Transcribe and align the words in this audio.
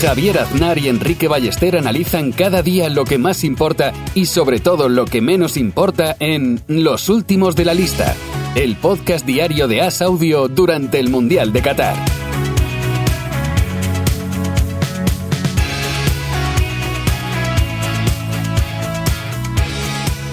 Javier 0.00 0.38
Aznar 0.38 0.76
y 0.76 0.88
Enrique 0.88 1.26
Ballester 1.26 1.78
analizan 1.78 2.30
cada 2.30 2.62
día 2.62 2.90
lo 2.90 3.04
que 3.04 3.16
más 3.16 3.44
importa 3.44 3.94
y 4.14 4.26
sobre 4.26 4.60
todo 4.60 4.90
lo 4.90 5.06
que 5.06 5.22
menos 5.22 5.56
importa 5.56 6.16
en 6.20 6.62
Los 6.68 7.08
Últimos 7.08 7.56
de 7.56 7.64
la 7.64 7.72
Lista, 7.72 8.14
el 8.54 8.76
podcast 8.76 9.24
diario 9.24 9.68
de 9.68 9.80
As 9.80 10.02
Audio 10.02 10.48
durante 10.48 11.00
el 11.00 11.08
Mundial 11.08 11.50
de 11.54 11.62
Qatar. 11.62 11.96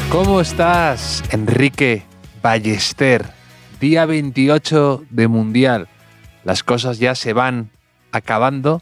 ¿Cómo 0.10 0.42
estás, 0.42 1.24
Enrique 1.32 2.04
Ballester? 2.42 3.32
Día 3.80 4.06
28 4.06 5.06
de 5.10 5.28
Mundial. 5.30 5.88
Las 6.44 6.64
cosas 6.64 7.00
ya 7.00 7.16
se 7.16 7.32
van 7.32 7.72
acabando. 8.12 8.82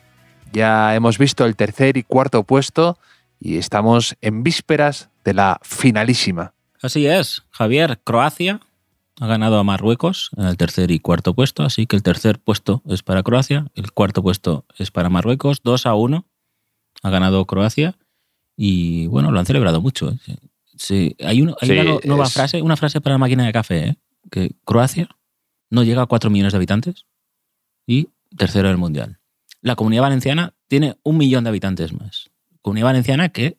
Ya 0.53 0.95
hemos 0.95 1.17
visto 1.17 1.45
el 1.45 1.55
tercer 1.55 1.97
y 1.97 2.03
cuarto 2.03 2.43
puesto 2.43 2.97
y 3.39 3.57
estamos 3.57 4.15
en 4.21 4.43
vísperas 4.43 5.09
de 5.23 5.33
la 5.33 5.59
finalísima. 5.63 6.53
Así 6.81 7.05
es, 7.07 7.43
Javier. 7.51 7.99
Croacia 8.03 8.59
ha 9.19 9.27
ganado 9.27 9.59
a 9.59 9.63
Marruecos 9.63 10.31
en 10.35 10.45
el 10.45 10.57
tercer 10.57 10.89
y 10.91 10.99
cuarto 10.99 11.33
puesto, 11.33 11.63
así 11.63 11.85
que 11.85 11.95
el 11.95 12.03
tercer 12.03 12.39
puesto 12.39 12.81
es 12.87 13.03
para 13.03 13.23
Croacia, 13.23 13.67
el 13.75 13.91
cuarto 13.91 14.23
puesto 14.23 14.65
es 14.77 14.89
para 14.91 15.09
Marruecos, 15.09 15.61
2 15.63 15.85
a 15.85 15.93
1 15.95 16.25
ha 17.03 17.09
ganado 17.09 17.45
Croacia 17.45 17.97
y 18.57 19.07
bueno, 19.07 19.31
lo 19.31 19.39
han 19.39 19.45
celebrado 19.45 19.79
mucho. 19.81 20.09
¿eh? 20.27 20.37
Sí, 20.75 21.15
hay, 21.23 21.41
una, 21.41 21.53
hay 21.61 21.69
Sí, 21.69 21.77
una 21.79 21.97
nueva 22.03 22.23
es- 22.25 22.33
frase, 22.33 22.61
una 22.61 22.75
frase 22.77 22.99
para 22.99 23.13
la 23.15 23.19
máquina 23.19 23.45
de 23.45 23.53
café, 23.53 23.87
¿eh? 23.89 23.95
que 24.31 24.51
Croacia 24.65 25.07
no 25.69 25.83
llega 25.83 26.01
a 26.01 26.07
4 26.07 26.29
millones 26.29 26.53
de 26.53 26.57
habitantes 26.57 27.05
y 27.85 28.09
tercero 28.35 28.67
en 28.67 28.71
el 28.73 28.77
Mundial. 28.77 29.19
La 29.61 29.75
comunidad 29.75 30.01
valenciana 30.03 30.53
tiene 30.67 30.95
un 31.03 31.17
millón 31.17 31.43
de 31.43 31.49
habitantes 31.49 31.93
más. 31.93 32.29
Comunidad 32.61 32.87
valenciana 32.87 33.29
que 33.29 33.57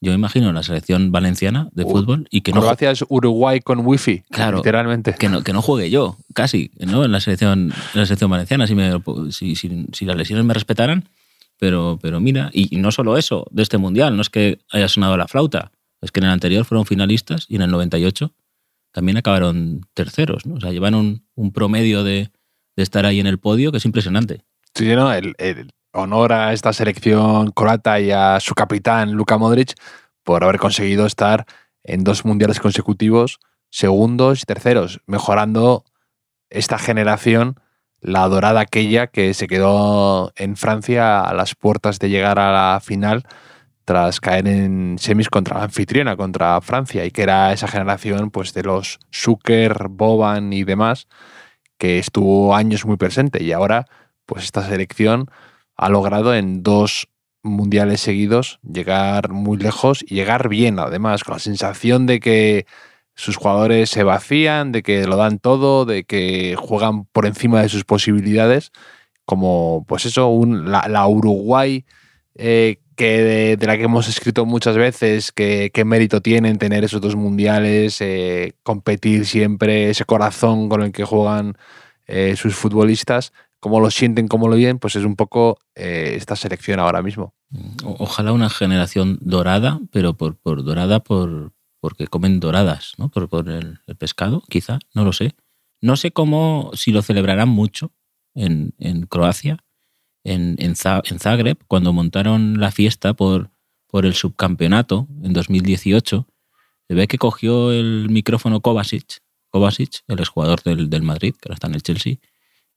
yo 0.00 0.10
me 0.12 0.16
imagino 0.16 0.52
la 0.52 0.62
selección 0.62 1.12
valenciana 1.12 1.68
de 1.72 1.84
Uh, 1.84 1.90
fútbol 1.90 2.28
y 2.30 2.42
que 2.42 2.52
no, 2.52 2.60
Croacia 2.60 2.90
es 2.90 3.04
Uruguay 3.08 3.60
con 3.60 3.86
wifi, 3.86 4.22
Claro. 4.30 4.58
literalmente. 4.58 5.14
que 5.18 5.28
no, 5.28 5.42
que 5.42 5.52
no 5.54 5.62
juegue 5.62 5.88
yo, 5.90 6.18
casi, 6.34 6.70
¿no? 6.78 7.04
En 7.04 7.12
la 7.12 7.20
selección, 7.20 7.72
en 7.94 8.00
la 8.00 8.04
selección 8.06 8.30
valenciana, 8.30 8.66
si, 8.66 8.74
me- 8.74 9.00
si, 9.30 9.54
si- 9.56 9.86
si 9.92 10.04
las 10.04 10.16
lesiones 10.16 10.44
me 10.44 10.52
respetaran. 10.54 11.08
Pero, 11.58 11.98
pero 12.02 12.18
mira, 12.20 12.50
y, 12.52 12.76
y 12.76 12.80
no 12.80 12.90
solo 12.90 13.16
eso, 13.16 13.46
de 13.52 13.62
este 13.62 13.78
mundial, 13.78 14.16
no 14.16 14.22
es 14.22 14.28
que 14.28 14.58
haya 14.72 14.88
sonado 14.88 15.16
la 15.16 15.28
flauta, 15.28 15.70
es 16.02 16.10
que 16.10 16.18
en 16.20 16.24
el 16.26 16.32
anterior 16.32 16.64
fueron 16.64 16.84
finalistas 16.84 17.46
y 17.48 17.54
en 17.56 17.62
el 17.62 17.70
98 17.70 18.32
también 18.92 19.16
acabaron 19.16 19.86
terceros, 19.94 20.44
¿no? 20.46 20.56
O 20.56 20.60
sea, 20.60 20.72
llevan 20.72 20.94
un, 20.96 21.24
un 21.36 21.52
promedio 21.52 22.02
de, 22.04 22.30
de 22.76 22.82
estar 22.82 23.06
ahí 23.06 23.20
en 23.20 23.28
el 23.28 23.38
podio 23.38 23.70
que 23.70 23.78
es 23.78 23.84
impresionante. 23.84 24.42
Sí, 24.74 24.94
¿no? 24.96 25.12
el, 25.12 25.34
el 25.38 25.72
honor 25.92 26.32
a 26.32 26.52
esta 26.52 26.72
selección 26.72 27.52
croata 27.52 28.00
y 28.00 28.10
a 28.10 28.40
su 28.40 28.54
capitán, 28.54 29.12
Luka 29.12 29.38
Modric, 29.38 29.74
por 30.24 30.42
haber 30.42 30.58
conseguido 30.58 31.06
estar 31.06 31.46
en 31.84 32.02
dos 32.02 32.24
mundiales 32.24 32.58
consecutivos, 32.58 33.38
segundos 33.70 34.42
y 34.42 34.46
terceros, 34.46 35.00
mejorando 35.06 35.84
esta 36.50 36.78
generación, 36.78 37.60
la 38.00 38.26
dorada 38.28 38.60
aquella 38.60 39.06
que 39.06 39.32
se 39.32 39.46
quedó 39.46 40.32
en 40.36 40.56
Francia 40.56 41.20
a 41.20 41.34
las 41.34 41.54
puertas 41.54 42.00
de 42.00 42.10
llegar 42.10 42.40
a 42.40 42.52
la 42.52 42.80
final 42.80 43.24
tras 43.84 44.20
caer 44.20 44.48
en 44.48 44.96
semis 44.98 45.28
contra 45.28 45.58
la 45.58 45.64
anfitriona, 45.64 46.16
contra 46.16 46.60
Francia, 46.62 47.04
y 47.04 47.10
que 47.12 47.22
era 47.22 47.52
esa 47.52 47.68
generación 47.68 48.30
pues, 48.30 48.54
de 48.54 48.64
los 48.64 48.98
Zucker, 49.12 49.88
Boban 49.88 50.52
y 50.52 50.64
demás, 50.64 51.06
que 51.78 51.98
estuvo 51.98 52.56
años 52.56 52.86
muy 52.86 52.96
presente. 52.96 53.42
Y 53.42 53.52
ahora 53.52 53.86
pues 54.26 54.44
esta 54.44 54.66
selección 54.68 55.26
ha 55.76 55.88
logrado 55.88 56.34
en 56.34 56.62
dos 56.62 57.08
mundiales 57.42 58.00
seguidos 58.00 58.58
llegar 58.62 59.30
muy 59.30 59.58
lejos 59.58 60.04
y 60.06 60.14
llegar 60.16 60.48
bien, 60.48 60.78
además, 60.78 61.24
con 61.24 61.34
la 61.34 61.38
sensación 61.40 62.06
de 62.06 62.20
que 62.20 62.66
sus 63.14 63.36
jugadores 63.36 63.90
se 63.90 64.02
vacían, 64.02 64.72
de 64.72 64.82
que 64.82 65.06
lo 65.06 65.16
dan 65.16 65.38
todo, 65.38 65.84
de 65.84 66.04
que 66.04 66.56
juegan 66.58 67.04
por 67.06 67.26
encima 67.26 67.62
de 67.62 67.68
sus 67.68 67.84
posibilidades, 67.84 68.72
como 69.24 69.84
pues 69.88 70.06
eso, 70.06 70.28
un- 70.28 70.70
la, 70.70 70.88
la 70.88 71.06
Uruguay 71.08 71.84
eh, 72.36 72.78
que 72.96 73.56
de, 73.58 73.66
la 73.66 73.76
que 73.76 73.84
hemos 73.84 74.08
escrito 74.08 74.46
muchas 74.46 74.76
veces, 74.76 75.32
que 75.32 75.70
qué 75.72 75.84
mérito 75.84 76.20
tienen 76.22 76.58
tener 76.58 76.84
esos 76.84 77.00
dos 77.00 77.16
mundiales, 77.16 78.00
eh, 78.00 78.54
competir 78.62 79.26
siempre, 79.26 79.90
ese 79.90 80.04
corazón 80.04 80.68
con 80.68 80.82
el 80.82 80.92
que 80.92 81.04
juegan 81.04 81.56
eh, 82.06 82.36
sus 82.36 82.54
futbolistas, 82.54 83.32
cómo 83.64 83.80
lo 83.80 83.90
sienten, 83.90 84.28
cómo 84.28 84.48
lo 84.48 84.56
viven, 84.56 84.78
pues 84.78 84.94
es 84.94 85.06
un 85.06 85.16
poco 85.16 85.58
eh, 85.74 86.12
esta 86.16 86.36
selección 86.36 86.80
ahora 86.80 87.00
mismo. 87.00 87.32
Ojalá 87.82 88.32
una 88.32 88.50
generación 88.50 89.16
dorada, 89.22 89.80
pero 89.90 90.12
por, 90.12 90.36
por 90.36 90.62
dorada 90.64 91.00
por 91.00 91.54
porque 91.80 92.06
comen 92.06 92.40
doradas, 92.40 92.92
¿no? 92.98 93.08
Por, 93.08 93.26
por 93.30 93.48
el, 93.48 93.78
el 93.86 93.96
pescado, 93.96 94.42
quizá, 94.50 94.80
no 94.92 95.02
lo 95.02 95.14
sé. 95.14 95.34
No 95.80 95.96
sé 95.96 96.10
cómo, 96.10 96.72
si 96.74 96.92
lo 96.92 97.00
celebrarán 97.00 97.48
mucho 97.48 97.90
en, 98.34 98.74
en 98.78 99.06
Croacia, 99.06 99.64
en, 100.24 100.56
en 100.58 100.76
Zagreb, 100.76 101.56
cuando 101.66 101.94
montaron 101.94 102.60
la 102.60 102.70
fiesta 102.70 103.14
por, 103.14 103.50
por 103.86 104.04
el 104.04 104.12
subcampeonato 104.12 105.08
en 105.22 105.32
2018, 105.32 106.28
se 106.86 106.94
ve 106.94 107.06
que 107.06 107.16
cogió 107.16 107.72
el 107.72 108.10
micrófono 108.10 108.60
Kovacic, 108.60 109.22
Kovacic, 109.48 110.02
el 110.08 110.18
exjugador 110.18 110.62
del, 110.62 110.90
del 110.90 111.02
Madrid, 111.02 111.34
que 111.40 111.48
ahora 111.48 111.54
está 111.54 111.68
en 111.68 111.76
el 111.76 111.82
Chelsea, 111.82 112.16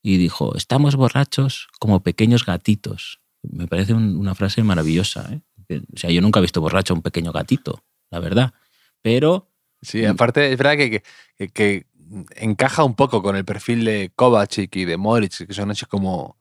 y 0.02 0.18
dijo, 0.18 0.56
estamos 0.56 0.96
borrachos 0.96 1.68
como 1.80 2.02
pequeños 2.02 2.46
gatitos. 2.46 3.20
Me 3.44 3.68
parece 3.68 3.94
un- 3.94 4.16
una 4.18 4.36
frase 4.36 4.64
maravillosa. 4.64 5.30
¿eh? 5.34 5.82
O 5.94 5.98
sea, 5.98 6.10
yo 6.12 6.22
nunca 6.22 6.40
he 6.40 6.42
visto 6.42 6.62
borracho 6.62 6.94
a 6.94 6.98
un 6.98 7.02
pequeño 7.02 7.32
gatito, 7.32 7.84
la 8.10 8.20
verdad. 8.20 8.54
Pero 9.02 9.52
Sí, 9.82 10.04
aparte 10.06 10.52
es 10.52 10.58
verdad 10.58 10.76
que, 10.76 11.04
que- 11.38 11.50
que 11.50 11.86
encaja 12.38 12.84
un 12.84 12.96
poco 12.96 13.22
con 13.22 13.36
el 13.36 13.46
perfil 13.46 13.86
de 13.86 14.12
Kovacic 14.16 14.76
y 14.76 14.86
de 14.86 14.98
Modric, 14.98 15.46
que 15.46 15.54
son 15.54 15.70
así 15.70 15.86
como 15.86 16.38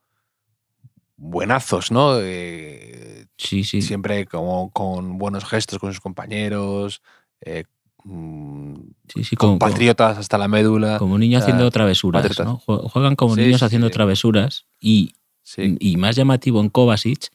buenazos, 1.16 1.90
¿no? 1.90 2.18
Eh, 2.20 3.26
sí, 3.36 3.64
sí. 3.64 3.82
Siempre 3.82 4.26
como 4.26 4.70
con 4.70 5.18
buenos 5.18 5.44
gestos 5.44 5.78
con 5.78 5.92
sus 5.92 6.00
compañeros, 6.00 7.02
eh, 7.40 7.64
mm, 7.64 7.75
sí, 9.08 9.24
sí, 9.24 9.36
como, 9.36 9.52
como, 9.52 9.58
compatriotas 9.58 10.18
hasta 10.18 10.38
la 10.38 10.48
médula. 10.48 10.98
como 10.98 11.18
niños 11.18 11.42
haciendo 11.42 11.70
travesuras. 11.70 12.38
¿no? 12.44 12.58
Jue- 12.58 12.88
Juegan 12.90 13.16
como 13.16 13.34
Sí, 13.34 13.42
niños 13.42 13.62
haciendo 13.62 13.90
travesuras 13.90 14.66
y, 14.80 15.14
y 15.56 15.96
más 15.96 16.16
llamativo 16.16 16.60
en 16.60 16.68
Kovacic 16.70 17.28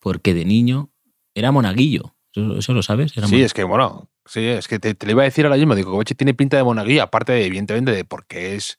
porque 0.00 0.34
de 0.34 0.44
niño 0.44 0.90
era 1.34 1.52
monaguillo. 1.52 2.14
¿Eso, 2.34 2.56
eso 2.58 2.72
lo 2.72 2.82
sabes? 2.82 3.16
Era 3.16 3.26
Sí, 3.26 3.42
es 3.42 3.52
que 3.54 3.64
bueno, 3.64 4.08
sí, 4.26 4.40
es 4.44 4.68
que 4.68 4.78
te, 4.78 4.94
te 4.94 5.06
lo 5.06 5.12
iba 5.12 5.22
a 5.22 5.26
decir 5.26 5.44
ahora 5.44 5.56
mismo, 5.56 5.74
digo, 5.74 5.90
Kovacic 5.92 6.16
tiene 6.16 6.34
pinta 6.34 6.56
de 6.56 6.64
monaguillo, 6.64 7.02
aparte 7.02 7.32
de, 7.32 7.46
evidentemente 7.46 7.92
de 7.92 8.04
porque 8.04 8.54
es 8.54 8.78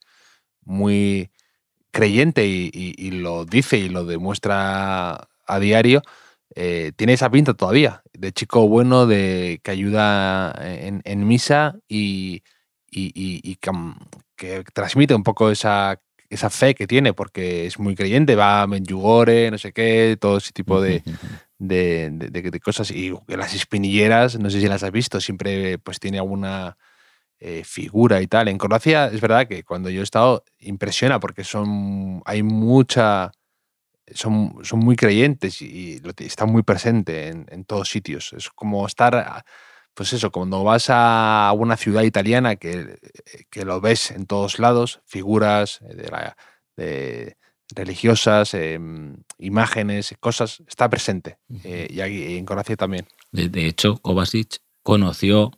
muy 0.65 1.29
creyente 1.91 2.47
y, 2.47 2.71
y- 2.73 2.95
y 2.97 3.11
lo 3.11 3.45
dice 3.45 3.77
y 3.77 3.89
lo 3.89 4.05
demuestra 4.05 5.27
a 5.45 5.59
diario, 5.59 6.01
eh, 6.55 6.91
tiene 6.95 7.13
esa 7.13 7.29
pinta 7.29 7.53
todavía, 7.53 8.02
de 8.13 8.31
chico 8.31 8.67
bueno, 8.67 9.05
de 9.07 9.59
que 9.63 9.71
ayuda 9.71 10.53
en, 10.61 11.01
en 11.03 11.27
misa 11.27 11.75
y, 11.87 12.43
y- 12.89 13.11
y- 13.15 13.57
que 14.35 14.63
transmite 14.73 15.15
un 15.15 15.23
poco 15.23 15.49
esa, 15.51 15.99
esa 16.29 16.49
fe 16.49 16.75
que 16.75 16.87
tiene, 16.87 17.13
porque 17.13 17.65
es 17.65 17.79
muy 17.79 17.95
creyente, 17.95 18.35
va 18.35 18.61
a 18.61 18.67
Menjugore, 18.67 19.51
no 19.51 19.57
sé 19.57 19.71
qué, 19.71 20.17
todo 20.19 20.37
ese 20.37 20.51
tipo 20.51 20.81
de, 20.81 21.03
de, 21.57 22.09
de- 22.11 22.29
de- 22.29 22.51
de 22.51 22.59
cosas. 22.59 22.91
Y 22.91 23.13
las 23.27 23.53
espinilleras, 23.53 24.37
no 24.39 24.49
sé 24.49 24.59
si 24.59 24.67
las 24.67 24.83
has 24.83 24.91
visto, 24.91 25.19
siempre 25.21 25.77
pues 25.79 25.99
tiene 25.99 26.17
alguna 26.19 26.77
eh, 27.39 27.63
figura 27.65 28.21
y 28.21 28.27
tal. 28.27 28.47
En 28.47 28.57
Croacia 28.57 29.07
es 29.07 29.21
verdad 29.21 29.47
que 29.47 29.63
cuando 29.63 29.89
yo 29.89 30.01
he 30.01 30.03
estado 30.03 30.43
impresiona 30.59 31.19
porque 31.19 31.43
son 31.43 32.21
hay 32.25 32.41
mucha 32.43 33.31
son, 34.13 34.55
son 34.63 34.79
muy 34.79 34.95
creyentes 34.95 35.61
y 35.61 35.99
lo 35.99 36.13
te- 36.13 36.25
está 36.25 36.45
muy 36.45 36.63
presente 36.63 37.27
en, 37.27 37.45
en 37.49 37.63
todos 37.65 37.89
sitios. 37.89 38.33
Es 38.33 38.49
como 38.49 38.85
estar, 38.85 39.43
pues 39.93 40.13
eso, 40.13 40.31
cuando 40.31 40.63
vas 40.63 40.87
a 40.89 41.53
una 41.57 41.77
ciudad 41.77 42.03
italiana 42.03 42.55
que, 42.55 42.97
que 43.49 43.65
lo 43.65 43.79
ves 43.81 44.11
en 44.11 44.25
todos 44.25 44.59
lados, 44.59 45.01
figuras 45.05 45.79
de 45.81 46.09
la- 46.09 46.37
de- 46.77 47.37
religiosas, 47.75 48.53
em, 48.53 49.15
imágenes, 49.39 50.13
cosas, 50.19 50.61
está 50.67 50.89
presente. 50.89 51.37
Eh, 51.63 51.87
y 51.89 52.01
aquí 52.01 52.37
en 52.37 52.45
Croacia 52.45 52.75
también. 52.75 53.07
De, 53.31 53.49
de 53.49 53.65
hecho, 53.65 53.97
Kovacic 53.97 54.57
conoció 54.83 55.51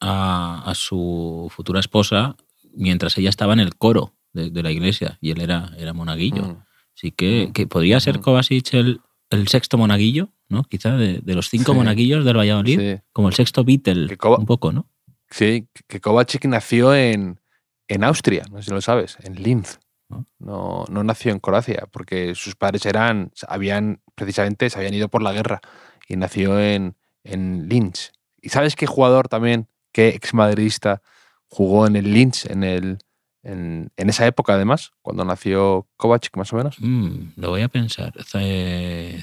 a, 0.00 0.62
a 0.68 0.74
su 0.74 1.50
futura 1.54 1.80
esposa 1.80 2.36
mientras 2.74 3.16
ella 3.16 3.30
estaba 3.30 3.54
en 3.54 3.60
el 3.60 3.76
coro 3.76 4.14
de, 4.34 4.50
de 4.50 4.62
la 4.62 4.70
iglesia 4.70 5.16
y 5.22 5.30
él 5.30 5.40
era, 5.40 5.70
era 5.78 5.94
monaguillo. 5.94 6.42
Mm. 6.42 6.62
Así 6.96 7.10
que, 7.12 7.46
Mm. 7.48 7.52
que 7.52 7.66
podría 7.66 8.00
ser 8.00 8.18
Mm. 8.18 8.22
Kovacic 8.22 8.74
el, 8.74 9.00
el 9.30 9.48
sexto 9.48 9.76
monaguillo, 9.78 10.30
¿no? 10.48 10.64
Quizá 10.64 10.96
de, 10.96 11.20
de 11.22 11.34
los 11.34 11.48
cinco 11.50 11.72
Sí. 11.72 11.78
monaguillos 11.78 12.24
del 12.24 12.36
Valladolid, 12.38 12.80
Sí. 12.80 13.00
como 13.12 13.28
el 13.28 13.34
sexto 13.34 13.64
Beatle, 13.64 14.16
un 14.38 14.46
poco, 14.46 14.72
¿no? 14.72 14.88
Sí, 15.30 15.68
que 15.88 16.00
Kovacic 16.00 16.44
nació 16.46 16.94
en, 16.94 17.40
en 17.88 18.04
Austria, 18.04 18.44
no 18.50 18.58
sé 18.58 18.64
si 18.68 18.70
lo 18.70 18.80
sabes, 18.80 19.18
en 19.22 19.34
Linz. 19.42 19.78
Ah. 20.08 20.22
No, 20.38 20.84
no 20.88 21.02
nació 21.02 21.32
en 21.32 21.40
Croacia, 21.40 21.88
porque 21.90 22.34
sus 22.36 22.54
padres 22.54 22.86
eran, 22.86 23.32
habían, 23.48 24.00
precisamente, 24.14 24.70
se 24.70 24.78
habían 24.78 24.94
ido 24.94 25.08
por 25.08 25.20
la 25.22 25.32
guerra 25.32 25.60
y 26.08 26.16
nació 26.16 26.60
en, 26.60 26.94
en 27.24 27.68
Linz. 27.68 28.12
¿Y 28.40 28.50
sabes 28.50 28.76
qué 28.76 28.86
jugador 28.86 29.26
también, 29.28 29.66
qué 29.92 30.10
exmadridista 30.10 31.02
jugó 31.48 31.86
en 31.88 31.96
el 31.96 32.12
Linz 32.14 32.46
en, 32.46 32.62
el, 32.62 32.98
en, 33.46 33.90
en 33.96 34.08
esa 34.08 34.26
época, 34.26 34.54
además, 34.54 34.92
cuando 35.02 35.24
nació 35.24 35.86
Kovacic, 35.96 36.36
más 36.36 36.52
o 36.52 36.56
menos? 36.56 36.76
Mm, 36.80 37.32
lo 37.36 37.50
voy 37.50 37.62
a 37.62 37.68
pensar. 37.68 38.12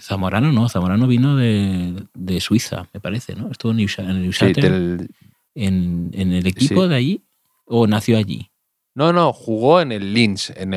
Zamorano 0.01 0.51
no, 0.51 0.69
Zamorano 0.69 1.07
vino 1.07 1.35
de, 1.35 2.03
de 2.13 2.39
Suiza, 2.39 2.87
me 2.93 2.99
parece, 2.99 3.35
¿no? 3.35 3.51
Estuvo 3.51 3.71
en 3.71 3.79
en, 4.03 4.33
Sí, 4.33 4.61
del- 4.61 5.09
en, 5.55 6.09
en 6.13 6.31
el 6.33 6.47
equipo 6.47 6.83
Sí. 6.83 6.89
de 6.89 6.95
allí 6.95 7.23
o 7.65 7.85
nació 7.87 8.17
allí. 8.17 8.49
no, 8.95 9.11
no, 9.11 9.33
jugó 9.33 9.81
en 9.81 9.91
el 9.91 10.13
Linz, 10.13 10.51
en, 10.55 10.73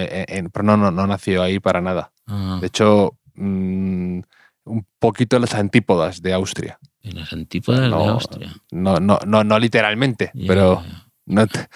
pero 0.50 0.62
no, 0.64 0.76
no, 0.76 0.90
no 0.90 1.06
nació 1.06 1.42
ahí 1.42 1.60
para 1.60 1.80
nada. 1.80 2.12
Ah, 2.26 2.58
De 2.60 2.66
hecho, 2.66 3.16
mm, 3.34 4.20
un 4.64 4.86
poquito 4.98 5.36
en 5.36 5.42
las 5.42 5.54
antípodas 5.54 6.20
de 6.22 6.32
Austria. 6.32 6.78
en 7.02 7.20
las 7.20 7.32
antípodas 7.32 7.82
de 7.82 7.86
Austria. 8.08 8.52
No, 8.72 8.98
no, 8.98 9.18
no, 9.26 9.44
no 9.44 9.58
literalmente, 9.60 10.32
pero 10.48 10.82
no, 11.26 11.46
te- 11.46 11.68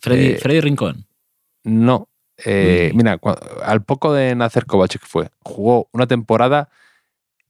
Freddy, 0.00 0.26
eh, 0.26 0.38
Freddy 0.38 0.60
Rincón. 0.60 1.06
No. 1.64 2.08
Eh, 2.44 2.90
Mm. 2.92 2.96
Mira, 2.96 3.20
al 3.64 3.82
poco 3.84 4.12
de 4.12 4.34
nacer 4.34 4.66
Kovacic 4.66 5.02
fue, 5.06 5.30
jugó 5.42 5.88
una 5.92 6.06
temporada 6.06 6.68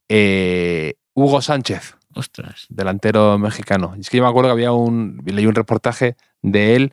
eh, 0.09 0.95
Hugo 1.15 1.41
Sánchez, 1.41 1.97
Ostras. 2.15 2.67
delantero 2.69 3.39
mexicano. 3.39 3.95
Y 3.97 4.01
es 4.01 4.11
que 4.11 4.19
yo 4.19 4.23
me 4.23 4.29
acuerdo 4.29 4.49
que 4.49 4.53
había 4.53 4.73
un, 4.73 5.23
leí 5.25 5.47
un 5.47 5.55
reportaje 5.55 6.17
de 6.43 6.77
él 6.77 6.93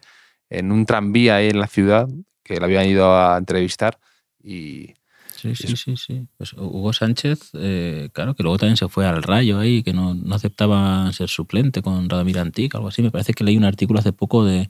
en 0.50 0.72
un 0.72 0.86
tranvía 0.86 1.36
ahí 1.38 1.50
en 1.50 1.60
la 1.60 1.68
ciudad, 1.68 2.08
que 2.44 2.58
le 2.58 2.66
habían 2.66 2.88
ido 2.88 3.16
a 3.16 3.38
entrevistar 3.38 4.00
y 4.44 4.94
Sí, 5.36 5.56
sí, 5.56 5.76
sí, 5.76 5.98
sí. 5.98 6.28
Pues 6.38 6.54
Hugo 6.54 6.94
Sánchez, 6.94 7.50
eh, 7.56 8.10
claro, 8.14 8.36
que 8.36 8.44
luego 8.44 8.60
también 8.60 8.78
se 8.78 8.88
fue 8.90 9.08
al 9.08 9.24
Rayo 9.24 9.58
ahí, 9.58 9.82
que 9.82 9.92
no, 9.92 10.14
no 10.14 10.36
aceptaba 10.36 11.12
ser 11.14 11.30
suplente 11.30 11.82
con 11.82 12.08
Radomir 12.08 12.38
Antic, 12.38 12.76
algo 12.76 12.90
así. 12.90 13.02
Me 13.02 13.10
parece 13.10 13.34
que 13.34 13.44
leí 13.44 13.58
un 13.58 13.64
artículo 13.64 13.98
hace 14.00 14.14
poco 14.14 14.46
de, 14.46 14.70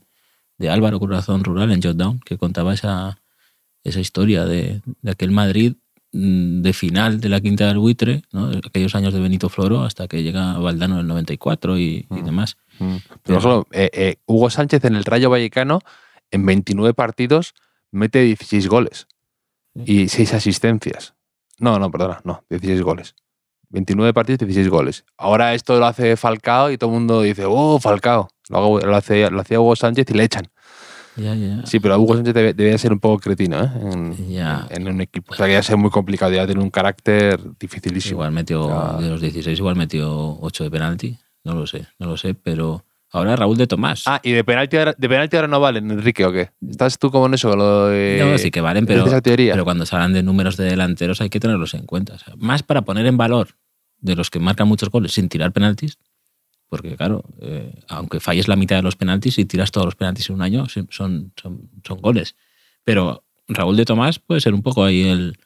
de 0.61 0.69
Álvaro 0.69 0.99
Corazón 0.99 1.43
Rural 1.43 1.71
en 1.71 1.81
Jotdown, 1.81 2.19
que 2.19 2.37
contaba 2.37 2.73
esa, 2.73 3.19
esa 3.83 3.99
historia 3.99 4.45
de, 4.45 4.81
de 5.01 5.11
aquel 5.11 5.31
Madrid 5.31 5.73
mm, 6.13 6.61
de 6.61 6.73
final 6.73 7.19
de 7.19 7.29
la 7.29 7.41
Quinta 7.41 7.67
del 7.67 7.79
Buitre, 7.79 8.21
¿no? 8.31 8.49
Aquellos 8.65 8.93
años 8.95 9.13
de 9.13 9.19
Benito 9.19 9.49
Floro 9.49 9.83
hasta 9.83 10.07
que 10.07 10.23
llega 10.23 10.57
Valdano 10.59 10.95
en 10.95 11.01
el 11.01 11.07
94 11.07 11.77
y, 11.77 12.05
y 12.09 12.21
Mm. 12.21 12.25
demás. 12.25 12.57
Mm. 12.79 12.95
Pero- 13.07 13.19
Pero 13.23 13.41
solo, 13.41 13.67
eh, 13.71 13.89
eh, 13.93 14.15
Hugo 14.25 14.49
Sánchez 14.49 14.85
en 14.85 14.95
el 14.95 15.03
Rayo 15.03 15.29
Vallecano, 15.29 15.79
en 16.31 16.45
29 16.45 16.93
partidos, 16.93 17.53
mete 17.91 18.21
16 18.21 18.67
goles 18.67 19.07
y 19.85 20.07
6 20.09 20.33
asistencias. 20.33 21.13
No, 21.59 21.77
no, 21.79 21.89
perdona, 21.91 22.21
no, 22.23 22.43
16 22.49 22.81
goles. 22.81 23.15
29 23.71 24.13
partidos, 24.13 24.39
16 24.39 24.69
goles. 24.69 25.05
Ahora 25.17 25.53
esto 25.53 25.79
lo 25.79 25.85
hace 25.85 26.15
Falcao 26.17 26.71
y 26.71 26.77
todo 26.77 26.89
el 26.89 26.95
mundo 26.95 27.21
dice, 27.21 27.43
oh, 27.47 27.79
Falcao. 27.79 28.27
Lo, 28.49 28.95
hace, 28.95 29.29
lo 29.31 29.39
hacía 29.41 29.59
Hugo 29.61 29.75
Sánchez 29.75 30.05
y 30.09 30.13
le 30.13 30.23
echan. 30.25 30.45
Sí, 31.65 31.79
pero 31.79 31.97
Hugo 31.99 32.15
Sánchez 32.15 32.33
debe- 32.33 32.53
debía 32.53 32.77
ser 32.77 32.91
un 32.93 32.99
poco 32.99 33.19
cretino 33.19 33.61
¿eh? 33.63 33.69
en, 33.91 34.15
en 34.69 34.87
un 34.87 35.01
equipo. 35.01 35.33
O 35.33 35.35
sea, 35.35 35.45
que 35.45 35.53
ya 35.53 35.63
ser 35.63 35.77
muy 35.77 35.89
complicado, 35.89 36.31
ya 36.31 36.45
tiene 36.45 36.61
un 36.61 36.69
carácter 36.69 37.39
dificilísimo. 37.59 38.15
Igual 38.15 38.31
metió, 38.31 38.97
de 38.99 39.09
los 39.09 39.21
16, 39.21 39.57
igual 39.59 39.75
metió 39.75 40.37
8 40.41 40.63
de 40.65 40.71
penalti. 40.71 41.17
No 41.43 41.55
lo 41.55 41.65
sé, 41.67 41.85
no 41.99 42.07
lo 42.07 42.17
sé, 42.17 42.33
pero 42.33 42.83
ahora 43.11 43.35
Raúl 43.35 43.57
de 43.57 43.67
Tomás. 43.67 44.03
Ah, 44.05 44.19
¿y 44.23 44.31
de 44.31 44.43
penalti, 44.43 44.77
ahora, 44.77 44.95
de 44.97 45.09
penalti 45.09 45.35
ahora 45.35 45.47
no 45.47 45.59
valen, 45.59 45.91
Enrique, 45.91 46.25
o 46.25 46.31
qué? 46.31 46.49
¿Estás 46.67 46.97
tú 46.97 47.11
como 47.11 47.25
en 47.27 47.33
eso? 47.33 47.55
Lo 47.55 47.87
de, 47.87 48.19
no, 48.23 48.37
sí 48.37 48.51
que 48.51 48.61
valen, 48.61 48.85
pero, 48.85 49.03
cuando 49.63 49.85
se 49.85 49.95
hablan 49.95 50.13
de 50.13 50.23
números 50.23 50.57
de 50.57 50.65
delanteros 50.65 51.21
hay 51.21 51.29
que 51.29 51.39
tenerlos 51.39 51.73
en 51.73 51.85
cuenta. 51.85 52.13
O 52.15 52.19
sea, 52.19 52.33
más 52.37 52.63
para 52.63 52.81
poner 52.83 53.05
en 53.05 53.17
valor 53.17 53.49
de 53.99 54.15
los 54.15 54.29
que 54.29 54.39
marcan 54.39 54.67
muchos 54.67 54.89
goles 54.89 55.11
sin 55.13 55.29
tirar 55.29 55.51
penaltis, 55.51 55.97
porque 56.69 56.95
claro, 56.95 57.23
eh, 57.41 57.73
aunque 57.89 58.19
falles 58.19 58.47
la 58.47 58.55
mitad 58.55 58.77
de 58.77 58.81
los 58.81 58.95
penaltis 58.95 59.37
y 59.37 59.45
tiras 59.45 59.71
todos 59.71 59.85
los 59.85 59.95
penaltis 59.95 60.29
en 60.29 60.35
un 60.35 60.41
año, 60.41 60.69
sí, 60.69 60.85
son, 60.89 61.33
son, 61.39 61.69
son 61.85 61.99
goles. 62.01 62.35
Pero 62.85 63.25
Raúl 63.49 63.75
de 63.75 63.85
Tomás 63.85 64.19
puede 64.19 64.39
ser 64.39 64.53
un 64.53 64.61
poco 64.63 64.85
ahí 64.85 65.03
el, 65.03 65.37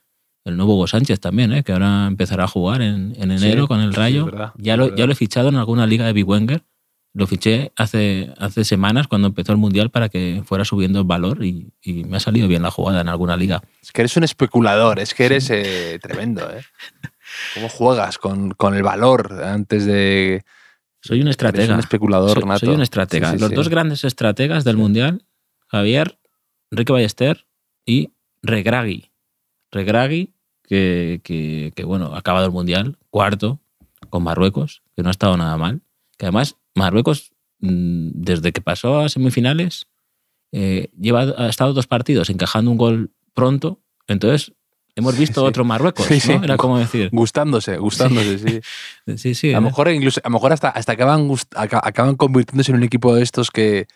el 0.45 0.55
nuevo 0.55 0.75
Hugo 0.75 0.85
Sánchez 0.85 1.19
también, 1.19 1.51
¿eh? 1.51 1.63
que 1.63 1.71
ahora 1.73 2.05
empezará 2.05 2.43
a 2.43 2.47
jugar 2.47 2.83
en, 2.83 3.13
en 3.17 3.31
enero 3.31 3.63
Sí, 3.63 3.67
con 3.67 3.79
el 3.81 3.91
sí, 3.91 3.97
Rayo. 3.97 4.19
es 4.19 4.25
verdad, 4.27 4.53
ya, 4.57 4.77
lo, 4.77 4.95
ya 4.95 5.07
lo 5.07 5.13
he 5.13 5.15
fichado 5.15 5.49
en 5.49 5.55
alguna 5.55 5.87
liga 5.87 6.05
de 6.05 6.13
Big 6.13 6.27
Wenger. 6.29 6.63
Lo 7.17 7.27
fiché 7.27 7.71
hace, 7.77 8.33
hace 8.37 8.65
semanas 8.65 9.07
cuando 9.07 9.29
empezó 9.29 9.53
el 9.53 9.57
Mundial 9.57 9.89
para 9.89 10.09
que 10.09 10.43
fuera 10.45 10.65
subiendo 10.65 10.99
el 10.99 11.05
valor 11.05 11.45
y, 11.45 11.71
y 11.81 12.03
me 12.03 12.17
ha 12.17 12.19
salido 12.19 12.49
bien 12.49 12.61
la 12.61 12.71
jugada 12.71 12.99
en 12.99 13.07
alguna 13.07 13.37
liga. 13.37 13.63
Es 13.81 13.93
que 13.93 14.01
eres 14.01 14.17
un 14.17 14.25
especulador, 14.25 14.99
es 14.99 15.13
que 15.13 15.25
eres 15.25 15.49
eh, 15.49 15.97
tremendo, 16.01 16.41
¿eh? 16.51 16.61
¿Cómo 17.53 17.69
juegas 17.69 18.17
con, 18.17 18.51
con 18.51 18.75
el 18.75 18.83
valor 18.83 19.41
antes 19.43 19.85
de... 19.85 20.43
Soy 21.01 21.17
un 21.19 21.27
Eres 21.27 21.31
estratega. 21.35 21.73
un 21.75 21.79
especulador 21.79 22.33
soy, 22.39 22.43
nato. 22.49 22.65
soy 22.65 22.75
un 22.75 22.81
estratega. 22.81 23.29
Sí, 23.31 23.35
sí, 23.37 23.41
Los 23.41 23.49
sí. 23.49 23.55
dos 23.55 23.69
grandes 23.69 24.03
estrategas 24.03 24.65
del 24.65 24.75
Mundial, 24.75 25.23
Javier, 25.67 26.19
Enrique 26.69 26.91
Ballester 26.91 27.45
y 27.85 28.11
Regragui. 28.41 29.11
Regragui, 29.71 30.33
que, 30.63 31.21
que, 31.23 31.71
que, 31.75 31.83
bueno, 31.85 32.13
ha 32.13 32.19
acabado 32.19 32.45
el 32.47 32.51
Mundial, 32.51 32.97
cuarto, 33.09 33.61
con 34.09 34.23
Marruecos, 34.23 34.81
que 34.97 35.01
no 35.03 35.07
ha 35.07 35.11
estado 35.11 35.37
nada 35.37 35.55
mal. 35.57 35.81
Que 36.17 36.25
además, 36.25 36.57
Marruecos, 36.73 37.31
mm, 37.59 38.09
desde 38.13 38.51
que 38.51 38.61
pasó 38.61 38.99
a 38.99 39.09
semifinales, 39.09 39.87
eh, 40.51 40.89
lleva, 40.99 41.21
ha 41.37 41.49
estado 41.49 41.73
dos 41.73 41.87
partidos 41.87 42.29
encajando 42.29 42.71
un 42.71 42.77
gol 42.77 43.11
pronto. 43.33 43.81
Entonces, 44.07 44.53
hemos 44.95 45.17
visto 45.17 45.41
sí. 45.41 45.47
otro 45.47 45.65
Marruecos, 45.65 46.05
Sí, 46.05 46.19
sí. 46.19 46.37
¿no? 46.37 46.43
Era 46.43 46.57
como 46.57 46.79
decir. 46.79 47.09
Gustándose, 47.11 47.77
gustándose, 47.77 48.39
sí. 48.39 48.61
Sí, 49.17 49.35
sí. 49.35 49.49
A 49.53 49.59
lo 49.59 49.67
¿eh? 49.67 49.69
mejor, 49.69 49.89
incluso, 49.89 50.21
a 50.23 50.29
lo 50.29 50.33
mejor 50.33 50.53
hasta, 50.53 50.69
hasta 50.69 50.93
acaban, 50.93 51.29
acaban 51.55 52.15
convirtiéndose 52.15 52.71
en 52.71 52.77
un 52.77 52.83
equipo 52.83 53.13
de 53.13 53.23
estos 53.23 53.51
que, 53.51 53.87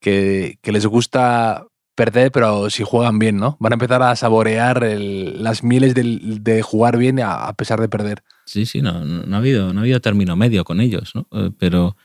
que, 0.00 0.58
que 0.62 0.72
les 0.72 0.86
gusta 0.86 1.66
perder, 1.94 2.32
pero 2.32 2.70
si 2.70 2.82
juegan 2.84 3.18
bien, 3.18 3.36
¿no? 3.38 3.56
Van 3.60 3.72
a 3.72 3.76
empezar 3.76 4.02
a 4.02 4.16
saborear 4.16 4.82
el- 4.84 5.42
las 5.42 5.62
mieles 5.62 5.94
de 5.94 6.62
jugar 6.62 6.96
bien 6.98 7.20
a, 7.20 7.46
a 7.46 7.52
pesar 7.54 7.80
de 7.80 7.88
perder. 7.88 8.22
Sí, 8.46 8.66
sí, 8.66 8.82
no, 8.82 9.04
no, 9.04 9.22
no 9.24 9.36
ha 9.36 9.38
habido, 9.38 9.72
no 9.72 9.80
ha 9.80 9.82
habido 9.82 10.00
término 10.00 10.36
medio 10.36 10.64
con 10.64 10.80
ellos, 10.80 11.12
¿no? 11.14 11.26
Eh, 11.32 11.50
Pero, 11.58 11.96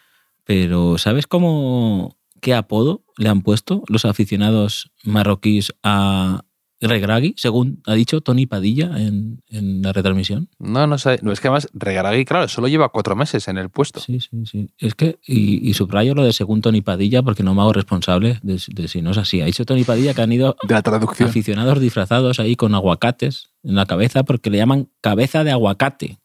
pero 0.46 0.98
¿sabes 0.98 1.27
cómo 1.27 2.15
qué 2.41 2.53
apodo 2.53 3.03
le 3.17 3.29
han 3.29 3.41
puesto 3.41 3.84
los 3.88 4.05
aficionados 4.05 4.91
marroquíes 5.03 5.74
a 5.84 6.43
Regragui, 6.82 7.34
según 7.38 7.82
ha 7.86 7.94
dicho 7.94 8.22
Tony 8.22 8.46
Padilla 8.46 8.92
en, 8.98 9.42
en 9.50 9.82
la 9.82 9.92
retransmisión? 9.92 10.50
No, 10.60 10.88
no 10.88 10.98
sé. 10.98 11.20
No, 11.22 11.32
es 11.32 11.40
que 11.42 11.48
además 11.50 11.68
Regaragui, 11.74 12.24
claro, 12.26 12.48
solo 12.48 12.68
lleva 12.68 12.90
cuatro 12.90 13.16
meses 13.16 13.48
en 13.50 13.58
el 13.58 13.70
puesto. 13.70 14.00
Sí, 14.00 14.20
sí, 14.20 14.46
sí. 14.46 14.70
Es 14.78 14.96
que, 14.96 15.20
y, 15.26 15.68
y 15.70 15.74
subrayo 15.74 16.16
lo 16.16 16.24
de 16.24 16.32
según 16.32 16.62
Tony 16.62 16.82
Padilla 16.82 17.22
porque 17.22 17.44
no 17.44 17.54
me 17.54 17.62
hago 17.62 17.74
responsable 17.74 18.40
de, 18.44 18.62
de 18.68 18.88
si 18.88 19.02
no 19.02 19.12
es 19.12 19.18
así. 19.18 19.42
Ha 19.42 19.46
dicho 19.46 19.66
Tony 19.66 19.84
Padilla 19.84 20.14
que 20.14 20.22
han 20.22 20.32
ido 20.32 20.56
De 20.68 20.74
la 20.74 20.82
traducción. 20.82 21.30
aficionados 21.30 21.80
disfrazados 21.80 22.40
ahí 22.40 22.56
con 22.56 22.74
aguacates 22.76 23.50
en 23.64 23.76
la 23.76 23.86
cabeza 23.86 24.24
porque 24.24 24.50
le 24.50 24.58
llaman 24.58 24.90
cabeza 25.02 25.44
de 25.44 25.52
aguacate 25.52 26.20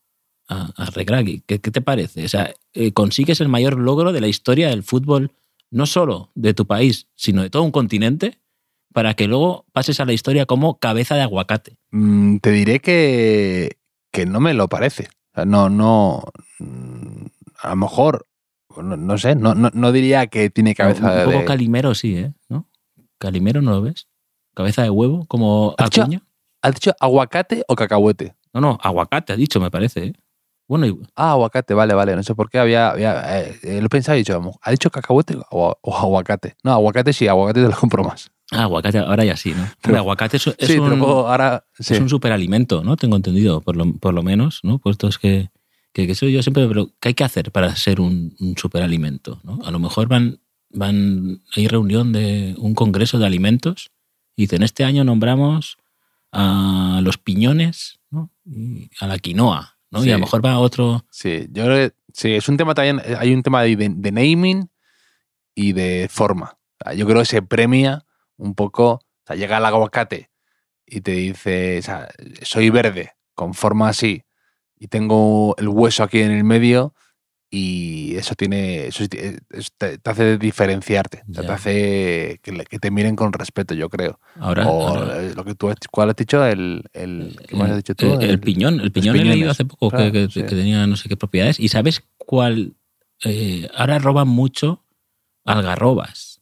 a, 0.48 0.70
a 0.76 0.90
Regragui. 0.90 1.42
¿Qué, 1.46 1.60
qué 1.60 1.70
te 1.70 1.80
parece? 1.80 2.24
O 2.24 2.28
sea, 2.28 2.52
eh, 2.74 2.92
consigues 2.92 3.40
el 3.40 3.48
mayor 3.48 3.78
logro 3.78 4.12
de 4.12 4.20
la 4.20 4.28
historia 4.28 4.68
del 4.68 4.82
fútbol, 4.82 5.32
no 5.70 5.86
solo 5.86 6.30
de 6.36 6.54
tu 6.54 6.66
país, 6.66 7.08
sino 7.16 7.42
de 7.42 7.50
todo 7.50 7.64
un 7.64 7.72
continente, 7.72 8.38
para 8.94 9.14
que 9.14 9.26
luego 9.26 9.66
pases 9.72 9.98
a 9.98 10.04
la 10.04 10.12
historia 10.12 10.46
como 10.46 10.78
cabeza 10.78 11.16
de 11.16 11.22
aguacate. 11.22 11.76
Mm, 11.90 12.36
te 12.38 12.50
diré 12.52 12.78
que, 12.78 13.76
que 14.12 14.24
no 14.24 14.38
me 14.38 14.54
lo 14.54 14.68
parece. 14.68 15.08
O 15.32 15.34
sea, 15.34 15.44
no, 15.44 15.68
no. 15.68 16.22
mm, 16.60 17.26
A 17.62 17.70
lo 17.70 17.76
mejor, 17.76 18.26
no, 18.76 18.96
no 18.96 19.18
sé, 19.18 19.34
no, 19.34 19.54
no, 19.56 19.70
no 19.74 19.90
diría 19.92 20.28
que 20.28 20.48
tiene 20.48 20.74
cabeza 20.76 21.02
un 21.04 21.24
poco 21.24 21.38
de. 21.40 21.44
Calimero 21.44 21.94
sí, 21.96 22.16
¿eh? 22.16 22.32
¿No? 22.48 22.68
Calimero 23.18 23.60
no 23.62 23.72
lo 23.72 23.82
ves. 23.82 24.06
Cabeza 24.54 24.82
de 24.84 24.90
huevo, 24.90 25.26
como 25.26 25.74
¿Has 25.76 25.90
dicho- 25.90 26.02
Acuña. 26.02 26.22
¿Has 26.62 26.74
dicho 26.74 26.92
aguacate 27.00 27.64
o 27.68 27.74
cacahuete? 27.74 28.34
No, 28.54 28.60
no, 28.60 28.78
aguacate 28.80 29.32
ha 29.32 29.36
dicho, 29.36 29.60
me 29.60 29.70
parece. 29.72 30.04
¿eh? 30.06 30.12
Bueno, 30.68 30.86
y- 30.86 30.98
Ah, 31.16 31.32
aguacate, 31.32 31.74
vale, 31.74 31.94
vale. 31.94 32.14
No 32.14 32.22
sé 32.22 32.34
por 32.36 32.48
qué 32.48 32.58
había. 32.60 32.90
había 32.90 33.40
eh, 33.40 33.58
eh, 33.64 33.80
lo 33.82 33.88
pensaba 33.88 34.16
y 34.16 34.20
he 34.20 34.22
dicho, 34.22 34.40
¿ha 34.62 34.70
dicho 34.70 34.88
cacahuete 34.90 35.36
o, 35.50 35.76
o 35.82 35.96
aguacate? 35.96 36.54
No, 36.62 36.72
aguacate 36.72 37.12
sí, 37.12 37.26
aguacate 37.26 37.60
te 37.62 37.68
lo 37.68 37.76
compro 37.76 38.04
más. 38.04 38.30
Ah, 38.54 38.62
aguacate, 38.64 38.98
ahora 38.98 39.24
ya 39.24 39.36
sí, 39.36 39.52
¿no? 39.54 39.68
Pero- 39.80 39.94
El 39.94 39.98
aguacate 39.98 40.36
es, 40.38 40.42
sí, 40.58 40.78
un, 40.78 41.00
ahora. 41.00 41.64
Sí. 41.78 41.94
es 41.94 42.00
un 42.00 42.08
superalimento, 42.08 42.82
¿no? 42.82 42.96
Tengo 42.96 43.16
entendido, 43.16 43.60
por 43.60 43.76
lo, 43.76 43.92
por 43.94 44.14
lo 44.14 44.22
menos, 44.22 44.60
¿no? 44.62 44.78
Puesto 44.78 45.08
es 45.08 45.18
que, 45.18 45.50
Que, 45.92 46.06
que 46.06 46.12
eso 46.12 46.26
yo 46.26 46.42
siempre, 46.42 46.66
pero 46.66 46.90
¿qué 47.00 47.08
hay 47.10 47.14
que 47.14 47.22
hacer 47.24 47.52
para 47.52 47.74
ser 47.76 48.00
un, 48.00 48.34
un 48.40 48.56
superalimento? 48.56 49.40
¿no? 49.44 49.60
A 49.64 49.70
lo 49.70 49.78
mejor 49.78 50.08
van, 50.08 50.40
van, 50.70 51.42
hay 51.54 51.68
reunión 51.68 52.12
de 52.12 52.54
un 52.58 52.74
congreso 52.74 53.18
de 53.18 53.26
alimentos 53.26 53.90
y 54.36 54.42
dicen, 54.42 54.64
este 54.64 54.82
año 54.84 55.04
nombramos 55.04 55.76
a 56.32 57.00
los 57.04 57.16
piñones 57.18 58.00
¿no? 58.10 58.30
y 58.44 58.90
a 58.98 59.06
la 59.06 59.18
quinoa, 59.18 59.78
¿no? 59.92 60.04
Y 60.04 60.10
a 60.10 60.14
lo 60.14 60.20
mejor 60.20 60.44
va 60.44 60.58
otro... 60.58 61.04
Sí, 61.10 61.46
yo 61.52 61.64
creo 61.64 61.88
que 61.88 61.94
sí, 62.12 62.32
es 62.32 62.48
un 62.48 62.56
tema 62.56 62.74
también, 62.74 63.00
hay 63.18 63.32
un 63.32 63.44
tema 63.44 63.62
de, 63.62 63.76
de 63.76 64.10
naming 64.12 64.68
y 65.54 65.72
de 65.74 66.08
forma. 66.10 66.56
Yo 66.96 67.06
creo 67.06 67.20
que 67.20 67.26
se 67.26 67.40
premia 67.42 68.04
un 68.36 68.54
poco, 68.54 68.92
o 68.94 69.00
sea, 69.26 69.36
llega 69.36 69.58
el 69.58 69.64
aguacate 69.64 70.30
y 70.86 71.00
te 71.00 71.12
dice, 71.12 71.78
o 71.78 71.82
sea, 71.82 72.08
soy 72.42 72.70
verde, 72.70 73.12
con 73.34 73.54
forma 73.54 73.88
así, 73.88 74.22
y 74.78 74.88
tengo 74.88 75.54
el 75.58 75.68
hueso 75.68 76.02
aquí 76.02 76.20
en 76.20 76.32
el 76.32 76.44
medio, 76.44 76.94
y 77.50 78.16
eso 78.16 78.34
tiene, 78.34 78.86
eso 78.88 79.04
es- 79.04 79.10
es- 79.50 79.72
te, 79.78 79.98
te 79.98 80.10
hace 80.10 80.38
diferenciarte, 80.38 81.22
o 81.30 81.34
sea, 81.34 81.46
te 81.46 81.52
hace 81.52 82.40
que, 82.42 82.50
le- 82.52 82.64
que 82.64 82.80
te 82.80 82.90
miren 82.90 83.14
con 83.14 83.32
respeto, 83.32 83.74
yo 83.74 83.88
creo. 83.88 84.18
Ahora, 84.40 84.66
o 84.68 84.88
ahora- 84.88 85.22
lo 85.22 85.44
que 85.44 85.54
tú 85.54 85.68
has, 85.70 85.76
¿cuál 85.90 86.10
has 86.10 86.16
dicho? 86.16 86.44
El, 86.44 86.82
el, 86.92 87.38
¿qué 87.46 87.54
más 87.56 87.70
has 87.70 87.76
dicho 87.76 87.94
tú? 87.94 88.06
El, 88.20 88.30
el 88.30 88.40
piñón, 88.40 88.80
el 88.80 88.90
piñón 88.90 89.14
he 89.14 89.18
piñones, 89.20 89.36
leído 89.36 89.50
hace 89.52 89.64
poco 89.64 89.90
que- 89.90 89.96
claro, 89.96 90.12
que, 90.12 90.28
sí. 90.30 90.40
que 90.42 90.48
tenía 90.48 90.84
no 90.88 90.96
sé 90.96 91.08
qué 91.08 91.16
propiedades. 91.16 91.60
¿Y 91.60 91.68
sabes 91.68 92.02
cuál? 92.18 92.74
Eh, 93.24 93.68
ahora 93.76 94.00
roban 94.00 94.26
mucho 94.28 94.84
algarrobas. 95.44 96.40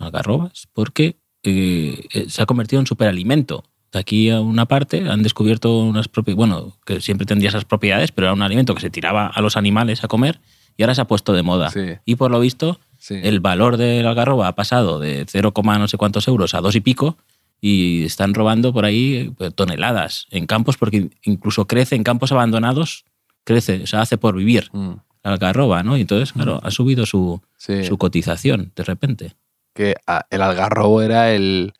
Algarrobas, 0.00 0.68
porque 0.72 1.18
eh, 1.50 2.26
se 2.28 2.42
ha 2.42 2.46
convertido 2.46 2.80
en 2.80 2.86
superalimento. 2.86 3.64
De 3.92 3.98
aquí 3.98 4.30
a 4.30 4.40
una 4.40 4.66
parte 4.66 5.08
han 5.08 5.22
descubierto 5.22 5.78
unas 5.78 6.08
propiedades, 6.08 6.36
bueno, 6.36 6.76
que 6.84 7.00
siempre 7.00 7.26
tendría 7.26 7.48
esas 7.48 7.64
propiedades, 7.64 8.12
pero 8.12 8.26
era 8.26 8.34
un 8.34 8.42
alimento 8.42 8.74
que 8.74 8.80
se 8.80 8.90
tiraba 8.90 9.26
a 9.26 9.40
los 9.40 9.56
animales 9.56 10.04
a 10.04 10.08
comer 10.08 10.40
y 10.76 10.82
ahora 10.82 10.94
se 10.94 11.00
ha 11.00 11.06
puesto 11.06 11.32
de 11.32 11.42
moda. 11.42 11.70
Sí, 11.70 11.96
Y 12.04 12.16
por 12.16 12.30
lo 12.30 12.40
visto, 12.40 12.80
sí. 12.98 13.14
el 13.22 13.40
valor 13.40 13.78
de 13.78 14.02
la 14.02 14.10
algarroba 14.10 14.48
ha 14.48 14.54
pasado 14.54 14.98
de 14.98 15.24
0, 15.26 15.52
no 15.64 15.88
sé 15.88 15.96
cuántos 15.96 16.28
euros 16.28 16.54
a 16.54 16.60
dos 16.60 16.76
y 16.76 16.80
pico 16.80 17.16
y 17.60 18.04
están 18.04 18.34
robando 18.34 18.72
por 18.72 18.84
ahí 18.84 19.32
pues, 19.36 19.54
toneladas 19.54 20.26
en 20.30 20.46
campos 20.46 20.76
porque 20.76 21.10
incluso 21.22 21.66
crece 21.66 21.96
en 21.96 22.04
campos 22.04 22.30
abandonados, 22.32 23.04
crece, 23.44 23.82
o 23.82 23.86
sea, 23.86 24.02
hace 24.02 24.18
por 24.18 24.36
vivir 24.36 24.70
Mm, 24.72 24.92
la 25.24 25.32
algarroba, 25.32 25.82
¿no? 25.82 25.96
Y 25.96 26.02
entonces, 26.02 26.32
claro, 26.32 26.60
ha 26.62 26.70
subido 26.70 27.06
su, 27.06 27.40
sí. 27.56 27.84
su 27.84 27.98
cotización 27.98 28.72
de 28.76 28.84
repente. 28.84 29.34
Que 29.78 29.94
ah, 30.08 30.26
el 30.30 30.42
algarrobo 30.42 31.02
era 31.02 31.30
el, 31.32 31.72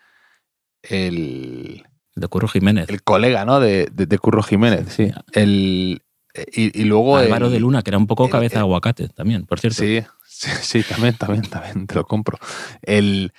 el, 0.82 1.84
De 2.14 2.28
Curro 2.28 2.46
Jiménez. 2.48 2.88
el 2.88 3.02
colega, 3.02 3.44
¿no? 3.44 3.58
De, 3.60 3.88
de, 3.92 4.06
de 4.06 4.18
Curro 4.18 4.42
Jiménez, 4.42 4.86
sí. 4.92 5.10
El, 5.32 6.02
y, 6.52 6.80
y 6.80 6.84
luego 6.84 7.16
Álvaro 7.16 7.46
el- 7.46 7.52
de 7.52 7.60
Luna, 7.60 7.82
que 7.82 7.90
era 7.90 7.98
un 7.98 8.06
poco 8.06 8.26
el- 8.26 8.30
cabeza 8.30 8.56
de 8.56 8.60
aguacate 8.60 9.08
también, 9.08 9.46
por 9.46 9.58
cierto. 9.60 9.82
Sí, 9.82 10.02
sí, 10.24 10.50
sí, 10.62 10.82
también, 10.88 11.14
también, 11.16 11.42
también, 11.50 11.86
te 11.86 11.96
lo 11.96 12.04
compro. 12.04 12.38
El, 12.82 13.32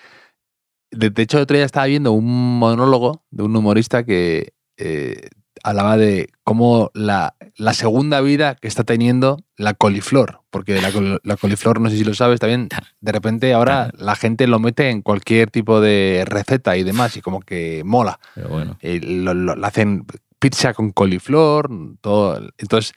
de, 0.92 1.10
de 1.10 1.22
hecho, 1.22 1.38
el 1.38 1.44
otro 1.44 1.56
día 1.56 1.66
estaba 1.66 1.86
viendo 1.86 2.12
un 2.12 2.60
monólogo 2.60 3.24
de 3.32 3.44
un 3.44 3.56
humorista 3.56 4.04
que 4.04 4.54
eh, 4.78 5.30
hablaba 5.64 5.98
de 5.98 6.30
cómo 6.44 6.92
la, 6.94 7.36
la 7.56 7.74
segunda 7.74 8.22
vida 8.22 8.56
que 8.56 8.68
está 8.68 8.84
teniendo 8.84 9.38
la 9.58 9.74
coliflor, 9.74 10.42
porque 10.50 10.82
la, 10.82 10.92
col- 10.92 11.20
la 11.24 11.38
coliflor, 11.38 11.80
no 11.82 11.90
sé 11.90 11.98
si 11.98 12.04
lo 12.04 12.14
sabes 12.14 12.40
también, 12.40 12.70
de 13.02 13.12
repente 13.12 13.54
ahora 13.54 13.92
la 13.98 14.16
gente 14.16 14.48
lo 14.48 14.60
mete 14.60 14.90
en 14.90 15.02
cualquier 15.02 15.50
tipo 15.52 15.82
de 15.82 16.24
receta 16.28 16.78
y 16.78 16.84
demás, 16.84 17.16
y 17.18 17.22
como 17.22 17.42
que 17.42 17.84
mola. 17.86 18.20
Pero 18.36 18.50
bueno, 18.50 18.78
Eh, 18.82 19.00
lo, 19.04 19.34
lo- 19.34 19.56
lo 19.56 19.66
hacen 19.68 20.06
pizza 20.40 20.74
con 20.74 20.92
coliflor, 20.92 21.70
todo. 22.02 22.40
Entonces, 22.58 22.94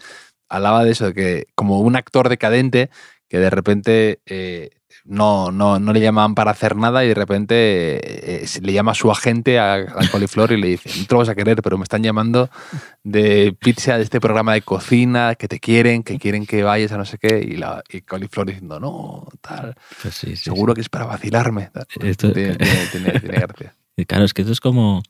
hablaba 0.49 0.85
de 0.85 0.92
eso, 0.92 1.07
de 1.07 1.14
que 1.14 1.47
como 1.54 1.81
un 1.81 1.97
actor 1.97 2.28
decadente 2.28 2.90
que 3.33 3.39
de 3.39 3.49
repente 3.49 4.21
eh, 4.27 4.69
no, 5.07 5.51
no, 5.51 5.79
no 5.81 5.95
le 5.95 6.01
llamaban 6.01 6.35
para 6.35 6.51
hacer 6.51 6.77
nada 6.77 7.03
y 7.03 7.09
de 7.09 7.15
repente 7.15 7.55
eh, 8.43 8.47
le 8.61 8.73
llama 8.75 8.93
a 8.93 8.95
su 8.95 9.11
agente 9.11 9.59
a, 9.59 9.73
a 9.77 10.09
coliflor 10.11 10.53
y 10.53 10.61
le 10.61 10.69
dice, 10.69 10.91
no 10.99 11.07
te 11.07 11.15
lo 11.15 11.19
vas 11.21 11.31
a 11.31 11.35
querer, 11.35 11.62
pero 11.62 11.79
me 11.79 11.85
están 11.85 12.03
llamando 12.03 12.51
de 13.03 13.57
pizza 13.59 13.97
de 13.97 14.05
este 14.05 14.21
programa 14.21 14.53
de 14.53 14.61
cocina, 14.61 15.35
que 15.35 15.49
te 15.49 15.61
quieren, 15.61 16.03
que 16.03 16.19
quieren 16.19 16.45
que 16.45 16.62
vayas 16.62 16.93
a 16.93 16.99
no 16.99 17.07
sé 17.07 17.17
qué, 17.17 17.39
y, 17.43 17.57
la, 17.57 17.83
y 17.89 18.03
coliflor 18.03 18.49
diciendo, 18.49 18.79
no, 18.79 19.27
tal, 19.41 19.77
pues 20.03 20.15
sí, 20.15 20.37
sí, 20.37 20.37
seguro 20.37 20.75
que 20.75 20.83
es 20.83 20.91
para 20.91 21.07
vacilarme. 21.07 21.71
tal. 21.73 21.87
Esto- 22.03 22.33
Tiene, 22.35 22.57
tiene- 22.57 22.87
tiene- 22.93 23.12
tiene 23.21 23.35
gracia. 23.41 23.75
Y 23.97 24.05
Claro, 24.05 24.27
es 24.27 24.35
que 24.35 24.43
esto 24.43 24.53
es 24.53 24.61
como 24.61 25.03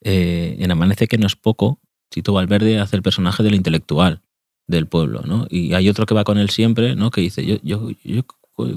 eh, 0.00 0.56
en 0.60 0.70
Amanece 0.70 1.06
que 1.08 1.18
no 1.18 1.26
es 1.26 1.36
poco, 1.36 1.78
Tito 2.08 2.32
Valverde 2.32 2.80
hace 2.80 2.96
el 2.96 3.02
personaje 3.02 3.42
del 3.42 3.54
intelectual 3.54 4.22
del 4.66 4.86
pueblo, 4.86 5.22
¿no? 5.24 5.46
Y 5.50 5.74
hay 5.74 5.88
otro 5.88 6.06
que 6.06 6.14
va 6.14 6.24
con 6.24 6.38
él 6.38 6.50
siempre, 6.50 6.94
¿no? 6.94 7.10
Que 7.10 7.20
dice, 7.20 7.44
yo, 7.44 7.56
yo, 7.62 7.90
yo, 8.04 8.24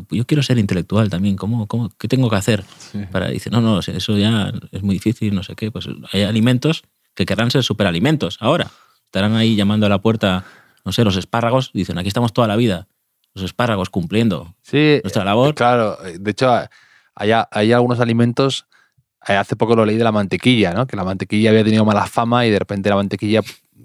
yo 0.10 0.26
quiero 0.26 0.44
ser 0.44 0.58
intelectual 0.58 1.10
también, 1.10 1.36
¿cómo, 1.36 1.68
cómo, 1.68 1.90
¿qué 1.98 2.08
tengo 2.08 2.30
que 2.30 2.36
hacer? 2.36 2.64
Para, 3.12 3.30
dice, 3.30 3.50
no, 3.50 3.62
no, 3.62 3.80
eso 3.80 4.18
ya 4.18 4.52
es 4.72 4.84
muy 4.84 4.96
difícil, 4.96 5.36
no 5.36 5.44
sé 5.44 5.56
qué. 5.56 5.72
Pues 5.72 5.88
hay 6.12 6.24
alimentos 6.24 6.84
que 7.14 7.26
querrán 7.26 7.52
ser 7.52 7.64
superalimentos 7.64 8.38
ahora. 8.40 8.72
Estarán 9.06 9.36
ahí 9.36 9.56
llamando 9.56 9.86
a 9.86 9.90
la 9.90 10.02
puerta, 10.02 10.46
no 10.86 10.92
sé, 10.92 11.04
los 11.04 11.18
espárragos, 11.18 11.72
dicen, 11.74 11.98
aquí 11.98 12.08
estamos 12.08 12.34
toda 12.34 12.48
la 12.48 12.56
vida, 12.56 12.88
los 13.36 13.46
espárragos 13.46 13.90
cumpliendo 13.90 14.56
Sí, 14.62 15.00
nuestra 15.04 15.24
labor. 15.24 15.54
Claro, 15.54 15.98
de 16.20 16.32
hecho, 16.32 16.52
hay, 17.16 17.32
hay 17.52 17.72
algunos 17.72 18.00
alimentos. 18.00 18.66
Eh, 19.28 19.36
Hace 19.36 19.56
poco 19.56 19.76
lo 19.76 19.86
leí 19.86 19.98
de 19.98 20.04
la 20.04 20.12
mantequilla, 20.12 20.74
¿no? 20.74 20.88
Que 20.88 20.96
la 20.96 21.04
mantequilla 21.04 21.50
había 21.50 21.64
tenido 21.64 21.86
mala 21.86 22.06
fama 22.06 22.46
y 22.46 22.52
de 22.52 22.60
repente 22.60 22.90
la 22.90 22.96
mantequilla, 22.96 23.42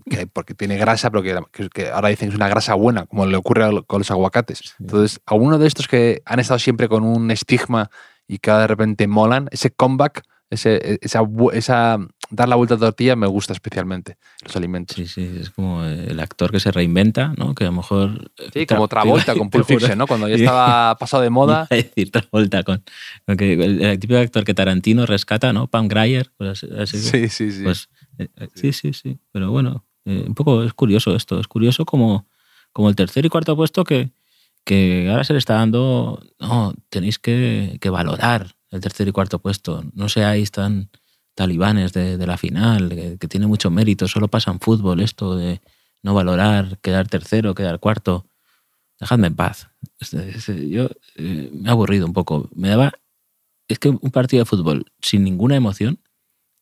que, 0.09 0.27
porque 0.27 0.55
tiene 0.55 0.77
grasa, 0.77 1.11
pero 1.11 1.23
que, 1.23 1.89
ahora 1.89 2.09
dicen 2.09 2.29
que 2.29 2.35
es 2.35 2.37
una 2.37 2.49
grasa 2.49 2.75
buena, 2.75 3.07
como 3.07 3.27
le 3.27 3.37
ocurre 3.37 3.65
a 3.65 3.71
con 3.83 4.01
los 4.01 4.11
aguacates. 4.11 4.75
Entonces, 4.81 5.21
algunos 5.27 5.61
de 5.61 5.67
estos 5.67 5.89
que 5.89 6.23
han 6.25 6.41
estado 6.41 6.59
siempre 6.59 6.89
con 6.89 7.05
un 7.05 7.31
estigma 7.31 7.91
y 8.27 8.39
que 8.39 8.51
ahora 8.51 8.63
de 8.63 8.69
repente 8.69 9.07
molan, 9.07 9.49
ese 9.51 9.71
comeback, 9.71 10.23
ese, 10.51 10.99
esa, 11.03 11.21
bu- 11.23 11.53
esa 11.53 11.99
dar 12.31 12.49
la 12.49 12.57
vuelta 12.57 12.75
a 12.75 12.79
tortilla 12.79 13.17
me 13.17 13.27
gusta 13.27 13.53
especialmente, 13.53 14.17
los 14.45 14.55
alimentos. 14.57 14.97
Sí, 14.97 15.07
sí, 15.07 15.39
es 15.41 15.51
como 15.51 15.85
el 15.85 16.19
actor 16.21 16.51
que 16.51 16.61
se 16.61 16.71
reinventa, 16.71 17.33
¿no? 17.37 17.55
Que 17.55 17.65
a 17.65 17.69
lo 17.69 17.73
mejor... 17.75 18.31
Sí, 18.53 18.67
como 18.67 18.87
Travolta 18.89 19.35
con 19.35 19.51
Pulp 19.51 19.65
Fiction, 19.67 19.97
¿no? 19.99 20.07
Cuando 20.07 20.29
ya 20.29 20.37
estaba 20.37 20.97
pasado 20.97 21.23
de 21.23 21.31
moda. 21.31 21.67
A 21.71 21.75
decir 21.75 22.11
Travolta 22.11 22.63
con... 22.63 22.83
con 23.27 23.41
el, 23.43 23.83
el 23.83 23.99
típico 23.99 24.19
actor 24.21 24.45
que 24.45 24.55
Tarantino 24.55 25.07
rescata, 25.07 25.53
¿no? 25.53 25.67
Pam 25.69 25.89
Grier. 25.89 26.31
Pues, 26.37 26.51
así- 26.65 26.69
así- 26.79 26.99
Sí, 26.99 27.29
sí, 27.29 27.51
sí. 27.53 27.63
pues, 27.65 27.89
eh, 28.19 28.29
eh, 28.37 28.49
sí, 28.55 28.73
sí, 28.73 28.93
sí. 28.93 29.19
Pero 29.33 29.51
bueno, 29.51 29.85
eh, 30.05 30.25
un 30.27 30.35
poco 30.35 30.63
es 30.65 30.73
curioso 30.75 31.15
esto. 31.15 31.41
Es 31.41 31.49
curioso 31.49 31.85
como, 31.87 32.27
como 32.73 32.89
el 32.89 32.97
tercer 32.97 33.25
y 33.25 33.29
cuarto 33.29 33.57
puesto 33.57 33.85
que, 33.85 34.11
que 34.65 35.09
ahora 35.11 35.25
se 35.25 35.33
le 35.33 35.39
está 35.39 35.55
dando... 35.55 36.23
No, 36.39 36.75
tenéis 36.91 37.19
que, 37.19 37.79
que 37.81 37.91
valorar 37.91 38.55
el 38.71 38.81
tercer 38.81 39.09
y 39.09 39.13
cuarto 39.13 39.39
puesto. 39.39 39.85
No 39.95 40.09
seáis 40.09 40.51
tan 40.51 40.91
talibanes 41.35 41.93
de, 41.93 42.27
la 42.27 42.37
final, 42.37 42.89
que, 42.89 43.19
que 43.19 43.29
tiene 43.29 43.47
mucho 43.47 43.71
mérito. 43.71 44.09
Solo 44.09 44.29
pasa 44.29 44.51
en 44.51 44.61
fútbol 44.61 45.01
esto 45.01 45.37
de 45.37 45.61
no 46.03 46.15
valorar, 46.15 46.79
quedar 46.81 47.09
tercero, 47.09 47.55
quedar 47.55 47.81
cuarto. 47.81 48.27
Dejadme 49.01 49.29
en 49.29 49.37
paz. 49.37 49.69
Yo 50.69 50.89
eh, 51.17 51.51
me 51.53 51.69
he 51.69 51.71
aburrido 51.71 52.07
un 52.07 52.13
poco. 52.13 52.49
Me 52.55 52.69
daba. 52.69 52.93
Es 53.69 53.79
que 53.79 53.91
un 53.91 54.11
partido 54.11 54.43
de 54.43 54.47
fútbol 54.47 54.87
sin 55.01 55.25
ninguna 55.25 55.57
emoción, 55.57 56.01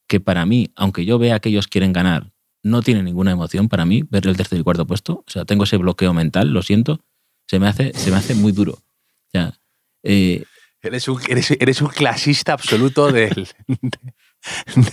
que 0.08 0.20
para 0.20 0.44
mí, 0.44 0.70
aunque 0.76 1.04
yo 1.04 1.18
vea 1.18 1.40
que 1.40 1.48
ellos 1.48 1.68
quieren 1.68 1.92
ganar, 1.92 2.32
no 2.62 2.82
tiene 2.82 3.02
ninguna 3.02 3.30
emoción 3.30 3.68
para 3.68 3.86
mí 3.86 4.02
ver 4.10 4.26
el 4.26 4.36
tercer 4.36 4.58
y 4.58 4.62
cuarto 4.62 4.86
puesto. 4.86 5.24
O 5.26 5.30
sea, 5.30 5.44
tengo 5.44 5.64
ese 5.64 5.76
bloqueo 5.76 6.12
mental, 6.12 6.52
lo 6.52 6.62
siento. 6.62 7.00
Se 7.46 7.60
me 7.60 7.68
hace, 7.68 7.92
se 7.94 8.10
me 8.10 8.16
hace 8.16 8.34
muy 8.34 8.52
duro. 8.52 8.72
O 8.72 9.30
sea, 9.32 9.58
Eres 10.86 11.08
un, 11.08 11.20
eres, 11.28 11.50
eres 11.50 11.80
un 11.82 11.88
clasista 11.88 12.52
absoluto 12.54 13.10
del. 13.12 13.48
de- 13.66 14.92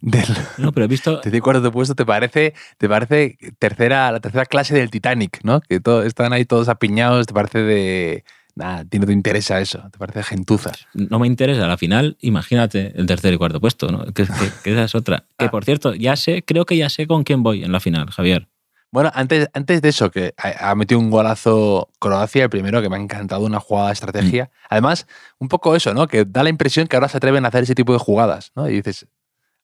del 0.00 0.24
no, 0.58 0.72
pero 0.72 0.84
he 0.84 0.88
visto. 0.88 1.20
y 1.24 1.40
cuarto 1.40 1.72
puesto 1.72 1.94
te 1.94 2.04
parece, 2.04 2.54
te 2.78 2.88
parece 2.88 3.38
tercera, 3.58 4.10
la 4.12 4.20
tercera 4.20 4.44
clase 4.46 4.74
del 4.74 4.90
Titanic, 4.90 5.40
¿no? 5.42 5.60
Que 5.60 5.80
todo, 5.80 6.02
están 6.02 6.32
ahí 6.32 6.44
todos 6.44 6.68
apiñados, 6.68 7.26
te 7.26 7.34
parece 7.34 7.58
de. 7.60 8.24
Nada, 8.56 8.78
a 8.80 8.84
ti 8.84 8.98
no 8.98 9.06
te 9.06 9.12
interesa 9.12 9.60
eso, 9.60 9.80
te 9.92 9.96
parece 9.98 10.22
gentuza. 10.24 10.72
no 10.92 11.18
me 11.20 11.26
interesa 11.28 11.66
la 11.68 11.78
final, 11.78 12.16
imagínate 12.20 12.92
el 12.98 13.06
tercer 13.06 13.32
y 13.32 13.38
cuarto 13.38 13.60
puesto, 13.60 13.90
¿no? 13.90 14.04
Que, 14.06 14.24
que- 14.24 14.50
que 14.64 14.72
esa 14.72 14.84
es 14.84 14.94
otra. 14.94 15.24
Que 15.38 15.46
Ah. 15.46 15.50
por 15.50 15.64
cierto, 15.64 15.94
ya 15.94 16.16
sé, 16.16 16.42
creo 16.44 16.66
que 16.66 16.76
ya 16.76 16.88
sé 16.90 17.06
con 17.06 17.22
quién 17.22 17.42
voy 17.42 17.62
en 17.64 17.72
la 17.72 17.80
final, 17.80 18.10
Javier. 18.10 18.48
Bueno, 18.92 19.10
antes, 19.14 19.48
antes 19.54 19.82
de 19.82 19.88
eso, 19.88 20.10
que 20.10 20.34
ha, 20.36 20.74
metido 20.74 20.98
un 20.98 21.10
golazo 21.10 21.90
Croacia, 22.00 22.44
el 22.44 22.50
primero, 22.50 22.82
que 22.82 22.88
me 22.88 22.96
ha 22.96 23.00
encantado, 23.00 23.42
una 23.44 23.60
jugada 23.60 23.88
de 23.88 23.92
estrategia. 23.92 24.50
Además, 24.68 25.06
un 25.38 25.48
poco 25.48 25.76
eso, 25.76 25.94
¿no? 25.94 26.08
Que 26.08 26.24
da 26.24 26.42
la 26.42 26.50
impresión 26.50 26.88
que 26.88 26.96
ahora 26.96 27.08
se 27.08 27.16
atreven 27.18 27.44
a 27.44 27.48
hacer 27.48 27.62
ese 27.62 27.76
tipo 27.76 27.92
de 27.92 28.00
jugadas, 28.00 28.50
¿no? 28.56 28.68
Y 28.68 28.74
dices, 28.74 29.06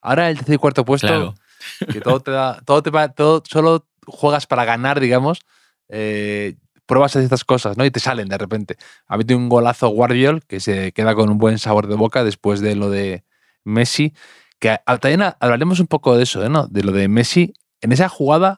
ahora 0.00 0.30
el 0.30 0.36
tercer 0.36 0.54
y 0.54 0.58
cuarto 0.58 0.84
puesto, 0.84 1.08
Claro. 1.08 1.34
que 1.92 2.00
todo 2.00 2.20
te 2.20 2.30
da, 2.30 2.60
todo 2.64 2.82
te 2.82 2.90
va, 2.90 3.08
todo, 3.08 3.42
solo 3.48 3.88
juegas 4.06 4.46
para 4.46 4.64
ganar, 4.64 5.00
digamos, 5.00 5.40
eh, 5.88 6.54
pruebas 6.86 7.16
estas 7.16 7.44
cosas, 7.44 7.76
¿no? 7.76 7.84
Y 7.84 7.90
te 7.90 7.98
salen 7.98 8.28
de 8.28 8.38
repente. 8.38 8.76
Ha 9.08 9.16
metido 9.16 9.38
un 9.38 9.48
golazo 9.48 9.88
Guardiol, 9.88 10.44
que 10.44 10.60
se 10.60 10.92
queda 10.92 11.16
con 11.16 11.30
un 11.30 11.38
buen 11.38 11.58
sabor 11.58 11.88
de 11.88 11.96
boca 11.96 12.22
después 12.22 12.60
de 12.60 12.76
lo 12.76 12.90
de 12.90 13.24
Messi, 13.64 14.14
que 14.60 14.78
también 14.84 15.22
ha- 15.22 15.36
hablaremos 15.40 15.80
un 15.80 15.88
poco 15.88 16.16
de 16.16 16.22
eso, 16.22 16.44
¿eh? 16.44 16.48
¿no? 16.48 16.68
De 16.68 16.84
lo 16.84 16.92
de 16.92 17.08
Messi. 17.08 17.54
En 17.80 17.90
esa 17.90 18.08
jugada 18.08 18.56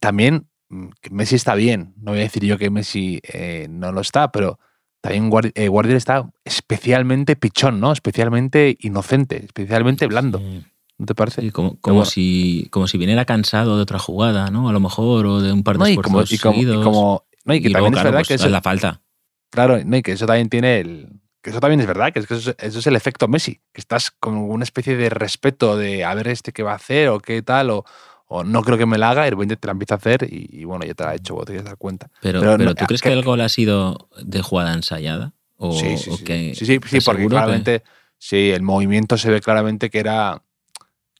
también 0.00 0.48
mm, 0.68 0.88
Messi 1.10 1.34
está 1.36 1.54
bien. 1.54 1.94
No 2.00 2.12
voy 2.12 2.20
a 2.20 2.24
decir 2.24 2.44
yo 2.44 2.58
que 2.58 2.70
Messi 2.70 3.20
eh, 3.22 3.66
no 3.70 3.92
lo 3.92 4.00
está, 4.00 4.30
pero 4.32 4.58
también 5.00 5.30
eh, 5.54 5.68
Guardiola 5.68 5.98
está 5.98 6.30
especialmente 6.44 7.36
pichón, 7.36 7.78
¿no? 7.80 7.92
Especialmente 7.92 8.76
inocente, 8.80 9.44
especialmente 9.44 10.06
blando. 10.06 10.38
Sí. 10.38 10.64
¿No 10.96 11.06
te 11.06 11.14
parece? 11.14 11.40
Sí, 11.42 11.50
como, 11.50 11.78
como 11.80 11.96
bueno. 11.96 12.10
si, 12.10 12.68
como 12.70 12.86
si 12.86 12.98
viniera 12.98 13.24
cansado 13.24 13.76
de 13.76 13.82
otra 13.82 13.98
jugada, 13.98 14.50
¿no? 14.50 14.68
A 14.68 14.72
lo 14.72 14.78
mejor, 14.80 15.26
o 15.26 15.40
de 15.40 15.52
un 15.52 15.62
par 15.64 15.76
de 15.76 15.80
No, 15.80 15.88
y 15.88 15.96
como, 15.96 16.20
esfuerzos 16.20 16.32
y 16.32 16.38
como, 16.38 16.54
y 16.54 16.58
seguidos. 16.58 16.84
como- 16.84 17.24
no, 17.44 17.54
y 17.54 17.60
que 17.60 17.68
Y 17.68 17.72
luego, 17.72 17.86
también 17.86 17.92
claro, 17.94 18.08
es 18.08 18.12
verdad 18.12 18.18
pues, 18.20 18.28
que 18.28 18.34
eso, 18.34 18.46
es 18.46 18.52
la 18.52 18.62
falta. 18.62 19.02
claro, 19.50 19.84
no, 19.84 19.96
y 19.96 20.02
que 20.02 20.12
eso 20.12 20.24
también 20.26 20.48
tiene 20.48 20.78
el, 20.80 21.08
que 21.42 21.50
eso 21.50 21.60
también 21.60 21.80
es 21.80 21.86
verdad, 21.86 22.12
que, 22.12 22.20
es 22.20 22.26
que 22.26 22.34
eso, 22.36 22.50
es- 22.50 22.56
eso 22.60 22.78
es 22.78 22.86
el 22.86 22.96
efecto 22.96 23.26
Messi, 23.28 23.56
que 23.72 23.80
estás 23.80 24.10
con 24.12 24.36
una 24.36 24.62
especie 24.64 24.96
de 24.96 25.10
respeto 25.10 25.76
de 25.76 26.04
a 26.04 26.14
ver 26.14 26.28
este 26.28 26.52
qué 26.52 26.62
va 26.62 26.72
a 26.72 26.76
hacer 26.76 27.08
o 27.08 27.18
qué 27.18 27.42
tal, 27.42 27.70
o, 27.70 27.84
o 28.26 28.42
no 28.44 28.62
creo 28.62 28.78
que 28.78 28.86
me 28.86 28.98
la 28.98 29.10
haga, 29.10 29.22
y 29.22 29.24
de 29.26 29.30
repente 29.30 29.56
te 29.56 29.66
la 29.66 29.72
empieza 29.72 29.94
a 29.94 29.98
hacer 29.98 30.26
y, 30.30 30.48
y 30.50 30.64
bueno, 30.64 30.84
ya 30.84 30.94
te 30.94 31.04
la 31.04 31.10
ha 31.10 31.14
hecho, 31.14 31.34
vos 31.34 31.44
te 31.44 31.52
quieres 31.52 31.66
dar 31.66 31.76
cuenta. 31.76 32.08
Pero, 32.20 32.40
Pero 32.40 32.56
pero, 32.56 32.70
no, 32.70 32.74
¿tú 32.74 32.86
crees 32.86 33.02
que- 33.02 33.10
que 33.10 33.14
el 33.14 33.22
gol 33.24 33.40
ha 33.40 33.48
sido 33.48 34.08
de 34.22 34.42
jugada 34.42 34.72
ensayada? 34.74 35.32
O, 35.56 35.72
sí, 35.72 35.96
sí, 35.98 36.10
o 36.10 36.16
sí. 36.16 36.24
que 36.24 36.52
sí, 36.54 36.66
sí, 36.66 36.66
sí, 36.66 36.72
¿estás 36.98 37.04
porque 37.04 37.22
que- 37.22 37.28
claramente, 37.28 37.82
sí, 38.18 38.50
el 38.50 38.62
movimiento 38.62 39.16
se 39.18 39.30
ve 39.30 39.40
claramente 39.40 39.90
que 39.90 39.98
era 40.00 40.42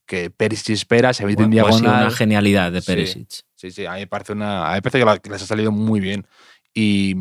que 0.06 0.30
Perisic 0.30 0.75
espera, 0.75 1.14
se 1.14 1.25
mete 1.25 1.42
en 1.42 1.50
sido 1.52 1.64
diagonal. 1.66 2.06
una 2.06 2.11
genialidad 2.11 2.70
de 2.73 2.80
Sí. 2.82 2.87
Perisic. 2.87 3.28
Sí, 3.54 3.70
sí, 3.70 3.87
a 3.87 3.92
mí 3.94 4.00
me 4.00 4.06
parece 4.06 4.32
una. 4.32 4.66
A 4.66 4.70
mí 4.70 4.75
me 4.76 4.82
parece 4.82 5.20
que, 5.23 5.30
les 5.30 5.42
ha 5.42 5.46
salido 5.46 5.73
muy 5.73 5.99
bien. 6.00 6.26
Y, 6.75 7.16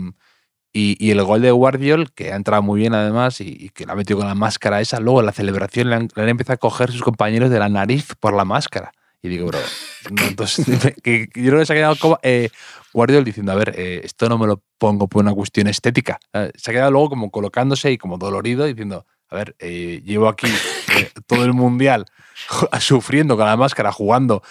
y, 0.74 0.98
y 1.00 1.12
el 1.12 1.24
gol 1.24 1.42
de 1.42 1.52
Guardiol, 1.52 2.12
que 2.12 2.34
ha 2.34 2.36
entrado 2.36 2.62
muy 2.64 2.80
bien 2.82 2.94
además, 2.94 3.40
y, 3.40 3.56
y 3.58 3.70
que 3.70 3.86
la 3.86 3.94
ha 3.94 3.96
metido 3.96 4.20
con 4.20 4.28
la 4.28 4.36
máscara 4.36 4.82
esa, 4.82 5.00
luego 5.00 5.22
en 5.22 5.28
la 5.28 5.32
celebración 5.32 5.90
le 5.90 5.96
han, 5.96 6.08
le 6.16 6.24
han 6.24 6.30
empezado 6.30 6.56
a 6.56 6.58
coger 6.58 6.92
sus 6.92 7.04
compañeros 7.04 7.50
de 7.50 7.60
la 7.60 7.70
nariz 7.70 8.16
por 8.20 8.34
la 8.34 8.44
máscara. 8.44 8.92
Y 9.24 9.30
digo, 9.30 9.48
bro, 9.48 9.60
no, 10.12 10.24
entonces, 10.28 10.66
que, 11.02 11.28
que 11.30 11.42
yo 11.42 11.50
creo 11.50 11.60
que 11.60 11.66
se 11.66 11.74
ha 11.74 11.76
quedado 11.78 11.96
como, 11.96 12.20
eh, 12.24 12.50
Guardiol 12.94 13.24
diciendo, 13.24 13.54
a 13.54 13.56
ver, 13.56 13.74
eh, 13.78 14.02
esto 14.04 14.30
no 14.30 14.38
me 14.38 14.46
lo 14.46 14.62
pongo 14.78 15.08
por 15.08 15.24
una 15.24 15.34
cuestión 15.34 15.68
estética. 15.68 16.20
Eh, 16.34 16.52
Se 16.56 16.72
ha 16.72 16.74
quedado 16.74 16.92
luego 16.92 17.10
como 17.10 17.32
colocándose 17.32 17.92
y 17.92 17.98
como 17.98 18.18
dolorido 18.18 18.66
diciendo, 18.66 19.06
a 19.30 19.36
ver, 19.36 19.56
eh, 19.60 20.02
llevo 20.06 20.28
aquí 20.28 20.48
todo 21.28 21.46
el 21.46 21.54
mundial 21.54 22.06
sufriendo 22.80 23.36
con 23.38 23.48
la 23.48 23.58
máscara, 23.58 23.92
jugando 23.92 24.44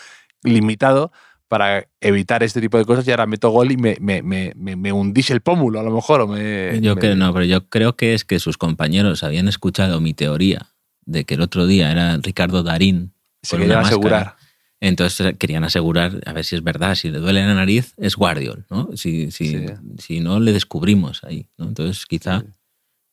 limitado 0.42 1.12
para 1.48 1.86
evitar 2.00 2.42
este 2.42 2.62
tipo 2.62 2.78
de 2.78 2.86
cosas 2.86 3.06
y 3.06 3.10
ahora 3.10 3.26
meto 3.26 3.50
gol 3.50 3.70
y 3.70 3.76
me, 3.76 3.98
me, 4.00 4.22
me, 4.22 4.54
me, 4.56 4.74
me 4.74 4.90
hundís 4.90 5.30
el 5.30 5.42
pómulo 5.42 5.80
a 5.80 5.82
lo 5.82 5.90
mejor. 5.90 6.22
O 6.22 6.26
me, 6.26 6.80
Yo 6.80 6.96
creo, 6.96 7.14
no, 7.14 7.30
pero 7.34 7.44
yo 7.44 7.68
creo 7.68 7.94
que 7.94 8.14
es 8.14 8.24
que 8.24 8.40
sus 8.40 8.56
compañeros 8.56 9.22
habían 9.22 9.48
escuchado 9.48 10.00
mi 10.00 10.14
teoría 10.14 10.70
de 11.04 11.24
que 11.24 11.34
el 11.34 11.42
otro 11.42 11.66
día 11.66 11.92
era 11.92 12.16
Ricardo 12.16 12.62
Darín. 12.62 13.12
se 13.42 13.58
querían 13.58 13.80
asegurar. 13.80 14.36
Entonces 14.84 15.36
querían 15.38 15.62
asegurar, 15.62 16.20
a 16.26 16.32
ver 16.32 16.44
si 16.44 16.56
es 16.56 16.64
verdad, 16.64 16.96
si 16.96 17.08
le 17.10 17.18
duele 17.18 17.46
la 17.46 17.54
nariz, 17.54 17.94
es 17.98 18.16
Guardiol, 18.16 18.66
¿no? 18.68 18.90
Si, 18.96 19.30
si, 19.30 19.50
Sí. 19.50 19.66
si 19.98 20.18
no, 20.20 20.40
le 20.40 20.52
descubrimos 20.52 21.22
ahí, 21.22 21.46
¿no? 21.56 21.68
Entonces 21.68 22.04
quizá 22.04 22.40
Sí. 22.40 22.46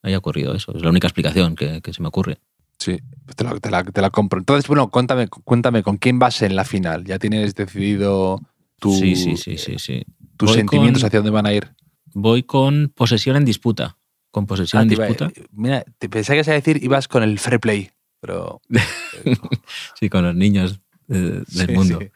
haya 0.01 0.17
ocurrido 0.17 0.55
eso. 0.55 0.75
Es 0.75 0.81
la 0.81 0.89
única 0.89 1.05
explicación 1.07 1.55
que, 1.55 1.81
que 1.81 1.93
se 1.93 2.01
me 2.01 2.07
ocurre. 2.07 2.39
Sí, 2.79 2.97
te 3.35 3.43
la, 3.43 3.59
te 3.59 3.69
la- 3.69 3.83
te 3.83 4.01
la 4.01 4.09
compro. 4.09 4.39
Entonces, 4.39 4.67
bueno, 4.67 4.89
cuéntame, 4.89 5.27
cuéntame, 5.27 5.83
¿con 5.83 5.97
quién 5.97 6.17
vas 6.17 6.41
en 6.41 6.55
la 6.55 6.63
final? 6.65 7.03
¿Ya 7.05 7.19
tienes 7.19 7.53
decidido 7.53 8.39
tu, 8.79 8.91
sí, 8.91 9.15
sí, 9.15 9.37
sí, 9.37 9.57
sí, 9.57 9.75
sí. 9.77 10.03
tus 10.37 10.49
Voy 10.49 10.57
sentimientos 10.57 11.03
con- 11.03 11.07
hacia 11.07 11.19
dónde 11.19 11.31
van 11.31 11.45
a 11.45 11.53
ir? 11.53 11.75
Voy 12.15 12.41
con 12.43 12.91
posesión 12.95 13.35
en 13.35 13.45
disputa. 13.45 13.97
Con 14.31 14.47
posesión 14.47 14.79
Ah, 14.79 14.83
en 14.83 14.91
iba- 14.91 15.05
disputa. 15.05 15.31
mira, 15.51 15.83
te 15.99 16.09
pensaba 16.09 16.33
que 16.33 16.37
ibas 16.39 16.47
a 16.47 16.53
decir 16.53 16.83
ibas 16.83 17.07
con 17.07 17.21
el 17.21 17.37
free 17.37 17.59
play, 17.59 17.91
pero... 18.21 18.59
Sí, 19.99 20.09
con 20.09 20.23
los 20.23 20.33
niños 20.35 20.79
eh, 21.09 21.43
del 21.47 21.67
Sí, 21.67 21.71
mundo. 21.73 21.99
sí. 22.01 22.09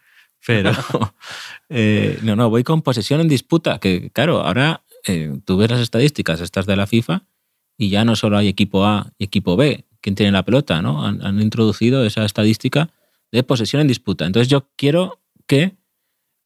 Pero 0.45 0.71
eh, 1.69 2.19
no, 2.23 2.35
no, 2.35 2.50
voy 2.50 2.63
con 2.63 2.81
posesión 2.81 3.21
en 3.21 3.27
disputa, 3.27 3.79
que 3.79 4.09
claro, 4.12 4.41
ahora 4.41 4.83
eh, 5.05 5.35
tú 5.45 5.57
ves 5.57 5.69
las 5.71 5.79
estadísticas 5.81 6.41
estas 6.41 6.65
de 6.65 6.75
la 6.75 6.88
FIFA 6.88 7.23
y 7.77 7.89
ya 7.89 8.05
no 8.05 8.15
solo 8.15 8.38
hay 8.38 8.47
equipo 8.47 8.85
A 8.85 9.11
y 9.18 9.25
equipo 9.25 9.55
B, 9.55 9.85
quien 10.01 10.15
tiene 10.15 10.31
la 10.31 10.44
pelota, 10.44 10.81
¿no? 10.81 11.05
Han, 11.05 11.25
han 11.25 11.41
introducido 11.41 12.05
esa 12.05 12.25
estadística 12.25 12.89
de 13.31 13.44
posesión 13.44 13.81
en 13.81 13.87
disputa. 13.87 14.25
Entonces 14.25 14.48
yo 14.50 14.70
quiero 14.75 15.20
que 15.48 15.75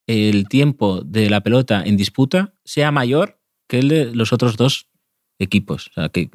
el 0.08 0.48
tiempo 0.48 1.02
de 1.04 1.30
la 1.30 1.42
pelota 1.42 1.84
en 1.86 1.98
disputa 1.98 2.54
sea 2.64 2.92
mayor 2.92 3.40
que 3.68 3.80
el 3.80 3.90
de 3.90 4.16
los 4.16 4.32
otros 4.32 4.56
dos 4.56 4.88
equipos. 5.40 5.88
O 5.90 5.94
sea, 5.94 6.10
que 6.10 6.30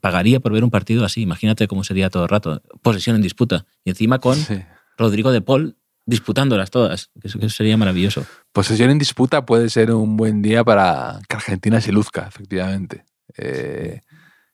pagaría 0.00 0.38
por 0.40 0.52
ver 0.52 0.62
un 0.62 0.70
partido 0.70 1.04
así. 1.04 1.22
Imagínate 1.22 1.66
cómo 1.66 1.82
sería 1.82 2.10
todo 2.10 2.22
el 2.22 2.28
rato. 2.28 2.62
Posesión 2.80 3.16
en 3.16 3.22
disputa. 3.22 3.66
Y 3.84 3.90
encima 3.90 4.20
con 4.20 4.36
Sí. 4.36 4.54
Rodrigo 4.98 5.30
de 5.32 5.40
Paul 5.40 5.76
disputándolas 6.04 6.70
todas. 6.70 7.10
que 7.20 7.28
Eso, 7.28 7.38
que 7.38 7.46
eso 7.46 7.56
sería 7.56 7.76
maravilloso. 7.76 8.26
Posesión 8.52 8.90
en 8.90 8.98
disputa 8.98 9.46
puede 9.46 9.70
ser 9.70 9.92
un 9.92 10.16
buen 10.16 10.42
día 10.42 10.64
para 10.64 11.20
que 11.28 11.36
Argentina 11.36 11.80
se 11.80 11.92
luzca, 11.92 12.26
efectivamente. 12.28 13.04
Eh, 13.36 14.00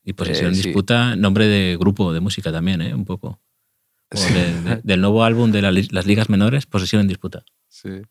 Y 0.06 0.12
posesión 0.12 0.46
Eh, 0.46 0.48
en 0.50 0.54
sí. 0.56 0.62
disputa, 0.64 1.16
nombre 1.16 1.46
de 1.46 1.78
grupo 1.78 2.12
de 2.12 2.20
música 2.20 2.52
también, 2.52 2.82
¿eh? 2.82 2.94
Un 2.94 3.06
poco. 3.06 3.40
O 4.12 4.16
Sí. 4.18 4.34
de- 4.34 4.60
de- 4.60 4.80
del 4.84 5.00
nuevo 5.00 5.24
álbum 5.24 5.50
de 5.50 5.62
la 5.62 5.72
las 5.72 6.04
ligas 6.06 6.28
menores, 6.28 6.66
posesión 6.66 7.00
en 7.00 7.08
disputa. 7.08 7.42
Sí. 7.68 8.02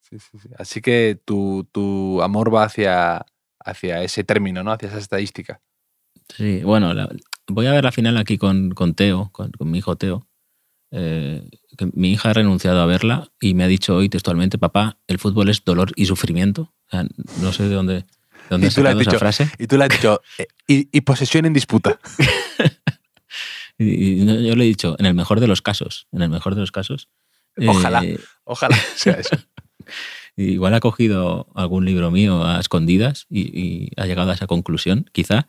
Sí, 0.00 0.16
sí, 0.20 0.38
sí. 0.40 0.48
Así 0.56 0.80
que 0.80 1.20
tu, 1.24 1.68
tu 1.72 2.22
amor 2.22 2.54
va 2.54 2.62
hacia, 2.64 3.26
hacia 3.58 4.02
ese 4.04 4.22
término, 4.22 4.62
¿no? 4.62 4.70
Hacia 4.70 4.88
esa 4.88 4.98
estadística. 4.98 5.60
Sí, 6.36 6.62
bueno, 6.62 6.94
la- 6.94 7.08
voy 7.48 7.66
a 7.66 7.72
ver 7.72 7.82
la 7.82 7.90
final 7.92 8.16
aquí 8.16 8.38
con, 8.38 8.70
con 8.70 8.94
Teo, 8.94 9.30
con, 9.32 9.50
con 9.50 9.68
mi 9.72 9.78
hijo 9.78 9.96
Teo. 9.96 10.27
Eh, 10.90 11.48
que 11.76 11.90
mi 11.92 12.12
hija 12.12 12.30
ha 12.30 12.32
renunciado 12.32 12.80
a 12.80 12.86
verla 12.86 13.30
y 13.40 13.54
me 13.54 13.64
ha 13.64 13.68
dicho 13.68 13.94
hoy 13.96 14.08
textualmente, 14.08 14.58
papá, 14.58 14.98
el 15.06 15.18
fútbol 15.18 15.48
es 15.50 15.64
dolor 15.64 15.92
y 15.96 16.06
sufrimiento. 16.06 16.72
O 16.86 16.90
sea, 16.90 17.06
no 17.42 17.52
sé 17.52 17.64
de 17.64 17.74
dónde, 17.74 17.94
de 17.94 18.04
dónde 18.50 18.66
Y 18.68 18.70
tú 18.70 18.82
le 18.82 18.88
has 18.88 19.00
esa 19.00 19.18
frase. 19.18 19.50
Y 19.58 19.66
tú 19.66 19.76
le 19.76 19.84
has 19.84 19.90
dicho, 19.90 20.20
y, 20.66 20.88
y 20.90 21.00
posesión 21.02 21.46
en 21.46 21.52
disputa. 21.52 21.98
Y, 23.80 24.26
yo 24.26 24.56
le 24.56 24.64
he 24.64 24.66
dicho, 24.66 24.96
en 24.98 25.06
el 25.06 25.14
mejor 25.14 25.38
de 25.38 25.46
los 25.46 25.62
casos, 25.62 26.08
en 26.10 26.22
el 26.22 26.30
mejor 26.30 26.54
de 26.56 26.60
los 26.62 26.72
casos. 26.72 27.08
Ojalá. 27.64 28.04
eh, 28.04 28.18
Ojalá 28.44 28.76
sea 28.96 29.14
eso. 29.14 29.36
Igual 30.36 30.74
ha 30.74 30.80
cogido 30.80 31.46
algún 31.54 31.84
libro 31.84 32.10
mío 32.10 32.44
a 32.44 32.58
escondidas 32.60 33.26
y, 33.28 33.42
y 33.56 33.90
ha 33.96 34.06
llegado 34.06 34.30
a 34.30 34.34
esa 34.34 34.46
conclusión, 34.46 35.06
quizá. 35.12 35.48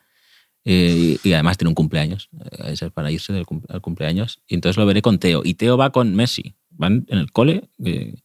Eh, 0.66 1.18
y, 1.24 1.30
y 1.30 1.34
además 1.34 1.58
tiene 1.58 1.70
un 1.70 1.76
cumpleaños. 1.76 2.30
eh, 2.40 2.72
Ese 2.74 2.86
es 2.88 2.92
para 2.92 3.12
irse 3.12 3.34
del 3.34 3.46
cum- 3.46 3.64
al 3.70 3.82
cumpleaños. 3.82 4.40
Y 4.48 4.56
entonces 4.56 4.78
lo 4.78 4.86
veré 4.86 5.02
con 5.02 5.18
Teo. 5.20 5.42
Y 5.44 5.54
Teo 5.56 5.78
va 5.78 5.92
con 5.92 6.16
Messi. 6.16 6.56
Van 6.70 7.06
en 7.10 7.18
el 7.18 7.32
cole. 7.32 7.70
eh, 7.84 8.16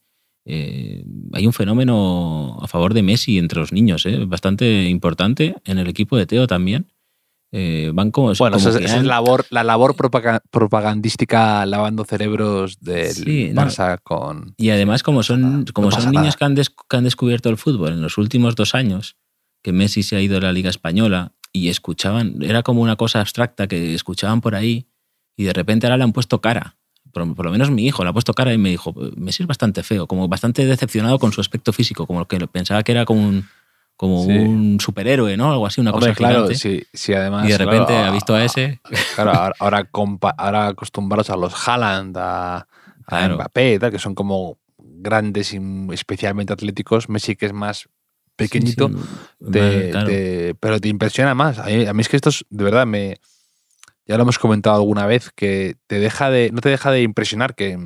eh, 0.47 1.03
hay 1.33 1.47
un 1.47 1.53
fenómeno 1.53 2.59
a 2.61 2.67
favor 2.67 2.93
de 2.93 3.01
Messi 3.01 3.39
entre 3.39 3.59
los 3.59 3.71
niños, 3.71 4.05
eh, 4.05 4.25
bastante 4.25 4.83
importante. 4.89 5.55
En 5.65 5.79
el 5.79 5.87
equipo 5.87 6.17
de 6.17 6.25
Teo 6.27 6.45
también. 6.47 6.87
Van 7.93 8.11
como. 8.11 8.33
Bueno, 8.33 8.57
como 8.57 8.69
esa 8.69 8.97
es, 8.97 9.03
labor, 9.05 9.45
la 9.49 9.63
labor 9.63 9.95
propaga- 9.95 10.41
propagandística 10.51 11.65
lavando 11.65 12.03
cerebros 12.03 12.79
del 12.81 13.11
Sí, 13.13 13.49
no. 13.53 13.61
Barça 13.61 13.97
con... 14.03 14.53
Y 14.57 14.69
además, 14.71 15.03
como 15.03 15.23
son, 15.23 15.65
como 15.73 15.89
no 15.89 15.95
son 16.01 16.11
niños 16.11 16.35
que 16.35 16.43
han, 16.45 16.55
que 16.55 16.97
han 16.97 17.03
descubierto 17.05 17.49
el 17.49 17.55
fútbol 17.57 17.93
en 17.93 18.01
los 18.01 18.17
últimos 18.17 18.55
dos 18.55 18.75
años, 18.75 19.15
que 19.63 19.71
Messi 19.71 20.03
se 20.03 20.17
ha 20.17 20.21
ido 20.21 20.37
a 20.37 20.41
la 20.41 20.51
Liga 20.51 20.69
Española 20.69 21.31
y 21.55 21.69
escuchaban, 21.69 22.37
era 22.41 22.63
como 22.63 22.81
una 22.81 22.95
cosa 22.95 23.19
abstracta 23.21 23.67
que 23.67 23.93
escuchaban 23.93 24.41
por 24.41 24.55
ahí 24.55 24.87
y 25.37 25.43
de 25.45 25.53
repente 25.53 25.87
ahora 25.87 25.97
le 25.97 26.03
han 26.03 26.13
puesto 26.13 26.41
cara. 26.41 26.75
Por, 27.11 27.33
por 27.35 27.45
lo 27.45 27.51
menos 27.51 27.71
mi 27.71 27.85
hijo 27.85 28.03
le 28.03 28.09
ha 28.09 28.13
puesto 28.13 28.33
cara 28.33 28.53
y 28.53 28.57
me 28.57 28.69
dijo, 28.69 28.93
Messi 29.15 29.43
es 29.43 29.47
bastante 29.47 29.83
feo, 29.83 30.05
como 30.07 30.27
bastante 30.27 30.65
decepcionado 30.65 31.17
con 31.19 31.31
su 31.31 31.39
aspecto 31.41 31.71
físico, 31.71 32.05
como 32.07 32.25
que 32.27 32.37
pensaba 32.47 32.83
que 32.83 32.91
era 32.91 33.05
como 33.05 33.21
un, 33.25 33.47
como 33.95 34.23
Sí. 34.25 34.31
un 34.31 34.79
superhéroe, 34.81 35.37
¿no? 35.37 35.51
Algo 35.51 35.65
así, 35.65 35.79
una 35.79 35.91
Hombre, 35.91 36.09
cosa 36.09 36.17
claro, 36.17 36.35
gigante. 36.47 36.55
sí, 36.55 36.83
sí, 36.93 37.13
además... 37.13 37.45
y 37.47 37.51
de 37.51 37.55
claro, 37.55 37.71
repente 37.71 37.95
ha 37.97 38.11
visto 38.11 38.35
a 38.35 38.43
ese. 38.43 38.81
Claro, 39.15 39.31
ahora, 39.59 39.87
ahora, 40.37 40.67
acostumbrados 40.67 41.29
a 41.29 41.37
los 41.37 41.53
Haaland, 41.67 42.17
a, 42.17 42.57
a 42.57 42.67
Claro. 43.07 43.35
Mbappé, 43.35 43.75
y 43.75 43.79
tal, 43.79 43.91
que 43.91 43.99
son 43.99 44.13
como 44.15 44.57
grandes 44.77 45.53
y 45.53 45.59
especialmente 45.93 46.51
atléticos. 46.51 47.07
Messi, 47.07 47.35
que 47.37 47.45
es 47.45 47.53
más 47.53 47.87
pequeñito, 48.35 48.89
Sí, 48.89 48.95
sí, 49.45 49.51
te- 49.51 49.89
claro. 49.91 50.07
te- 50.07 50.55
pero 50.59 50.79
te 50.79 50.87
impresiona 50.89 51.33
más. 51.35 51.59
A 51.59 51.65
mí, 51.65 51.85
a 51.85 51.93
mí 51.93 52.01
es 52.01 52.09
que 52.09 52.15
esto 52.15 52.29
es, 52.29 52.45
de 52.49 52.63
verdad, 52.63 52.85
me, 52.85 53.17
ya 54.05 54.17
lo 54.17 54.23
hemos 54.23 54.39
comentado 54.39 54.75
alguna 54.75 55.05
vez, 55.05 55.31
que 55.35 55.75
te 55.87 55.99
deja 55.99 56.29
de, 56.29 56.51
no 56.51 56.61
te 56.61 56.69
deja 56.69 56.91
de 56.91 57.01
impresionar 57.01 57.55
que, 57.55 57.77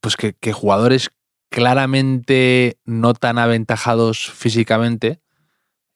pues 0.00 0.16
que, 0.16 0.34
que 0.34 0.52
jugadores 0.52 1.10
claramente 1.50 2.78
no 2.84 3.14
tan 3.14 3.38
aventajados 3.38 4.30
físicamente, 4.30 5.20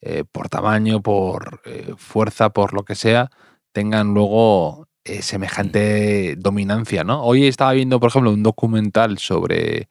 eh, 0.01 0.23
por 0.29 0.49
tamaño, 0.49 1.01
por 1.01 1.61
eh, 1.65 1.93
fuerza, 1.97 2.49
por 2.49 2.73
lo 2.73 2.83
que 2.83 2.95
sea, 2.95 3.29
tengan 3.71 4.13
luego 4.13 4.87
eh, 5.05 5.21
semejante 5.21 6.35
dominancia, 6.37 7.03
¿no? 7.03 7.23
Hoy 7.23 7.45
estaba 7.47 7.73
viendo, 7.73 7.99
por 7.99 8.09
ejemplo, 8.09 8.31
un 8.31 8.43
documental 8.43 9.17
sobre 9.17 9.89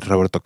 Roberto 0.00 0.40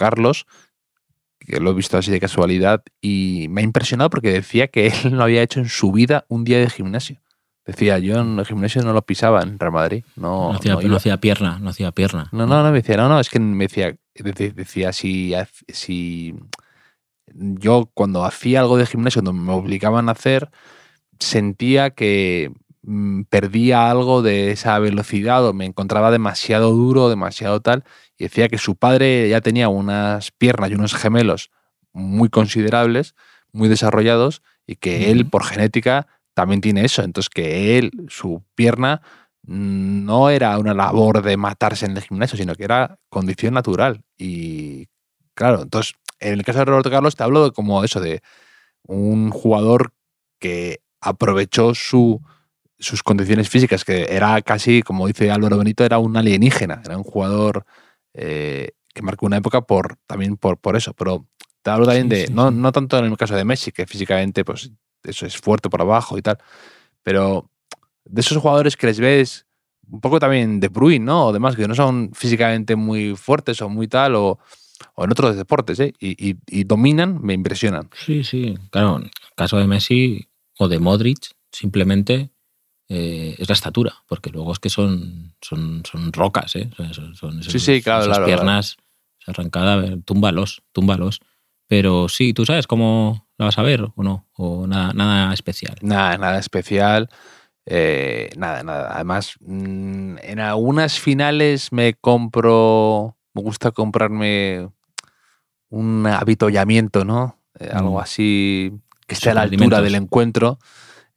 que 1.47 1.61
lo 1.61 1.71
he 1.71 1.75
visto 1.75 1.99
así 1.99 2.11
de 2.11 2.21
casualidad, 2.21 2.83
y 3.01 3.47
me 3.51 3.61
ha 3.61 3.65
impresionado 3.65 4.11
porque 4.11 4.33
decía 4.33 4.69
que 4.69 4.87
él 5.05 5.17
no 5.17 5.23
había 5.23 5.43
hecho 5.43 5.61
en 5.61 5.69
su 5.69 5.93
vida 5.93 6.25
un 6.29 6.45
día 6.45 6.59
de 6.59 6.71
gimnasio. 6.71 7.21
Decía, 7.65 7.99
yo 7.99 8.21
en 8.21 8.39
el 8.39 8.45
gimnasio 8.45 8.83
no 8.83 8.93
lo 8.93 9.03
pisaba 9.03 9.41
en 9.43 9.57
Real 9.59 9.73
Madrid. 9.73 10.05
No, 10.17 10.53
No 10.53 10.59
hacía, 10.59 10.75
no 10.75 10.81
no 10.81 10.97
hacía 10.97 11.19
pierna, 11.19 11.59
no 11.61 11.71
hacía 11.71 11.93
pierna. 11.93 12.29
No, 12.33 12.45
no, 12.47 12.61
no, 12.63 12.71
me 12.71 12.79
decía, 12.79 12.97
no, 12.97 13.09
no, 13.09 13.21
es 13.21 13.31
que 13.31 13.39
me 13.39 13.65
decía, 13.65 13.97
decía 14.15 14.93
si, 14.93 15.33
si 15.69 16.35
yo 17.35 17.89
cuando 17.95 18.25
hacía 18.25 18.61
algo 18.61 18.77
de 18.77 18.87
gimnasio, 18.87 19.23
cuando 19.23 19.33
me 19.33 19.53
obligaban 19.53 20.09
a 20.09 20.13
hacer, 20.13 20.51
sentía 21.21 21.91
que 21.91 22.51
perdía 23.29 23.91
algo 23.91 24.23
de 24.23 24.51
esa 24.51 24.79
velocidad 24.79 25.47
o 25.47 25.53
me 25.53 25.67
encontraba 25.67 26.11
demasiado 26.11 26.73
duro, 26.73 27.09
demasiado 27.09 27.61
tal, 27.61 27.85
y 28.19 28.25
decía 28.25 28.49
que 28.49 28.59
su 28.59 28.77
padre 28.77 29.29
ya 29.29 29.41
tenía 29.41 29.69
unas 29.69 30.31
piernas 30.33 30.71
y 30.71 30.75
unos 30.75 30.95
gemelos 30.95 31.51
muy 31.93 32.29
considerables, 32.29 33.15
muy 33.53 33.69
desarrollados, 33.69 34.43
y 34.67 34.77
que 34.77 35.11
él, 35.11 35.29
por 35.29 35.45
genética, 35.45 36.07
también 36.35 36.61
tiene 36.61 36.85
eso. 36.85 37.03
Entonces, 37.03 37.31
que 37.31 37.79
él, 37.79 37.93
su 38.09 38.43
pierna, 38.55 39.03
mm, 39.43 40.05
no 40.05 40.31
era 40.31 40.59
una 40.59 40.75
labor 40.75 41.23
de 41.23 41.37
matarse 41.37 41.87
en 41.87 41.97
el 41.97 42.03
gimnasio, 42.03 42.39
sino 42.39 42.55
que 42.55 42.65
era 42.65 42.99
condición 43.09 43.55
natural. 43.55 44.03
Y 44.17 44.89
claro, 45.35 45.63
entonces, 45.63 45.95
en 46.21 46.35
el 46.35 46.45
caso 46.45 46.61
de 46.61 46.65
Roberto 46.65 46.91
Carlos, 46.91 47.17
te 47.17 47.23
hablo 47.23 47.45
de 47.45 47.53
como 47.53 47.85
eso, 47.85 48.01
de 48.01 48.23
un 48.87 49.31
jugador 49.31 49.93
que 50.41 50.81
aprovechó 51.01 51.75
su, 51.75 52.23
sus 52.83 53.03
condiciones 53.03 53.49
físicas, 53.49 53.85
que 53.85 54.07
era 54.11 54.41
casi, 54.43 54.83
como 54.83 55.07
dice 55.07 55.31
Álvaro 55.31 55.57
Benito, 55.59 55.85
era 55.85 55.99
un 55.99 56.17
alienígena, 56.17 56.83
era 56.85 56.97
un 56.99 57.05
jugador 57.05 57.65
eh, 58.15 58.73
que 58.93 59.03
marcó 59.03 59.25
una 59.27 59.39
época 59.39 59.63
por, 59.63 59.97
también 60.07 60.37
por, 60.37 60.59
por 60.59 60.77
eso. 60.77 60.93
Pero 60.95 61.27
te 61.63 61.71
hablo 61.71 61.87
también 61.87 62.11
Sí, 62.11 62.17
de, 62.17 62.27
sí, 62.27 62.33
no, 62.35 62.51
sí. 62.51 62.57
no 62.57 62.73
tanto 62.73 62.99
en 62.99 63.07
el 63.07 63.17
caso 63.17 63.35
de 63.37 63.45
Messi, 63.45 63.73
que 63.73 63.87
físicamente, 63.87 64.45
pues 64.45 64.71
eso 65.05 65.25
es 65.27 65.37
fuerte 65.39 65.71
por 65.71 65.81
abajo 65.81 66.19
y 66.19 66.23
tal, 66.23 66.39
pero 67.03 67.49
de 68.05 68.21
esos 68.21 68.39
jugadores 68.39 68.77
que 68.77 68.87
les 68.89 68.99
ves 69.01 69.47
un 69.91 70.01
poco 70.01 70.19
también 70.19 70.59
de 70.61 70.69
Bruin, 70.69 71.05
¿no? 71.05 71.27
O 71.27 71.33
demás, 71.33 71.55
que 71.57 71.67
no 71.69 71.75
son 71.75 72.11
físicamente 72.15 72.77
muy 72.77 73.15
fuertes 73.17 73.61
o 73.63 73.69
muy 73.69 73.89
tal, 73.89 74.15
o, 74.17 74.39
o 74.95 75.05
en 75.05 75.11
otros 75.13 75.37
deportes, 75.37 75.79
¿eh? 75.81 75.93
Y, 76.01 76.31
y- 76.31 76.37
y 76.49 76.65
dominan, 76.65 77.21
me 77.23 77.35
impresionan. 77.35 77.89
Sí, 77.95 78.25
sí. 78.25 78.57
Claro, 78.71 78.97
en 78.97 79.03
el 79.05 79.11
caso 79.37 79.57
de 79.59 79.67
Messi 79.67 80.29
o 80.59 80.69
de 80.69 80.79
Modric, 80.79 81.31
simplemente 81.51 82.31
eh, 82.95 83.37
es 83.39 83.49
la 83.49 83.55
estatura, 83.55 83.95
porque 84.07 84.29
luego 84.31 84.53
es 84.53 84.59
que 84.59 84.69
son, 84.69 85.35
son, 85.41 85.83
son 85.91 86.13
rocas, 86.13 86.55
¿eh? 86.57 86.69
Son, 86.93 87.15
son 87.17 87.43
Sí, 87.43 87.59
sí, 87.59 87.81
claro, 87.81 88.03
esas 88.03 88.19
claro, 88.19 88.27
piernas, 88.27 88.77
esa 89.21 89.33
arrancada, 89.33 89.75
a 89.75 89.77
ver, 89.77 90.03
túmbalos, 90.05 90.63
túmbalos. 90.73 91.21
Pero 91.69 92.09
sí, 92.11 92.35
¿tú 92.35 92.45
sabes 92.45 92.67
cómo 92.67 93.27
la 93.39 93.47
vas 93.47 93.57
a 93.59 93.63
ver 93.63 93.81
o 93.83 94.03
no? 94.03 94.27
O 94.35 94.67
nada, 94.67 94.93
nada 94.93 95.33
especial. 95.33 95.77
Nada, 95.81 96.19
nada 96.19 96.39
especial. 96.39 97.09
eh, 97.65 98.29
nada, 98.37 98.63
nada. 98.65 98.95
Además, 98.95 99.37
mm, 99.41 100.17
en 100.23 100.41
algunas 100.41 100.99
finales 100.99 101.73
me 101.73 101.95
compro. 101.95 103.17
Me 103.35 103.41
gusta 103.43 103.71
comprarme 103.71 104.69
un 105.71 106.07
avituallamiento, 106.07 107.05
¿no? 107.05 107.39
Eh, 107.59 107.71
Algo 107.73 107.99
Mm. 107.99 108.03
así 108.03 108.73
que 109.07 109.15
esté 109.15 109.31
a 109.31 109.35
la 109.35 109.43
altura 109.43 109.81
del 109.81 109.95
encuentro. 109.95 110.59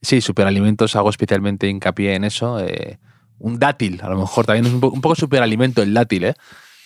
Sí, 0.01 0.21
superalimentos, 0.21 0.95
hago 0.95 1.10
especialmente 1.10 1.67
hincapié 1.67 2.15
en 2.15 2.23
eso. 2.25 2.60
eh, 2.60 2.99
un 3.39 3.60
dátil, 3.60 3.99
a 4.01 4.10
lo 4.10 4.17
mejor 4.17 4.45
también 4.45 4.65
es 4.65 4.71
un, 4.73 4.79
po- 4.79 4.89
un 4.89 5.01
poco 5.01 5.15
superalimento 5.15 5.81
el 5.81 5.93
dátil, 5.93 6.23
¿eh? 6.25 6.34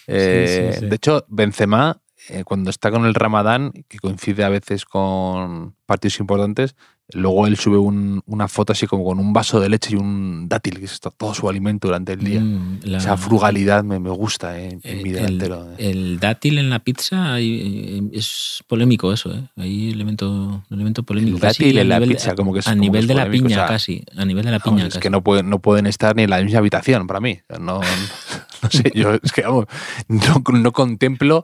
Eh, 0.07 0.71
sí, 0.73 0.79
sí. 0.79 0.85
De 0.87 0.95
hecho, 0.95 1.25
Benzema, 1.27 2.01
eh, 2.29 2.43
cuando 2.43 2.69
está 2.69 2.91
con 2.91 3.05
el 3.05 3.13
Ramadán, 3.15 3.71
que 3.87 3.99
coincide 3.99 4.43
a 4.43 4.49
veces 4.49 4.85
con 4.85 5.75
partidos 5.85 6.19
importantes, 6.19 6.75
luego 7.11 7.47
él 7.47 7.57
sube 7.57 7.77
un- 7.77 8.21
una 8.27 8.47
foto 8.47 8.71
así 8.73 8.85
como 8.85 9.03
con 9.03 9.17
un 9.17 9.33
vaso 9.33 9.59
de 9.59 9.67
leche 9.67 9.93
y 9.93 9.95
un 9.95 10.47
dátil, 10.47 10.77
que 10.77 10.85
es 10.85 10.99
to- 10.99 11.09
todo 11.09 11.33
su 11.33 11.49
alimento 11.49 11.87
durante 11.87 12.13
el 12.13 12.19
día. 12.19 12.39
Mm, 12.39 12.81
la- 12.83 12.99
Esa 12.99 13.17
frugalidad 13.17 13.83
me, 13.83 13.99
me 13.99 14.11
gusta 14.11 14.59
eh, 14.59 14.77
en 14.83 14.97
mi 15.03 15.09
el, 15.09 15.15
delantero. 15.39 15.71
eh. 15.71 15.89
el 15.89 16.19
dátil 16.19 16.59
en 16.59 16.69
la 16.69 16.77
pizza 16.79 17.33
hay- 17.33 17.61
eh, 17.97 18.09
es 18.13 18.63
polémico 18.67 19.11
eso, 19.11 19.33
¿eh? 19.33 19.43
Hay 19.57 19.89
elemento, 19.89 20.29
un 20.29 20.63
elemento 20.69 21.01
polémico. 21.01 21.37
El 21.37 21.41
dátil 21.41 21.79
en 21.79 21.89
la 21.89 21.99
de- 21.99 22.07
pizza, 22.07 22.35
como 22.35 22.53
que 22.53 22.59
es- 22.59 22.67
A 22.67 22.71
como 22.73 22.81
nivel 22.83 22.99
que 23.01 23.03
es 23.05 23.07
de 23.07 23.15
la 23.15 23.25
o 23.27 23.31
piña 23.31 23.55
sea, 23.55 23.65
casi. 23.65 24.03
A 24.15 24.25
nivel 24.25 24.45
de 24.45 24.51
la 24.51 24.59
Vamos, 24.59 24.75
piña 24.77 24.87
es 24.87 24.93
casi. 24.93 25.01
que 25.01 25.09
no 25.09 25.23
pueden, 25.23 25.49
no 25.49 25.57
pueden 25.57 25.87
estar 25.87 26.15
ni 26.15 26.23
en 26.23 26.29
la 26.29 26.39
misma 26.43 26.59
habitación 26.59 27.07
para 27.07 27.19
mí. 27.19 27.39
No, 27.59 27.79
no 28.61 28.69
sé, 28.69 28.91
yo 28.93 29.15
es 29.15 29.31
que 29.31 29.41
vamos, 29.41 29.65
no, 30.07 30.43
no 30.59 30.71
contemplo 30.73 31.43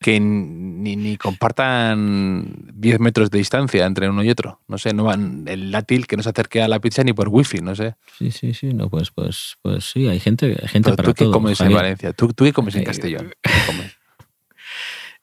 que 0.00 0.18
ni, 0.18 0.96
ni 0.96 1.16
compartan 1.18 2.54
10 2.74 3.00
metros 3.00 3.30
de 3.30 3.38
distancia 3.38 3.84
entre 3.84 4.08
uno 4.08 4.24
y 4.24 4.30
otro. 4.30 4.60
No 4.66 4.78
sé, 4.78 4.94
no 4.94 5.04
van 5.04 5.44
el 5.46 5.70
dátil 5.70 6.06
que 6.06 6.16
no 6.16 6.22
se 6.22 6.30
acerque 6.30 6.62
a 6.62 6.68
la 6.68 6.80
pizza 6.80 7.04
ni 7.04 7.12
por 7.12 7.28
wifi, 7.28 7.58
no 7.58 7.74
sé. 7.76 7.96
Sí, 8.18 8.30
sí, 8.30 8.54
sí. 8.54 8.72
No, 8.72 8.88
pues, 8.88 9.10
pues, 9.10 9.56
pues 9.60 9.84
sí, 9.90 10.08
hay 10.08 10.18
gente, 10.18 10.56
hay 10.60 10.68
gente 10.68 10.86
Pero 10.90 10.96
para 10.96 11.08
¿Tú 11.08 11.14
qué 11.14 11.24
todo. 11.24 11.32
comes 11.34 11.60
en. 11.60 11.72
Valencia? 11.74 12.12
¿Tú, 12.14 12.28
tú 12.32 12.44
qué 12.44 12.52
comes 12.52 12.74
en 12.76 12.80
Eh, 12.80 12.84
Castellón? 12.84 13.30
¿Qué 13.42 13.50
comes? 13.66 13.92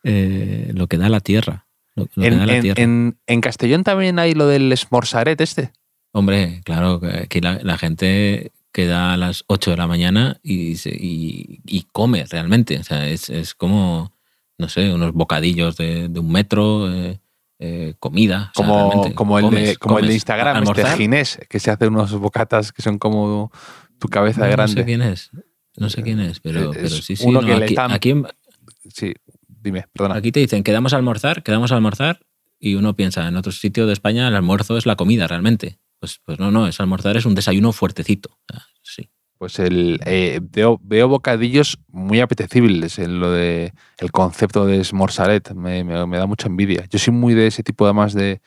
Eh, 0.03 0.71
lo 0.73 0.87
que 0.87 0.97
da 0.97 1.09
la 1.09 1.19
tierra. 1.19 1.65
Lo, 1.95 2.03
lo 2.15 2.21
que 2.21 2.27
En, 2.27 2.37
da 2.37 2.45
la 2.45 2.55
en- 2.55 2.61
tierra. 2.61 2.83
en- 2.83 3.17
en 3.25 3.41
Castellón 3.41 3.83
también 3.83 4.19
hay 4.19 4.33
lo 4.33 4.47
del 4.47 4.71
esmorzaret 4.71 5.39
este. 5.41 5.71
Hombre, 6.13 6.61
claro, 6.63 6.99
que 6.99 7.07
aquí 7.07 7.41
la, 7.41 7.59
la 7.63 7.77
gente 7.77 8.51
queda 8.71 9.13
a 9.13 9.17
las 9.17 9.43
8 9.47 9.71
de 9.71 9.77
la 9.77 9.87
mañana 9.87 10.39
y, 10.43 10.73
y, 10.85 11.61
y 11.65 11.87
come 11.91 12.25
realmente. 12.29 12.77
O 12.77 12.83
sea, 12.83 13.07
es, 13.09 13.29
es 13.29 13.55
como, 13.55 14.13
no 14.57 14.69
sé, 14.69 14.91
unos 14.93 15.13
bocadillos 15.13 15.77
de, 15.77 16.07
de 16.09 16.19
un 16.19 16.31
metro, 16.31 16.91
eh, 16.93 17.19
eh, 17.59 17.95
comida. 17.99 18.51
O 18.55 18.59
sea, 18.59 18.65
Como, 18.67 19.13
como, 19.15 19.39
el, 19.39 19.45
de, 19.45 19.51
comes, 19.55 19.77
como 19.77 19.99
el 19.99 20.07
de. 20.07 20.13
Instagram, 20.13 20.63
este 20.63 20.85
Ginés, 20.97 21.39
que 21.49 21.59
se 21.59 21.71
hace 21.71 21.87
unos 21.87 22.11
bocatas 22.13 22.71
que 22.71 22.81
son 22.81 22.97
como 22.99 23.51
tu 23.99 24.07
cabeza 24.07 24.41
no, 24.41 24.45
no 24.47 24.51
grande. 24.51 24.73
sé 24.73 24.85
quién 24.85 25.01
es. 25.01 25.31
No 25.75 25.89
sé 25.89 26.01
quién 26.03 26.19
es, 26.19 26.39
pero, 26.39 26.71
Es 26.71 26.77
pero 26.77 26.89
sí, 26.89 27.15
sí. 27.15 27.23
uno 27.25 27.41
no, 27.41 27.47
que 27.47 27.55
le 27.57 27.65
aquí, 27.65 27.73
están- 27.73 27.91
aquí 27.91 28.09
en- 28.11 28.27
Sí, 28.93 29.13
dime, 29.47 29.85
perdona. 29.93 30.15
Aquí 30.15 30.31
te 30.31 30.39
dicen, 30.39 30.63
quedamos 30.63 30.93
a 30.93 30.97
almorzar, 30.97 31.43
quedamos 31.43 31.71
a 31.71 31.75
almorzar, 31.75 32.21
y 32.59 32.75
uno 32.75 32.95
piensa, 32.95 33.27
en 33.27 33.35
otro 33.35 33.51
sitio 33.51 33.85
de 33.85 33.93
España 33.93 34.27
el 34.27 34.35
almuerzo 34.35 34.77
es 34.77 34.85
la 34.87 34.95
comida 34.95 35.27
realmente. 35.27 35.77
Pues, 35.99 36.19
pues 36.23 36.39
no, 36.39 36.49
no, 36.51 36.67
es 36.67 36.79
almorzar, 36.79 37.17
es 37.17 37.25
un 37.25 37.35
desayuno 37.35 37.71
fuertecito. 37.73 38.37
Sea, 38.49 38.65
sí. 38.81 39.09
Pues 39.37 39.59
el, 39.59 39.99
eh, 40.05 40.39
veo, 40.41 40.79
veo 40.83 41.07
bocadillos 41.07 41.77
muy 41.89 42.19
apetecibles 42.21 42.97
en 42.99 43.19
lo 43.19 43.31
de 43.31 43.73
el 43.99 44.11
concepto 44.11 44.65
de 44.65 44.79
esmorzaret. 44.81 45.53
Me, 45.53 45.83
me- 45.83 46.05
me 46.07 46.17
da 46.17 46.25
mucha 46.25 46.47
envidia. 46.47 46.85
Yo 46.89 46.97
soy 46.97 47.13
muy 47.13 47.33
de 47.35 47.47
ese 47.47 47.61
tipo 47.63 47.85
además 47.85 48.13
de, 48.13 48.41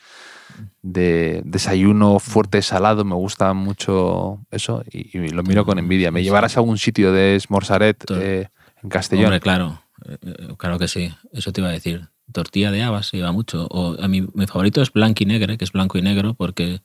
de 0.81 1.41
desayuno 1.45 2.19
fuerte 2.19 2.61
salado. 2.61 3.05
Me 3.05 3.15
gusta 3.15 3.53
mucho 3.53 4.39
eso 4.51 4.83
y, 4.91 5.17
y 5.17 5.29
lo 5.29 5.43
miro 5.43 5.65
con 5.65 5.79
envidia. 5.79 6.11
¿Me 6.11 6.23
llevarás 6.23 6.57
a 6.57 6.59
algún 6.59 6.77
sitio 6.77 7.11
de 7.13 7.35
esmorzaret 7.35 8.03
Tor- 8.05 8.19
eh, 8.21 8.47
en 8.83 8.89
Castellón? 8.89 9.25
Hombre, 9.25 9.39
claro, 9.39 9.81
eh, 10.07 10.17
eh, 10.21 10.47
claro 10.57 10.77
que 10.79 10.87
sí, 10.87 11.13
eso 11.31 11.51
te 11.53 11.61
iba 11.61 11.69
a 11.69 11.73
decir. 11.73 12.09
Tortilla 12.33 12.71
de 12.71 12.81
habas 12.81 13.07
se 13.07 13.17
lleva 13.17 13.31
mucho. 13.33 13.67
O 13.71 13.97
a 14.01 14.07
mí, 14.07 14.25
mi 14.33 14.47
favorito 14.47 14.81
es 14.81 14.91
blanco 14.93 15.23
y 15.23 15.25
negro, 15.25 15.57
que 15.57 15.65
es 15.65 15.71
blanco 15.73 15.97
y 15.97 16.01
negro 16.01 16.33
porque 16.33 16.79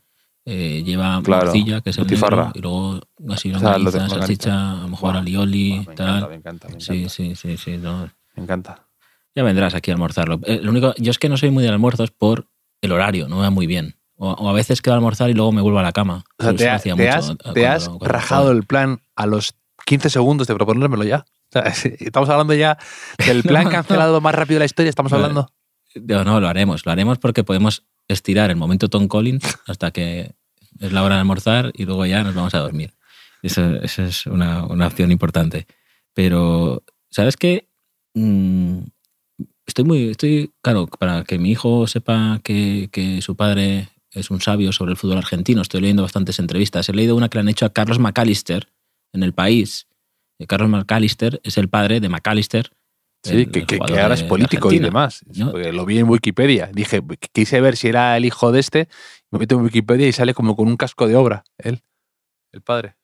eh, 0.47 0.83
lleva 0.85 1.21
Claro, 1.23 1.47
morcilla, 1.47 1.81
que 1.83 1.91
es 1.91 1.99
el 1.99 2.07
negro, 2.07 2.53
y 2.55 2.61
luego 2.61 3.01
así 3.31 3.53
O 3.53 3.59
sea, 3.59 3.79
salchicha, 4.09 4.73
a 4.79 4.83
lo 4.83 4.89
mejor 4.89 5.11
Buah, 5.13 5.21
alioli, 5.21 5.71
buah, 5.71 5.77
me 5.79 5.93
encanta, 5.93 6.21
tal. 6.21 6.29
me 6.31 6.35
encanta, 6.37 6.69
me 6.69 6.81
Sí, 6.81 6.93
encanta. 6.93 7.09
sí, 7.11 7.35
sí, 7.37 7.57
sí. 7.57 7.77
no. 7.77 8.09
Me 8.37 8.43
encanta. 8.45 8.87
Ya 9.35 9.43
vendrás 9.43 9.75
aquí 9.75 9.91
a 9.91 9.95
almorzarlo. 9.95 10.41
Eh, 10.45 10.61
lo 10.63 10.71
único, 10.71 10.95
yo 10.97 11.11
es 11.11 11.19
que 11.19 11.29
no 11.29 11.37
soy 11.37 11.51
muy 11.51 11.63
de 11.63 11.69
almuerzos 11.71 12.11
por 12.11 12.49
el 12.81 12.93
horario, 12.93 13.29
no 13.29 13.37
me 13.37 13.43
va 13.43 13.51
muy 13.51 13.67
bien. 13.67 13.97
O, 14.19 14.31
o 14.31 14.49
a 14.49 14.53
veces 14.55 14.81
quedo 14.81 14.95
a 14.95 14.97
almorzar 14.97 15.29
y 15.29 15.35
luego 15.35 15.53
me 15.53 15.61
vuelvo 15.61 15.79
a 15.79 15.83
la 15.83 15.93
cama. 15.93 16.25
O 16.39 16.43
sea, 16.43 16.55
te, 16.55 16.71
ha- 16.71 16.79
te 16.79 16.95
mucho, 16.95 17.09
has, 17.11 17.29
eh, 17.31 17.35
te 17.37 17.43
cuando- 17.53 17.69
has 17.69 17.89
cuando 17.89 18.07
rajado 18.07 18.43
jugaba. 18.45 18.57
el 18.59 18.65
plan 18.67 19.01
a 19.15 19.27
los 19.27 19.55
15 19.85 20.09
segundos 20.09 20.47
de 20.47 20.55
proponérmelo 20.55 21.05
ya. 21.05 21.27
O 21.29 21.53
sea, 21.53 21.63
estamos 22.01 22.29
hablando 22.31 22.55
ya 22.55 22.79
del 23.27 23.43
plan 23.43 23.65
No, 23.65 23.71
no. 23.71 23.77
cancelado 23.77 24.21
más 24.23 24.35
rápido 24.35 24.57
de 24.57 24.61
la 24.61 24.65
historia. 24.67 24.89
Estamos 24.91 25.13
hablando. 25.13 25.51
No, 25.97 26.25
no, 26.25 26.41
lo 26.41 26.49
haremos. 26.49 26.87
Lo 26.87 26.93
haremos 26.93 27.19
porque 27.19 27.45
podemos 27.45 27.85
estirar 28.09 28.51
el 28.51 28.57
momento 28.57 28.89
Tom 28.89 29.09
Collins 29.09 29.45
hasta 29.67 29.91
que 29.91 30.35
es 30.81 30.93
la 30.93 31.03
hora 31.03 31.17
de 31.17 31.21
almorzar 31.21 31.73
y 31.75 31.85
luego 31.85 32.07
ya 32.07 32.23
nos 32.23 32.35
vamos 32.35 32.55
a 32.55 32.59
dormir. 32.59 32.93
Eso, 33.43 33.77
eso 33.77 34.03
es 34.03 34.27
una, 34.27 34.65
una 34.65 34.87
opción 34.87 35.13
importante. 35.13 35.67
Pero, 36.15 36.83
¿sabes 37.11 37.37
qué? 37.37 37.69
Mm, 38.15 38.79
estoy 39.67 39.85
muy. 39.85 40.09
Estoy, 40.11 40.53
claro, 40.63 40.87
para 40.87 41.25
que 41.25 41.39
mi 41.39 41.51
hijo 41.51 41.87
sepa 41.87 42.41
que, 42.43 42.89
que 42.91 43.21
su 43.23 43.37
padre 43.37 43.89
es 44.11 44.31
un 44.31 44.41
sabio 44.41 44.73
sobre 44.73 44.93
el 44.93 44.97
fútbol 44.97 45.19
argentino, 45.19 45.61
estoy 45.61 45.83
leyendo 45.83 46.03
bastantes 46.03 46.39
entrevistas. 46.39 46.89
He 46.89 46.95
leído 46.95 47.17
una 47.17 47.29
que 47.29 47.39
le 47.39 47.41
han 47.43 47.49
hecho 47.49 47.67
a 47.67 47.73
Carlos 47.73 47.99
McAllister 47.99 48.69
en 49.13 49.23
el 49.23 49.35
país. 49.35 49.87
Carlos 50.49 50.71
McAllister 50.71 51.41
es 51.45 51.59
el 51.59 51.69
padre 51.69 52.01
de 52.01 52.09
McAllister. 52.09 52.71
Sí, 53.23 53.49
el- 53.53 53.67
que, 53.67 53.79
ahora 53.81 54.15
es 54.15 54.23
político 54.23 54.73
y 54.73 54.79
demás. 54.79 55.25
¿no? 55.37 55.51
Porque 55.53 55.73
lo 55.73 55.85
vi 55.85 55.99
en 55.99 56.09
Wikipedia. 56.09 56.71
Dije, 56.73 57.03
quise 57.33 57.61
ver 57.61 57.77
si 57.77 57.89
era 57.89 58.17
el 58.17 58.25
hijo 58.25 58.53
de 58.53 58.61
este. 58.61 58.89
Me 59.31 59.39
meto 59.41 59.57
en 59.57 59.63
Wikipedia 59.63 60.07
y 60.07 60.13
sale 60.13 60.33
como 60.35 60.55
con 60.57 60.69
un 60.69 60.77
casco 60.77 61.09
de 61.09 61.17
obra. 61.17 61.45
Él, 61.59 61.83
el 62.53 62.63
padre. 62.63 62.97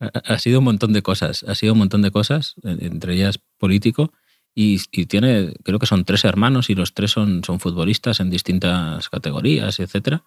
Ha 0.00 0.06
ha 0.34 0.38
sido 0.38 0.58
un 0.58 0.64
montón 0.66 0.92
de 0.92 1.02
cosas, 1.02 1.42
ha 1.44 1.54
sido 1.54 1.72
un 1.72 1.78
montón 1.80 2.02
de 2.02 2.10
cosas, 2.10 2.54
en- 2.62 2.84
entre 2.84 3.14
ellas 3.14 3.40
político, 3.58 4.12
y, 4.54 4.80
y 4.92 5.06
tiene, 5.06 5.54
creo 5.64 5.78
que 5.78 5.86
son 5.86 6.04
tres 6.04 6.24
hermanos 6.24 6.70
y 6.70 6.74
los 6.74 6.94
tres 6.94 7.10
son, 7.10 7.42
son 7.44 7.60
futbolistas 7.60 8.20
en 8.20 8.30
distintas 8.30 9.08
categorías, 9.10 9.78
etcétera. 9.80 10.22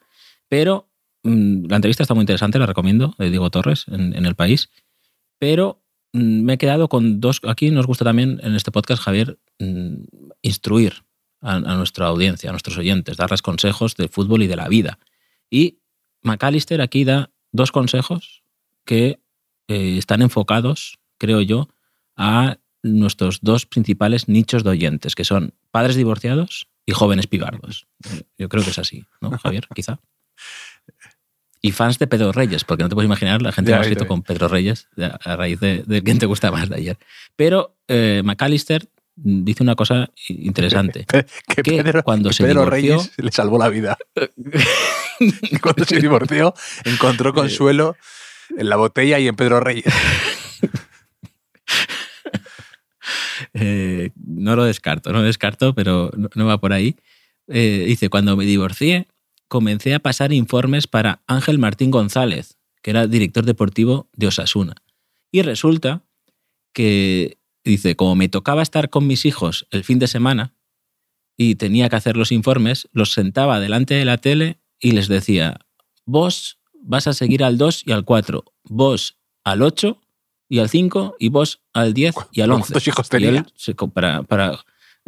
Pero 0.48 0.90
mm, 1.24 1.66
la 1.68 1.76
entrevista 1.78 2.04
está 2.04 2.14
muy 2.14 2.22
interesante, 2.24 2.60
la 2.60 2.66
recomiendo, 2.68 3.16
de 3.18 3.30
Diego 3.32 3.50
Torres 3.50 3.86
en, 3.88 4.16
en 4.16 4.26
El 4.26 4.36
País, 4.36 4.70
pero 5.40 5.82
me 6.14 6.54
he 6.54 6.58
quedado 6.58 6.90
con 6.90 7.20
dos, 7.20 7.42
aquí 7.48 7.72
nos 7.72 7.88
gusta 7.88 8.06
también 8.06 8.40
en 8.44 8.56
este 8.56 8.72
podcast, 8.72 9.02
Javier, 9.04 9.40
mm, 9.60 9.96
instruir 10.42 11.04
a, 11.42 11.56
a 11.56 11.76
nuestra 11.76 12.08
audiencia, 12.08 12.50
a 12.50 12.54
nuestros 12.54 12.78
oyentes, 12.78 13.18
darles 13.18 13.42
consejos 13.42 13.96
de 13.96 14.08
fútbol 14.08 14.44
y 14.44 14.48
de 14.48 14.56
la 14.56 14.68
vida. 14.68 15.00
Y 15.50 15.80
McAllister 16.22 16.82
aquí 16.82 17.04
da 17.04 17.32
dos 17.52 17.72
consejos 17.72 18.44
que 18.86 19.20
eh, 19.68 19.98
están 19.98 20.22
enfocados, 20.22 21.00
creo 21.18 21.42
yo, 21.42 21.70
a 22.16 22.58
nuestros 22.82 23.40
dos 23.42 23.66
principales 23.66 24.28
nichos 24.28 24.64
de 24.64 24.72
oyentes, 24.72 25.16
que 25.16 25.26
son 25.26 25.54
padres 25.72 25.96
divorciados 25.96 26.68
y 26.86 26.94
jóvenes 26.94 27.28
pibardos. 27.28 27.88
Yo 28.38 28.50
creo 28.50 28.64
que 28.64 28.72
es 28.72 28.80
así, 28.80 29.06
¿no, 29.22 29.38
Javier? 29.38 29.68
Quizá. 29.76 30.00
Y 31.62 31.72
fans 31.74 32.00
de 32.00 32.08
Pedro 32.08 32.32
Reyes, 32.32 32.64
porque 32.64 32.84
no 32.84 32.90
te 32.90 32.96
puedes 32.96 33.08
imaginar 33.08 33.42
la 33.42 33.52
gente 33.52 33.72
que 33.72 33.76
ha 33.76 33.82
escrito 33.82 34.08
con 34.08 34.22
Pedro 34.22 34.48
Reyes 34.48 34.88
a 34.98 35.36
raíz 35.36 35.60
de, 35.60 35.84
de 35.86 36.02
quién 36.04 36.18
te 36.18 36.26
gusta 36.26 36.52
más 36.52 36.70
de 36.70 36.76
ayer. 36.78 36.98
Pero 37.36 37.76
eh, 37.90 38.22
McAllister 38.24 38.88
dice 39.16 39.64
una 39.64 39.76
cosa 39.76 40.10
interesante. 40.30 41.06
Que 41.48 41.62
Que 41.64 41.84
Pedro, 41.84 42.04
cuando 42.04 42.30
que 42.30 42.36
se 42.36 42.44
Pedro 42.44 42.62
divorció- 42.66 42.70
Reyes 43.00 43.12
le 43.18 43.32
salvó 43.32 43.58
la 43.60 43.68
vida. 43.68 43.98
Y 45.20 45.58
cuando 45.62 45.84
se 45.84 46.00
divorció, 46.00 46.54
encontró 46.86 47.34
consuelo 47.34 47.98
en 48.58 48.70
la 48.70 48.78
botella 48.78 49.20
y 49.20 49.28
en 49.28 49.36
Pedro 49.36 49.60
Reyes. 49.60 49.94
Eh, 53.54 54.12
no 54.16 54.56
lo 54.56 54.64
descarto, 54.66 55.12
no 55.12 55.20
lo 55.20 55.26
descarto, 55.26 55.74
pero 55.74 56.12
no, 56.16 56.30
no 56.36 56.46
va 56.46 56.60
por 56.60 56.74
ahí. 56.74 56.96
Eh, 57.48 57.84
dice, 57.88 58.10
cuando 58.10 58.36
me 58.38 58.46
divorcié, 58.46 59.08
comencé 59.50 59.94
a 59.94 60.00
pasar 60.00 60.32
informes 60.32 60.88
para 60.88 61.22
Ángel 61.28 61.58
Martín 61.60 61.92
González, 61.92 62.58
que 62.82 62.92
era 62.92 63.08
director 63.08 63.44
deportivo 63.46 64.08
de 64.16 64.28
Osasuna. 64.28 64.76
Y 65.32 65.42
resulta 65.42 66.04
que, 66.74 67.38
dice, 67.66 67.96
como 67.96 68.16
me 68.16 68.30
tocaba 68.30 68.62
estar 68.62 68.90
con 68.90 69.06
mis 69.08 69.26
hijos 69.26 69.68
el 69.72 69.84
fin 69.84 70.00
de 70.00 70.08
semana 70.08 70.54
y 71.36 71.56
tenía 71.56 71.90
que 71.90 71.96
hacer 71.98 72.16
los 72.16 72.32
informes, 72.32 72.88
los 72.94 73.12
sentaba 73.12 73.60
delante 73.60 73.96
de 73.96 74.06
la 74.06 74.18
tele 74.18 74.60
y 74.80 74.92
les 74.92 75.08
decía, 75.08 75.60
vos 76.06 76.60
vas 76.82 77.08
a 77.08 77.14
seguir 77.14 77.44
al 77.44 77.58
2 77.58 77.84
y 77.86 77.92
al 77.92 78.06
4, 78.06 78.46
vos 78.66 79.18
al 79.44 79.62
8 79.62 80.00
y 80.48 80.60
al 80.60 80.70
5 80.70 81.16
y 81.20 81.30
vos 81.30 81.62
al 81.74 81.94
10 81.94 82.16
y 82.32 82.42
al 82.42 82.52
11. 82.52 82.62
¿Cuántos 82.74 82.88
hijos 82.88 83.10
tenía? 83.10 83.30
él 83.30 83.46
para- 84.24 84.64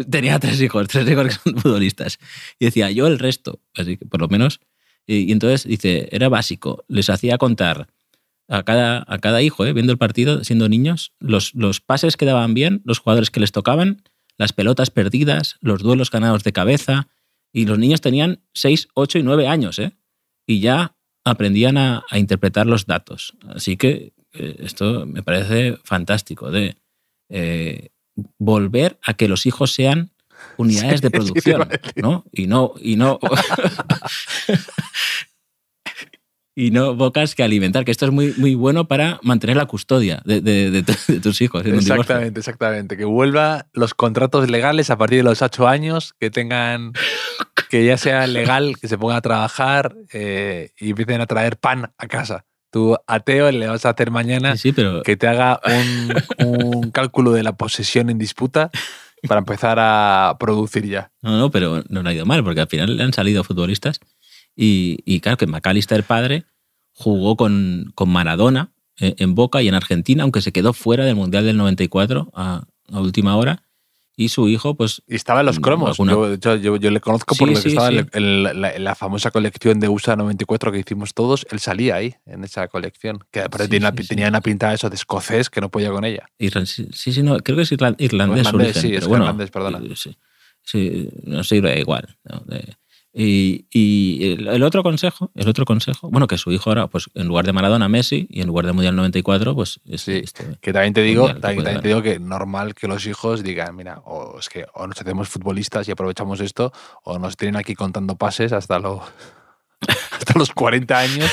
tenía 0.10 0.39
tres 0.39 0.62
hijos, 0.62 0.88
tres 0.88 1.08
hijos 1.10 1.25
que 1.25 1.32
son 1.32 1.58
futbolistas. 1.62 2.19
Y 2.60 2.65
decía, 2.65 2.91
yo 2.91 3.08
el 3.08 3.19
resto, 3.19 3.62
así 3.75 3.97
que 3.97 4.06
por 4.06 4.21
lo 4.21 4.27
menos. 4.27 4.60
Y, 5.08 5.32
entonces 5.32 5.67
dice, 5.67 6.10
era 6.12 6.30
básico, 6.30 6.86
les 6.88 7.10
hacía 7.10 7.38
contar 7.38 7.88
a 8.47 8.63
cada, 8.63 9.04
a 9.08 9.19
cada 9.19 9.41
hijo, 9.41 9.65
¿eh? 9.65 9.73
viendo 9.73 9.91
el 9.91 9.97
partido, 9.97 10.43
siendo 10.43 10.69
niños, 10.69 11.13
los, 11.19 11.54
los 11.56 11.80
pases 11.80 12.17
que 12.17 12.25
daban 12.25 12.54
bien, 12.54 12.82
los 12.86 12.99
jugadores 12.99 13.32
que 13.32 13.39
les 13.39 13.51
tocaban, 13.51 14.04
las 14.38 14.54
pelotas 14.54 14.89
perdidas, 14.89 15.58
los 15.62 15.82
duelos 15.82 16.12
ganados 16.12 16.43
de 16.43 16.54
cabeza. 16.54 17.08
Y 17.54 17.65
los 17.65 17.77
niños 17.77 17.99
tenían 17.99 18.41
6, 18.54 18.89
8 18.93 19.19
y 19.19 19.23
9 19.23 19.47
años, 19.47 19.77
¿eh? 19.80 19.91
Y 20.47 20.62
ya 20.62 20.95
aprendían 21.23 21.77
a, 21.77 22.04
a 22.10 22.17
interpretar 22.17 22.65
los 22.65 22.86
datos. 22.86 23.34
Así 23.49 23.77
que 23.77 24.13
eh, 24.34 24.56
esto 24.60 25.06
me 25.06 25.23
parece 25.23 25.77
fantástico 25.84 26.51
de 26.51 26.77
eh, 27.30 27.89
volver 28.38 29.00
a 29.06 29.13
que 29.13 29.28
los 29.28 29.45
hijos 29.45 29.74
sean 29.74 30.12
unidades 30.58 31.00
Sí, 31.00 31.04
de 31.04 31.12
producción. 31.17 31.69
¿no? 31.95 32.26
Y 32.32 32.47
no, 32.47 32.74
y 32.82 32.95
no. 32.95 33.19
y 36.54 36.69
no 36.71 36.95
bocas 36.95 37.34
que 37.34 37.43
alimentar, 37.43 37.86
que 37.86 37.91
esto 37.91 38.06
es 38.06 38.12
muy, 38.12 38.34
muy 38.38 38.56
bueno 38.56 38.88
para 38.88 39.19
mantener 39.24 39.56
la 39.56 39.65
custodia 39.65 40.21
de, 40.26 40.41
de- 40.41 40.69
de 40.69 40.84
tu- 40.84 40.93
de 41.13 41.19
tus 41.21 41.39
hijos. 41.41 41.65
Exactamente, 41.65 42.39
exactamente. 42.41 42.97
Que 42.97 43.06
vuelva 43.06 43.67
los 43.74 43.93
contratos 43.93 44.50
legales 44.50 44.89
a 44.89 44.97
partir 44.97 45.19
de 45.19 45.24
los 45.24 45.41
ocho 45.41 45.67
años, 45.67 46.13
que 46.19 46.30
tengan, 46.30 46.91
que 47.69 47.86
ya 47.86 47.97
sea 47.97 48.28
legal, 48.28 48.76
que 48.80 48.89
se 48.89 48.97
pongan 48.97 49.17
a 49.17 49.21
trabajar 49.21 49.95
eh, 50.12 50.71
y 50.78 50.89
empiecen 50.89 51.21
a 51.21 51.26
traer 51.26 51.58
pan 51.58 51.93
a 51.97 52.08
casa. 52.08 52.45
Tú, 52.71 52.97
ateo, 53.05 53.51
le 53.51 53.67
vas 53.67 53.86
a 53.86 53.89
hacer 53.89 54.12
mañana 54.12 54.53
Sí, 54.55 54.69
sí, 54.69 54.71
pero 54.71 55.03
que 55.03 55.17
te 55.17 55.27
haga 55.27 55.60
un, 56.39 56.47
un 56.47 56.91
cálculo 56.91 57.31
de 57.31 57.43
la 57.43 57.57
posesión 57.57 58.10
en 58.10 58.17
disputa 58.17 58.71
para 59.27 59.39
empezar 59.39 59.77
a 59.79 60.38
producir 60.39 60.88
ya. 60.88 61.12
No, 61.21 61.38
no, 61.38 61.51
pero 61.51 61.84
no 61.89 62.01
le 62.01 62.10
ha 62.10 62.13
ido 62.13 62.25
mal, 62.25 62.43
porque 62.43 62.62
al 62.62 62.67
final 62.67 62.95
le 62.95 63.03
han 63.03 63.13
salido 63.13 63.43
futbolistas. 63.43 63.99
Y, 64.55 64.99
y 65.05 65.19
claro, 65.19 65.38
que 65.38 65.47
McAllister 65.47 66.03
padre 66.03 66.45
jugó 66.93 67.36
con, 67.36 67.91
con 67.95 68.10
Maradona 68.10 68.71
eh, 68.99 69.15
en 69.17 69.36
Boca 69.36 69.62
y 69.62 69.67
en 69.67 69.75
Argentina, 69.75 70.23
aunque 70.23 70.41
se 70.41 70.51
quedó 70.51 70.73
fuera 70.73 71.05
del 71.05 71.15
Mundial 71.15 71.45
del 71.45 71.57
94 71.57 72.31
a, 72.34 72.63
a 72.91 72.99
última 72.99 73.36
hora. 73.36 73.63
Y 74.21 74.29
su 74.29 74.47
hijo, 74.47 74.75
pues, 74.75 75.01
Y 75.07 75.15
estaba 75.15 75.39
en 75.39 75.47
los 75.47 75.57
Mm, 75.57 75.62
cromos. 75.62 75.89
alguna- 75.91 76.12
Yo, 76.12 76.29
de 76.29 76.36
hecho, 76.36 76.55
yo, 76.57 76.75
yo 76.77 76.91
le 76.91 76.99
conozco 76.99 77.34
por 77.36 77.47
Sí, 77.47 77.53
lo 77.55 77.60
que 77.62 77.69
sí, 77.69 77.75
estaba 77.75 77.89
sí. 77.89 77.99
en, 78.13 78.43
la, 78.62 78.71
en 78.75 78.84
la 78.84 78.93
famosa 78.93 79.31
colección 79.31 79.79
de 79.79 79.88
USA 79.88 80.15
94 80.15 80.71
que 80.71 80.79
hicimos 80.79 81.13
todos. 81.13 81.47
Él 81.49 81.60
salía 81.60 81.95
ahí, 81.95 82.13
en 82.25 82.43
esa 82.43 82.67
colección. 82.67 83.19
Que 83.31 83.39
aparte 83.41 83.67
tenía, 83.67 83.89
una- 83.89 84.01
sí. 84.03 84.07
tenía 84.07 84.27
una 84.27 84.41
pinta 84.41 84.73
eso 84.73 84.89
de 84.89 84.95
escocés 84.95 85.49
que 85.49 85.60
no 85.62 85.69
podía 85.69 85.89
con 85.91 86.05
ella. 86.05 86.25
sí, 86.65 86.88
sí, 86.93 87.23
no, 87.23 87.38
creo 87.39 87.55
que 87.57 87.63
es 87.63 87.71
irlan- 87.71 87.95
irlandés, 87.97 88.45
Irlandés, 88.45 88.75
origen, 88.75 88.81
sí, 88.81 88.95
es 88.95 89.07
bueno, 89.07 89.23
irlandés, 89.25 89.49
perdona. 89.51 89.79
Sí, 90.63 91.10
no 91.23 91.43
sirve 91.43 91.79
igual. 91.79 92.15
¿no? 92.23 92.41
De- 92.45 92.75
y 93.13 93.65
y 93.71 94.32
el, 94.34 94.47
el 94.47 94.63
otro 94.63 94.84
consejo, 94.84 95.32
el 95.36 95.47
otro 95.50 95.65
consejo, 95.65 96.10
bueno, 96.10 96.28
que 96.28 96.38
su 96.38 96.52
hijo 96.52 96.69
ahora, 96.69 96.88
pues 96.88 97.10
en 97.13 97.28
lugar 97.28 97.45
de 97.45 97.54
Maradona, 97.54 97.89
Messi, 97.89 98.28
y 98.30 98.41
en 98.41 98.47
lugar 98.47 98.65
de 98.65 98.71
Mundial 98.74 98.95
94, 98.95 99.54
pues 99.56 99.80
es 99.86 100.02
Sí. 100.02 100.21
este- 100.24 100.58
Que 100.62 100.71
también 100.71 100.93
te 100.93 101.02
digo, 101.02 101.24
Mundial 101.24 101.41
también, 101.41 101.82
te 101.82 101.88
digo 101.89 102.02
que 102.02 102.19
normal 102.19 102.74
que 102.74 102.88
los 102.88 103.06
hijos 103.06 103.43
digan, 103.43 103.76
mira, 103.76 104.00
o 104.06 104.39
es 104.39 104.47
que 104.50 104.65
o 104.74 104.88
nos 104.88 105.00
hacemos 105.02 105.28
futbolistas 105.30 105.88
y 105.88 105.91
aprovechamos 105.91 106.39
esto, 106.39 106.71
o 107.04 107.19
nos 107.19 107.36
tienen 107.38 107.58
aquí 107.58 107.76
contando 107.76 108.15
pases 108.15 108.54
hasta 108.54 108.80
los 108.80 109.02
hasta 110.12 110.38
los 110.38 110.52
40 110.52 110.97
años. 111.00 111.30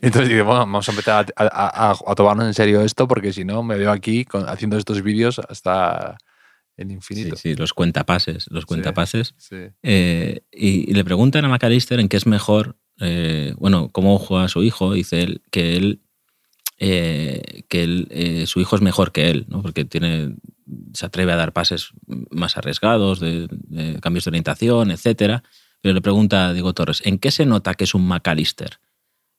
Entonces 0.00 0.28
digo, 0.28 0.44
bueno, 0.44 0.60
vamos 0.60 0.88
a 0.88 0.92
empezar 0.92 1.26
a, 1.36 1.42
a- 1.44 1.90
a- 1.90 1.96
a 2.06 2.14
tomarnos 2.14 2.46
en 2.46 2.54
serio 2.54 2.80
esto, 2.82 3.08
porque 3.08 3.32
si 3.32 3.44
no, 3.44 3.62
me 3.62 3.76
veo 3.76 3.90
aquí 3.90 4.24
con- 4.24 4.48
haciendo 4.48 4.76
estos 4.78 5.02
vídeos 5.02 5.40
hasta 5.40 6.16
el 6.82 6.88
Sí, 6.88 6.94
infinito. 6.94 7.36
sí, 7.36 7.54
los 7.54 7.72
cuentapases, 7.72 8.46
los 8.50 8.66
cuentapases. 8.66 9.34
Sí. 9.38 9.56
Eh, 9.82 10.40
y, 10.52 10.90
y 10.90 10.94
le 10.94 11.04
preguntan 11.04 11.44
a 11.44 11.48
McAllister 11.48 12.00
en 12.00 12.08
qué 12.08 12.16
es 12.16 12.26
mejor, 12.26 12.76
eh, 13.00 13.54
bueno, 13.58 13.90
cómo 13.90 14.18
juega 14.18 14.48
su 14.48 14.62
hijo. 14.62 14.92
Dice 14.92 15.22
él 15.22 15.42
que 15.50 15.76
él, 15.76 16.00
eh, 16.78 17.62
que 17.68 17.82
él, 17.82 18.44
su 18.46 18.60
hijo 18.60 18.76
es 18.76 18.82
mejor 18.82 19.12
que 19.12 19.30
él, 19.30 19.46
¿no? 19.48 19.62
porque 19.62 19.84
tiene, 19.84 20.36
se 20.94 21.06
atreve 21.06 21.32
a 21.32 21.36
dar 21.36 21.52
pases 21.52 21.90
más 22.30 22.56
arriesgados, 22.56 23.20
de, 23.20 23.48
de 23.50 24.00
cambios 24.00 24.24
de 24.24 24.30
orientación, 24.30 24.90
etcétera. 24.90 25.42
Pero 25.82 25.94
le 25.94 26.00
pregunta 26.02 26.48
a 26.48 26.52
Diego 26.52 26.72
Torres, 26.74 27.02
¿en 27.04 27.18
qué 27.18 27.30
se 27.30 27.46
nota 27.46 27.74
que 27.74 27.84
es 27.84 27.94
un 27.94 28.06
McAllister? 28.06 28.78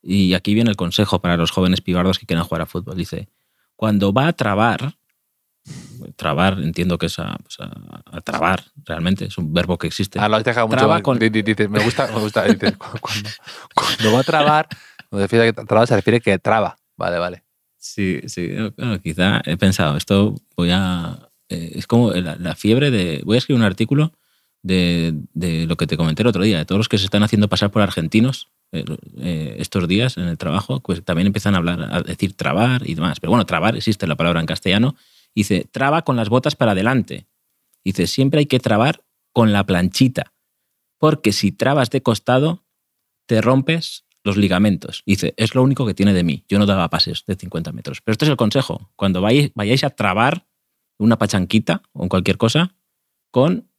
Y 0.03 0.33
aquí 0.33 0.55
viene 0.55 0.71
el 0.71 0.75
consejo 0.75 1.21
para 1.21 1.37
los 1.37 1.51
jóvenes 1.51 1.81
pibardos 1.81 2.17
que 2.17 2.25
quieran 2.25 2.45
jugar 2.45 2.61
a 2.63 2.65
fútbol. 2.65 2.97
Dice, 2.97 3.29
cuando 3.75 4.11
va 4.13 4.27
a 4.27 4.33
trabar, 4.33 4.97
trabar 6.15 6.59
entiendo 6.61 6.97
que 6.97 7.05
es 7.05 7.19
a, 7.19 7.37
pues 7.43 7.59
a- 7.59 8.01
a 8.17 8.21
trabar, 8.21 8.63
realmente, 8.85 9.25
es 9.25 9.37
un 9.37 9.53
verbo 9.53 9.77
que 9.77 9.87
existe. 9.87 10.19
Ah, 10.19 10.27
lo 10.27 10.37
has 10.37 10.43
dejado 10.43 10.67
mucho. 10.67 10.77
Traba 10.77 11.01
con- 11.01 11.19
di- 11.19 11.29
di- 11.29 11.43
dices, 11.43 11.69
me 11.69 11.83
gusta, 11.83 12.07
me 12.07 12.19
gusta. 12.19 12.43
dices, 12.45 12.75
cu- 12.77 12.97
cuando, 12.99 13.29
cuando 13.75 14.11
va 14.13 14.19
a 14.19 14.23
trabar, 14.23 14.67
cuando 15.09 15.19
se 15.19 15.23
refiere 15.27 15.47
a 15.49 15.53
que 15.53 15.65
traba, 15.65 15.85
se 15.87 15.95
refiere 15.95 16.21
que 16.21 16.39
traba. 16.39 16.77
Vale, 16.97 17.17
vale. 17.19 17.43
Sí, 17.77 18.21
sí. 18.27 18.49
Bueno, 18.77 18.99
quizá 19.01 19.41
he 19.45 19.57
pensado, 19.57 19.97
esto 19.97 20.35
voy 20.55 20.69
a. 20.71 21.19
eh, 21.49 21.73
es 21.75 21.87
como 21.87 22.11
la, 22.11 22.35
la 22.35 22.55
fiebre 22.55 22.91
de. 22.91 23.21
Voy 23.25 23.35
a 23.35 23.37
escribir 23.39 23.59
un 23.59 23.65
artículo 23.65 24.13
de, 24.63 25.13
de 25.33 25.65
lo 25.65 25.77
que 25.77 25.87
te 25.87 25.97
comenté 25.97 26.21
el 26.23 26.27
otro 26.27 26.43
día, 26.43 26.59
de 26.59 26.65
todos 26.65 26.77
los 26.79 26.89
que 26.89 26.97
se 26.99 27.05
están 27.05 27.23
haciendo 27.23 27.47
pasar 27.49 27.71
por 27.71 27.81
argentinos 27.81 28.49
eh, 28.71 28.85
eh, 29.19 29.55
estos 29.59 29.87
días 29.87 30.17
en 30.17 30.27
el 30.27 30.37
trabajo, 30.37 30.79
pues 30.81 31.03
también 31.03 31.25
empiezan 31.27 31.55
a 31.55 31.57
hablar, 31.57 31.81
a 31.91 32.01
decir 32.01 32.33
trabar 32.33 32.87
y 32.87 32.93
demás. 32.93 33.19
Pero 33.19 33.31
bueno, 33.31 33.45
trabar 33.47 33.75
existe 33.75 34.05
la 34.07 34.15
palabra 34.15 34.39
en 34.39 34.45
castellano. 34.45 34.95
Dice, 35.35 35.67
traba 35.71 36.03
con 36.03 36.15
las 36.15 36.29
botas 36.29 36.55
para 36.55 36.71
adelante. 36.71 37.27
Dice, 37.83 38.07
siempre 38.07 38.39
hay 38.39 38.45
que 38.45 38.59
trabar 38.59 39.03
con 39.33 39.53
la 39.53 39.65
planchita. 39.65 40.33
Porque 40.97 41.31
si 41.31 41.51
trabas 41.51 41.89
de 41.89 42.01
costado, 42.01 42.63
te 43.25 43.41
rompes 43.41 44.05
los 44.23 44.37
ligamentos. 44.37 45.03
Dice, 45.05 45.33
es 45.37 45.55
lo 45.55 45.63
único 45.63 45.85
que 45.85 45.93
tiene 45.93 46.13
de 46.13 46.23
mí. 46.23 46.45
Yo 46.47 46.59
no 46.59 46.65
daba 46.65 46.89
pases 46.89 47.23
de 47.25 47.35
50 47.35 47.71
metros. 47.71 48.01
Pero 48.01 48.13
este 48.13 48.25
es 48.25 48.29
el 48.31 48.37
consejo. 48.37 48.91
Cuando 48.95 49.21
vayáis, 49.21 49.83
a 49.83 49.89
trabar 49.89 50.47
una 50.99 51.17
pachanquita 51.17 51.81
o 51.93 52.07
cualquier 52.07 52.37
cosa, 52.37 52.75
con 53.31 53.69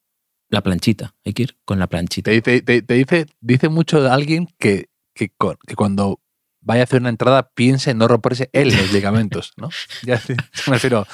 la 0.49 0.63
planchita. 0.63 1.15
Hay 1.25 1.33
que 1.33 1.45
ir 1.45 1.59
con 1.65 1.79
la 1.79 1.87
planchita. 1.87 2.31
Te 2.31 2.95
dice, 2.95 3.27
dice, 3.41 3.69
mucho 3.69 4.03
de 4.03 4.11
alguien 4.11 4.49
que, 4.59 4.91
que, 5.15 5.31
que 5.67 5.77
cuando 5.77 6.21
vaya 6.63 6.83
a 6.83 6.85
hacer 6.85 7.01
una 7.01 7.11
entrada 7.11 7.51
piense 7.55 7.91
en 7.91 7.99
no 7.99 8.09
romperse 8.09 8.49
él 8.53 8.69
los 8.69 8.93
ligamentos, 8.93 9.53
¿no? 9.57 9.69
Ya, 10.03 10.19
sí, 10.19 10.35
me 10.67 10.75
refiero, 10.75 11.07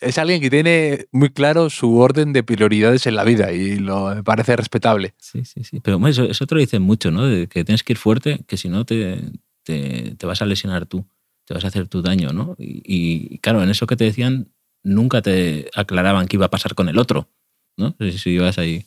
es 0.00 0.18
alguien 0.18 0.40
que 0.40 0.50
tiene 0.50 1.06
muy 1.12 1.30
claro 1.30 1.70
su 1.70 1.98
orden 1.98 2.32
de 2.32 2.42
prioridades 2.42 3.06
en 3.06 3.16
la 3.16 3.24
vida 3.24 3.52
y 3.52 3.78
lo 3.78 4.14
me 4.14 4.22
parece 4.22 4.56
respetable. 4.56 5.14
Sí, 5.18 5.44
sí, 5.44 5.64
sí. 5.64 5.80
Pero 5.80 5.98
bueno, 5.98 6.10
eso, 6.10 6.24
eso 6.24 6.46
te 6.46 6.54
lo 6.54 6.60
dicen 6.60 6.82
mucho, 6.82 7.10
¿no? 7.10 7.26
De 7.26 7.46
que 7.48 7.64
tienes 7.64 7.82
que 7.82 7.92
ir 7.92 7.98
fuerte, 7.98 8.40
que 8.46 8.56
si 8.56 8.68
no 8.68 8.84
te, 8.84 9.20
te, 9.64 10.14
te 10.16 10.26
vas 10.26 10.42
a 10.42 10.46
lesionar 10.46 10.86
tú, 10.86 11.04
te 11.44 11.54
vas 11.54 11.64
a 11.64 11.68
hacer 11.68 11.88
tu 11.88 12.02
daño, 12.02 12.32
¿no? 12.32 12.54
Y, 12.58 12.82
y, 12.84 13.38
claro, 13.38 13.62
en 13.62 13.70
eso 13.70 13.86
que 13.86 13.96
te 13.96 14.04
decían, 14.04 14.52
nunca 14.82 15.22
te 15.22 15.68
aclaraban 15.74 16.28
qué 16.28 16.36
iba 16.36 16.46
a 16.46 16.50
pasar 16.50 16.74
con 16.74 16.88
el 16.88 16.98
otro, 16.98 17.28
¿no? 17.76 17.96
Si, 17.98 18.18
si 18.18 18.30
ibas 18.30 18.58
ahí 18.58 18.86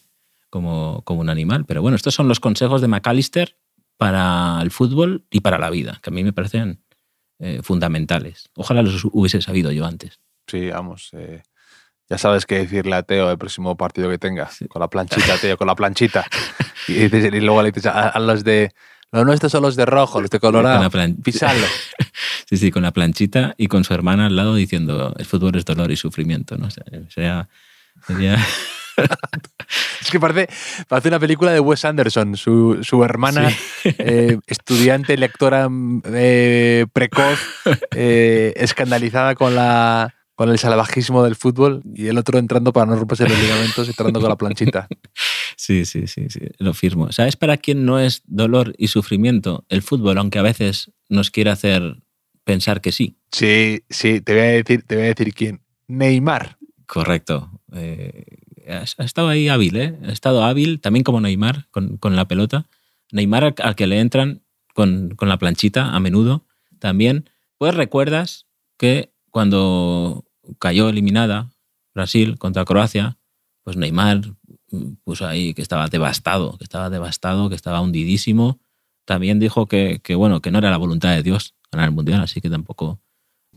como, 0.49 1.01
como 1.03 1.21
un 1.21 1.29
animal. 1.29 1.65
Pero 1.65 1.81
bueno, 1.81 1.95
estos 1.95 2.13
son 2.13 2.27
los 2.27 2.39
consejos 2.39 2.81
de 2.81 2.87
McAllister 2.87 3.57
para 4.01 4.59
el 4.63 4.71
fútbol 4.71 5.25
y 5.29 5.41
para 5.41 5.59
la 5.59 5.69
vida, 5.69 5.99
que 6.01 6.09
a 6.09 6.13
mí 6.13 6.23
me 6.23 6.33
parecen 6.33 6.81
eh, 7.37 7.59
fundamentales. 7.61 8.49
Ojalá 8.55 8.81
los 8.81 9.05
hubiese 9.05 9.43
sabido 9.43 9.71
yo 9.71 9.85
antes. 9.85 10.19
Sí, 10.47 10.71
vamos. 10.71 11.09
eh, 11.13 11.43
ya 12.09 12.17
sabes 12.17 12.47
qué 12.47 12.55
decirle 12.57 12.95
a 12.95 13.03
Teo 13.03 13.29
el 13.29 13.37
próximo 13.37 13.77
partido 13.77 14.09
que 14.09 14.17
tenga. 14.17 14.49
Con 14.69 14.79
la 14.79 14.87
planchita, 14.89 15.37
Teo, 15.37 15.55
con 15.55 15.67
la 15.67 15.75
planchita. 15.75 16.25
Y, 16.87 16.93
dices- 16.93 17.31
y 17.31 17.39
luego 17.41 17.61
le 17.61 17.71
dices 17.71 17.85
a, 17.85 18.09
a 18.09 18.19
los 18.19 18.43
de. 18.43 18.71
Los 19.11 19.23
nuestros 19.23 19.51
son 19.51 19.61
los 19.61 19.75
de 19.75 19.85
rojo, 19.85 20.19
los 20.19 20.31
de 20.31 20.39
Con 20.39 20.51
colorado. 20.51 20.81
la 20.81 20.89
plan- 20.89 21.15
Pisarlo. 21.17 21.67
Sí, 22.49 22.57
sí, 22.57 22.71
con 22.71 22.81
la 22.83 22.91
planchita 22.91 23.53
y 23.55 23.67
con 23.67 23.83
su 23.85 23.93
hermana 23.93 24.25
al 24.25 24.35
lado 24.35 24.55
diciendo 24.55 25.13
el 25.17 25.25
fútbol 25.25 25.55
es 25.57 25.63
dolor 25.63 25.89
y 25.91 25.95
sufrimiento, 25.95 26.57
¿no? 26.57 26.67
O 26.67 26.69
sea, 26.71 26.83
sería, 27.07 27.47
sería- 28.07 28.37
Es 30.01 30.09
que 30.09 30.19
parece, 30.19 30.47
parece 30.87 31.07
una 31.09 31.19
película 31.19 31.51
de 31.51 31.59
Wes 31.59 31.85
Anderson. 31.85 32.35
Su, 32.35 32.79
su 32.81 33.03
hermana, 33.03 33.49
eh, 33.83 34.37
estudiante, 34.47 35.17
lectora 35.17 35.69
eh, 36.05 36.85
precoz, 36.91 37.39
eh, 37.95 38.53
escandalizada 38.55 39.35
con, 39.35 39.55
la, 39.55 40.15
con 40.35 40.49
el 40.49 40.59
salvajismo 40.59 41.23
del 41.23 41.35
fútbol 41.35 41.81
y 41.93 42.07
el 42.07 42.17
otro 42.17 42.39
entrando 42.39 42.73
para 42.73 42.87
no 42.87 42.95
romperse 42.95 43.27
los 43.27 43.39
ligamentos 43.39 43.87
y 43.87 43.91
entrando 43.91 44.19
con 44.19 44.29
la 44.29 44.37
planchita. 44.37 44.87
Sí, 45.55 45.85
sí, 45.85 46.07
sí, 46.07 46.27
sí, 46.29 46.39
lo 46.57 46.73
firmo. 46.73 47.11
¿Sabes 47.11 47.35
para 47.35 47.57
quién 47.57 47.85
no 47.85 47.99
es 47.99 48.23
dolor 48.25 48.73
y 48.77 48.87
sufrimiento 48.87 49.65
el 49.69 49.83
fútbol, 49.83 50.17
aunque 50.17 50.39
a 50.39 50.43
veces 50.43 50.91
nos 51.07 51.29
quiere 51.29 51.51
hacer 51.51 52.01
pensar 52.43 52.81
que 52.81 52.91
sí? 52.91 53.17
Sí, 53.31 53.83
sí, 53.89 54.21
te 54.21 54.33
voy 54.33 54.41
a 54.41 54.45
decir, 54.45 54.83
te 54.83 54.95
voy 54.95 55.05
a 55.05 55.07
decir 55.09 55.33
quién. 55.33 55.61
Neymar. 55.87 56.57
Correcto. 56.87 57.49
Eh, 57.73 58.25
ha, 58.73 59.03
estado 59.03 59.27
ahí 59.27 59.47
hábil, 59.47 59.75
¿eh? 59.77 59.97
Ha 60.03 60.11
estado 60.11 60.43
hábil, 60.43 60.79
también 60.79 61.03
como 61.03 61.21
Neymar, 61.21 61.67
con, 61.71 61.99
la 62.15 62.27
pelota. 62.27 62.67
Neymar 63.11 63.55
al, 63.57 63.75
que 63.75 63.87
le 63.87 63.99
entran 63.99 64.41
con, 64.73 65.15
la 65.19 65.37
planchita 65.37 65.95
a 65.95 65.99
menudo 65.99 66.45
también. 66.79 67.29
Pues 67.57 67.75
recuerdas 67.75 68.47
que 68.77 69.11
cuando 69.29 70.25
cayó 70.59 70.89
eliminada 70.89 71.51
Brasil 71.93 72.37
contra 72.37 72.65
Croacia, 72.65 73.17
pues 73.63 73.77
Neymar 73.77 74.21
puso 75.03 75.27
ahí 75.27 75.53
que 75.53 75.61
estaba 75.61 75.87
devastado, 75.87 76.57
que 76.57 76.63
estaba 76.63 76.89
devastado, 76.89 77.49
que 77.49 77.55
estaba 77.55 77.81
hundidísimo. 77.81 78.59
También 79.05 79.39
dijo 79.39 79.67
que, 79.67 79.99
que, 80.03 80.15
bueno, 80.15 80.41
que 80.41 80.51
no 80.51 80.59
era 80.59 80.71
la 80.71 80.77
voluntad 80.77 81.13
de 81.13 81.23
Dios 81.23 81.55
ganar 81.71 81.89
el 81.89 81.95
mundial, 81.95 82.21
así 82.21 82.41
que 82.41 82.49
tampoco. 82.49 82.99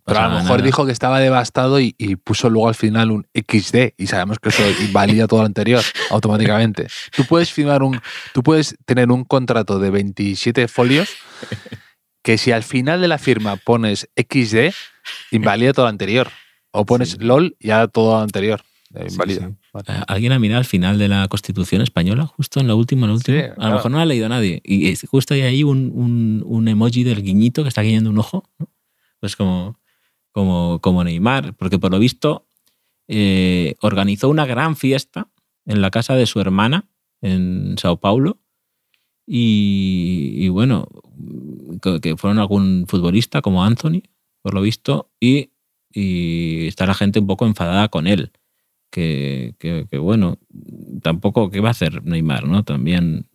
Pero 0.06 0.20
a 0.20 0.28
lo 0.28 0.34
mejor 0.34 0.50
nada. 0.58 0.62
dijo 0.62 0.84
que 0.84 0.92
estaba 0.92 1.18
devastado 1.18 1.80
y, 1.80 1.94
y 1.98 2.16
puso 2.16 2.50
luego 2.50 2.68
al 2.68 2.74
final 2.74 3.10
un 3.10 3.26
XD 3.34 3.94
y 3.96 4.06
sabemos 4.06 4.38
que 4.38 4.50
eso 4.50 4.62
invalida 4.82 5.26
todo 5.26 5.40
lo 5.40 5.46
anterior 5.46 5.82
automáticamente. 6.10 6.88
Tú 7.16 7.24
puedes 7.24 7.50
firmar 7.52 7.82
un, 7.82 8.00
tú 8.34 8.42
puedes 8.42 8.76
tener 8.84 9.10
un 9.10 9.24
contrato 9.24 9.78
de 9.78 9.90
27 9.90 10.68
folios 10.68 11.08
que 12.22 12.36
si 12.38 12.52
al 12.52 12.62
final 12.62 13.00
de 13.00 13.08
la 13.08 13.18
firma 13.18 13.56
pones 13.56 14.08
XD 14.16 14.74
invalida 15.30 15.72
todo 15.72 15.86
lo 15.86 15.90
anterior 15.90 16.28
o 16.70 16.84
pones 16.84 17.12
Sí. 17.12 17.16
LOL 17.20 17.56
ya 17.60 17.86
todo 17.88 18.16
lo 18.16 18.20
anterior 18.22 18.62
eh, 18.94 19.04
Sí, 19.08 19.14
invalida. 19.14 19.48
sí. 19.48 19.54
Vale. 19.72 19.86
Eh, 20.00 20.02
¿Alguien 20.06 20.32
ha 20.32 20.38
mirado 20.38 20.58
al 20.58 20.64
final 20.64 20.98
de 20.98 21.08
la 21.08 21.26
Constitución 21.28 21.82
española? 21.82 22.26
Justo 22.26 22.60
en 22.60 22.68
la 22.68 22.74
última, 22.74 23.06
en 23.06 23.10
la 23.10 23.14
última. 23.16 23.38
A 23.58 23.68
lo 23.70 23.74
mejor 23.76 23.90
no 23.90 23.96
la 23.96 24.02
ha 24.04 24.06
leído 24.06 24.28
nadie. 24.28 24.60
Y 24.64 24.94
justo 25.06 25.34
hay 25.34 25.42
ahí 25.42 25.64
un, 25.64 25.90
un- 25.94 26.42
un 26.46 26.68
emoji 26.68 27.02
del 27.04 27.22
guiñito 27.22 27.62
que 27.62 27.68
está 27.70 27.82
guiñando 27.82 28.10
un 28.10 28.18
ojo. 28.18 28.48
¿no? 28.58 28.68
Pues 29.20 29.34
como, 29.36 29.78
como, 30.34 30.80
como 30.82 31.04
Neymar, 31.04 31.54
porque 31.56 31.78
por 31.78 31.92
lo 31.92 32.00
visto 32.00 32.46
eh, 33.08 33.76
organizó 33.80 34.28
una 34.28 34.46
gran 34.46 34.76
fiesta 34.76 35.28
en 35.66 35.80
la 35.80 35.90
casa 35.90 36.16
de 36.16 36.26
su 36.26 36.40
hermana 36.40 36.88
en 37.22 37.76
Sao 37.78 38.00
Paulo. 38.00 38.38
Y, 39.26 40.48
bueno, 40.48 40.86
que, 42.02 42.16
fueron 42.16 42.38
algún 42.38 42.84
futbolista 42.88 43.40
como 43.42 43.64
Anthony, 43.64 44.02
por 44.42 44.54
lo 44.54 44.60
visto, 44.60 45.10
y, 45.20 45.50
y 45.92 46.66
está 46.66 46.86
la 46.86 46.94
gente 46.94 47.20
un 47.20 47.26
poco 47.26 47.46
enfadada 47.46 47.88
con 47.88 48.06
él 48.06 48.32
que, 48.90 49.54
que- 49.58 49.86
que, 49.90 49.98
bueno, 49.98 50.38
tampoco, 51.02 51.50
¿qué 51.50 51.60
va 51.60 51.68
a 51.68 51.72
hacer 51.72 52.04
Neymar? 52.04 52.46
¿no? 52.46 52.64
También, 52.64 53.26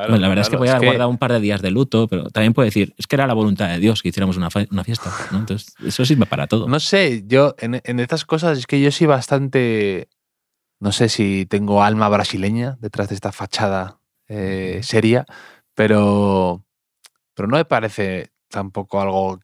bueno, 0.00 0.16
la 0.18 0.28
verdad 0.28 0.42
es 0.42 0.48
que 0.48 0.56
voy 0.56 0.68
a 0.68 0.78
guardado 0.78 1.08
un 1.08 1.18
par 1.18 1.32
de 1.32 1.40
días 1.40 1.62
de 1.62 1.70
luto, 1.70 2.08
pero 2.08 2.30
también 2.30 2.52
puede 2.52 2.68
decir, 2.68 2.94
es 2.96 3.06
que 3.06 3.16
era 3.16 3.26
la 3.26 3.34
voluntad 3.34 3.68
de 3.68 3.78
Dios 3.78 4.02
que 4.02 4.08
hiciéramos 4.08 4.36
una, 4.36 4.50
fiesta, 4.50 5.12
¿no? 5.30 5.38
Entonces, 5.38 5.74
eso 5.84 6.04
sirve 6.04 6.26
para 6.26 6.46
todo. 6.46 6.68
No 6.68 6.80
sé, 6.80 7.24
yo 7.26 7.54
en, 7.58 7.80
en 7.84 8.00
estas 8.00 8.24
cosas 8.24 8.58
es 8.58 8.66
que 8.66 8.80
yo 8.80 8.90
soy 8.90 9.06
bastante. 9.06 10.08
No 10.80 10.90
sé 10.90 11.08
si 11.08 11.46
tengo 11.46 11.82
alma 11.82 12.08
brasileña 12.08 12.76
detrás 12.80 13.08
de 13.08 13.14
esta 13.14 13.30
fachada 13.30 14.00
eh, 14.28 14.80
seria, 14.82 15.26
pero, 15.74 16.64
pero 17.34 17.48
no 17.48 17.56
me 17.56 17.64
parece 17.64 18.30
tampoco 18.48 19.00
algo 19.00 19.40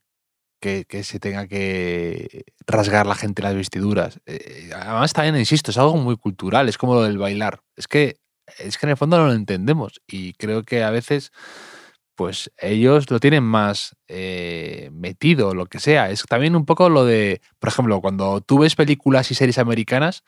que, 0.61 0.85
que 0.85 1.05
se 1.05 1.21
tenga 1.21 1.47
que 1.47 2.45
rasgar 2.67 3.07
la 3.07 3.15
gente 3.15 3.43
las 3.43 3.55
vestiduras. 3.55 4.21
Eh, 4.27 4.71
además, 4.75 5.13
también 5.13 5.37
insisto, 5.37 5.71
es 5.71 5.79
algo 5.79 5.97
muy 5.97 6.17
cultural, 6.17 6.69
es 6.69 6.79
como 6.79 6.95
lo 6.95 7.03
del 7.03 7.19
bailar. 7.19 7.61
Es 7.77 7.87
que, 7.87 8.17
es 8.59 8.79
que 8.79 8.87
en 8.87 8.91
el 8.91 8.97
fondo 8.97 9.19
no 9.19 9.27
lo 9.27 9.33
entendemos 9.33 10.01
y 10.07 10.33
creo 10.35 10.63
que 10.65 10.83
a 10.83 10.91
veces 10.91 11.31
pues 12.15 12.51
ellos 12.59 13.09
lo 13.11 13.21
tienen 13.21 13.45
más 13.45 13.95
eh, 14.09 14.91
metido, 14.93 15.55
lo 15.55 15.67
que 15.67 15.79
sea. 15.79 16.11
Es 16.11 16.25
también 16.25 16.57
un 16.57 16.65
poco 16.67 16.89
lo 16.89 17.05
de, 17.05 17.41
por 17.61 17.69
ejemplo, 17.69 18.01
cuando 18.01 18.41
tú 18.41 18.59
ves 18.59 18.75
películas 18.75 19.31
y 19.31 19.35
series 19.37 19.59
americanas, 19.59 20.25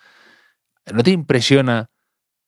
¿no 0.93 1.03
te 1.03 1.11
impresiona 1.11 1.91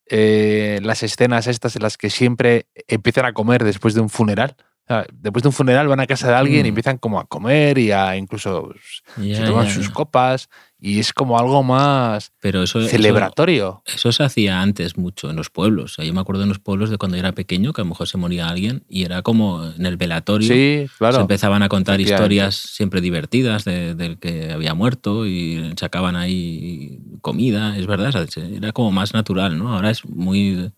eh, 0.07 0.79
las 0.83 1.03
escenas 1.03 1.49
estas 1.49 1.75
en 1.75 1.83
las 1.83 1.97
que 1.97 2.09
siempre 2.11 2.67
empiezan 2.87 3.25
a 3.25 3.33
comer 3.33 3.65
después 3.65 3.95
de 3.95 4.01
un 4.01 4.11
funeral? 4.11 4.55
Después 5.13 5.43
de 5.43 5.49
un 5.49 5.53
funeral 5.55 5.89
van 5.89 6.01
a 6.01 6.07
casa 6.07 6.29
de 6.29 6.35
alguien 6.35 6.61
y 6.61 6.69
Mm. 6.69 6.73
empiezan 6.73 6.99
como 6.99 7.19
a 7.19 7.25
comer 7.27 7.79
y 7.79 7.93
a 7.93 8.17
incluso 8.17 8.69
pues, 8.73 9.03
Ya, 9.17 9.37
se 9.39 9.45
toman 9.45 9.71
sus 9.71 9.89
copas 9.91 10.49
y 10.85 10.99
es 10.99 11.13
como 11.13 11.39
algo 11.39 11.63
más 11.63 12.33
Pero 12.41 12.65
eso, 12.65 12.81
celebratorio. 12.83 13.83
Eso 13.87 14.11
se 14.11 14.25
hacía 14.25 14.61
antes 14.61 14.97
mucho 14.99 15.31
en 15.31 15.37
los 15.37 15.49
pueblos. 15.49 15.97
Yo 15.97 16.13
me 16.13 16.21
acuerdo 16.21 16.43
en 16.43 16.49
los 16.49 16.59
pueblos 16.59 16.91
de 16.91 16.99
cuando 16.99 17.17
yo 17.17 17.21
era 17.21 17.31
pequeño, 17.33 17.73
que 17.73 17.83
a 17.83 17.85
lo 17.85 17.91
mejor 17.91 18.09
se 18.09 18.19
moría 18.19 18.49
alguien 18.49 18.83
y 18.89 19.05
era 19.05 19.23
como 19.23 19.65
en 19.65 19.87
el 19.87 19.97
velatorio. 19.97 20.49
Sí, 20.49 20.87
Se 20.89 20.97
claro. 20.99 21.21
empezaban 21.21 21.63
a 21.63 21.69
contar 21.69 22.01
historias 22.01 22.57
siempre 22.57 23.01
divertidas 23.01 23.65
de- 23.65 23.95
del 23.95 24.19
que 24.19 24.51
había 24.51 24.75
muerto 24.75 25.25
y 25.25 25.73
sacaban 25.79 26.17
ahí 26.17 26.99
comida, 27.21 27.79
es 27.79 27.87
verdad, 27.87 28.13
era 28.53 28.73
como 28.73 28.91
más 28.91 29.15
natural, 29.15 29.57
¿no? 29.57 29.73
Ahora 29.73 29.91
es 29.91 30.05
muy 30.05 30.73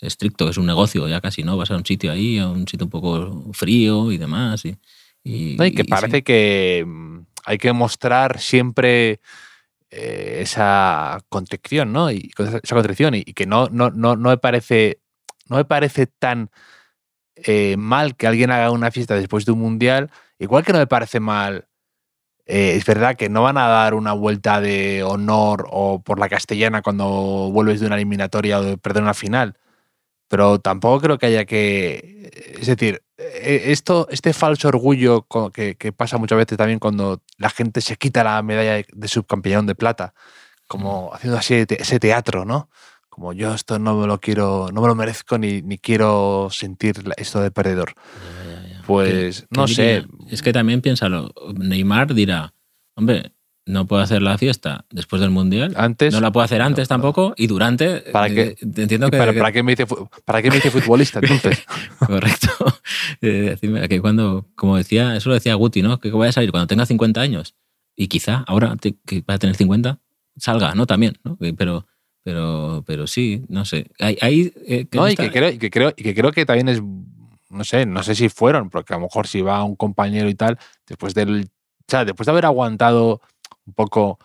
estricto, 0.00 0.48
es 0.48 0.56
un 0.56 0.64
negocio 0.64 1.06
ya 1.06 1.20
casi, 1.20 1.42
¿no? 1.42 1.58
Vas 1.58 1.70
a 1.70 1.76
un 1.76 1.84
sitio 1.84 2.10
ahí, 2.10 2.38
a 2.38 2.48
un 2.48 2.66
sitio 2.66 2.86
un 2.86 2.90
poco 2.90 3.50
frío 3.52 4.10
y 4.10 4.16
demás. 4.16 4.64
Y, 4.64 4.78
y- 5.22 5.56
No, 5.58 5.66
y 5.66 5.72
que 5.72 5.82
y 5.82 5.84
sí. 5.84 5.90
parece 5.90 6.22
que 6.22 6.82
mm, 6.86 7.18
hay 7.44 7.58
que 7.58 7.72
mostrar 7.74 8.40
siempre 8.40 9.20
eh, 9.90 10.38
esa 10.42 11.20
contrición, 11.28 11.92
¿no? 11.92 12.10
Y 12.10 12.30
esa 12.38 12.74
contrición. 12.74 13.14
Y, 13.14 13.24
que 13.24 13.46
no, 13.46 13.68
no, 13.70 13.90
no, 13.90 14.16
no 14.16 14.28
me 14.30 14.38
parece. 14.38 15.00
No 15.48 15.56
me 15.56 15.64
parece 15.64 16.06
tan 16.06 16.50
eh, 17.36 17.76
mal 17.76 18.16
que 18.16 18.26
alguien 18.26 18.50
haga 18.52 18.70
una 18.70 18.90
fiesta 18.90 19.14
después 19.16 19.44
de 19.46 19.52
un 19.52 19.60
mundial. 19.60 20.10
Igual 20.38 20.64
que 20.64 20.72
no 20.72 20.78
me 20.78 20.86
parece 20.86 21.20
mal. 21.20 21.66
eh, 22.46 22.74
es 22.76 22.84
verdad 22.86 23.16
que 23.16 23.28
no 23.28 23.42
van 23.44 23.58
a 23.58 23.68
dar 23.68 23.94
una 23.94 24.12
vuelta 24.14 24.60
de 24.60 25.02
honor 25.04 25.66
o 25.70 26.02
por 26.02 26.18
la 26.20 26.28
castellana 26.28 26.82
cuando 26.82 27.06
vuelves 27.52 27.80
de 27.80 27.86
una 27.86 27.96
eliminatoria 27.96 28.60
o 28.60 28.62
de 28.64 28.78
perder 28.78 29.02
una 29.04 29.14
final. 29.14 29.58
Pero 30.28 30.60
tampoco 30.60 31.00
creo 31.02 31.18
que 31.18 31.26
haya 31.26 31.44
que. 31.46 32.30
Es 32.60 32.66
decir, 32.66 33.02
esto, 33.42 34.06
este 34.10 34.32
falso 34.32 34.68
orgullo 34.68 35.26
que, 35.52 35.76
que 35.76 35.92
pasa 35.92 36.18
muchas 36.18 36.38
veces 36.38 36.56
también 36.58 36.78
cuando 36.78 37.22
la 37.38 37.50
gente 37.50 37.80
se 37.80 37.96
quita 37.96 38.24
la 38.24 38.42
medalla 38.42 38.84
de, 38.92 39.08
subcampeón 39.08 39.66
de 39.66 39.74
plata, 39.74 40.14
como 40.66 41.10
haciendo 41.12 41.38
así 41.38 41.54
ese 41.68 42.00
teatro, 42.00 42.44
¿no? 42.44 42.70
Como 43.08 43.32
yo 43.32 43.52
esto 43.54 43.78
no 43.78 43.96
me 43.96 44.06
lo 44.06 44.20
quiero, 44.20 44.68
no 44.72 44.80
me 44.80 44.86
lo 44.88 44.94
merezco 44.94 45.36
ni, 45.36 45.62
ni 45.62 45.78
quiero 45.78 46.48
sentir 46.50 47.02
esto 47.16 47.40
de 47.40 47.50
perdedor. 47.50 47.94
Ya, 47.94 48.62
ya, 48.62 48.68
ya. 48.68 48.82
Pues 48.86 49.40
¿Qué- 49.42 49.46
no 49.50 49.66
qué 49.66 49.74
sé. 49.74 50.04
Es 50.30 50.42
que 50.42 50.52
también 50.52 50.80
piénsalo. 50.80 51.32
Neymar 51.54 52.14
dirá, 52.14 52.54
hombre, 52.94 53.32
no 53.70 53.86
puedo 53.86 54.02
hacer 54.02 54.20
la 54.22 54.36
fiesta 54.38 54.84
después 54.90 55.20
del 55.22 55.30
Mundial. 55.30 55.74
Antes. 55.76 56.12
No 56.12 56.20
la 56.20 56.30
puedo 56.32 56.44
hacer 56.44 56.60
antes 56.60 56.88
no, 56.90 56.94
tampoco 56.94 57.34
y 57.36 57.46
durante. 57.46 58.00
¿Para 58.12 58.28
eh, 58.28 58.56
qué? 58.58 58.82
Entiendo 58.82 59.10
que. 59.10 59.16
¿Para, 59.18 59.32
que- 59.32 59.38
para 59.38 59.52
qué 59.52 59.62
me 59.62 59.72
dice, 59.72 59.86
fu- 59.86 60.08
¿Para 60.24 60.42
qué 60.42 60.48
me 60.50 60.56
dice 60.56 60.70
futbolista 60.70 61.18
entonces? 61.22 61.64
Correcto. 61.98 62.48
Eh, 63.22 63.50
decirme 63.50 63.86
que 63.88 64.00
cuando, 64.00 64.46
como 64.54 64.76
decía, 64.76 65.14
eso 65.16 65.28
lo 65.28 65.34
decía 65.34 65.54
Guti, 65.54 65.82
¿no? 65.82 65.98
Que 66.00 66.10
voy 66.10 66.28
a 66.28 66.32
salir 66.32 66.50
cuando 66.50 66.66
tenga 66.66 66.86
50 66.86 67.20
años. 67.20 67.54
Y 67.96 68.08
quizá 68.08 68.44
ahora 68.46 68.76
que 68.80 69.22
va 69.28 69.34
a 69.34 69.38
tener 69.38 69.56
50, 69.56 69.98
salga, 70.36 70.74
¿no? 70.74 70.86
También, 70.86 71.18
¿no? 71.24 71.36
Pero, 71.56 71.86
pero, 72.22 72.82
pero 72.86 73.06
sí, 73.06 73.42
no 73.48 73.64
sé. 73.64 73.90
Ahí, 73.98 74.52
eh, 74.66 74.86
que 74.90 74.98
No, 74.98 75.08
y 75.08 75.16
que, 75.16 75.30
creo, 75.30 75.50
y, 75.50 75.58
que 75.58 75.70
creo, 75.70 75.92
y 75.96 76.02
que 76.02 76.14
creo 76.14 76.32
que 76.32 76.46
también 76.46 76.68
es, 76.68 76.80
no 77.50 77.64
sé, 77.64 77.84
no 77.86 78.02
sé 78.02 78.14
si 78.14 78.28
fueron, 78.28 78.70
porque 78.70 78.94
a 78.94 78.96
lo 78.96 79.02
mejor 79.02 79.26
si 79.26 79.42
va 79.42 79.64
un 79.64 79.76
compañero 79.76 80.28
y 80.28 80.34
tal, 80.34 80.58
después 80.86 81.12
del, 81.14 81.42
o 81.44 81.84
sea, 81.88 82.04
después 82.04 82.26
de 82.26 82.32
haber 82.32 82.46
aguantado 82.46 83.20
un 83.66 83.74
poco, 83.74 84.18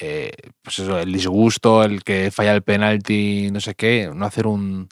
eh, 0.00 0.30
pues 0.62 0.78
eso, 0.78 0.98
el 0.98 1.12
disgusto, 1.12 1.82
el 1.82 2.02
que 2.04 2.30
falla 2.30 2.54
el 2.54 2.62
penalti, 2.62 3.50
no 3.52 3.60
sé 3.60 3.74
qué, 3.74 4.10
no 4.14 4.24
hacer 4.26 4.46
un, 4.46 4.88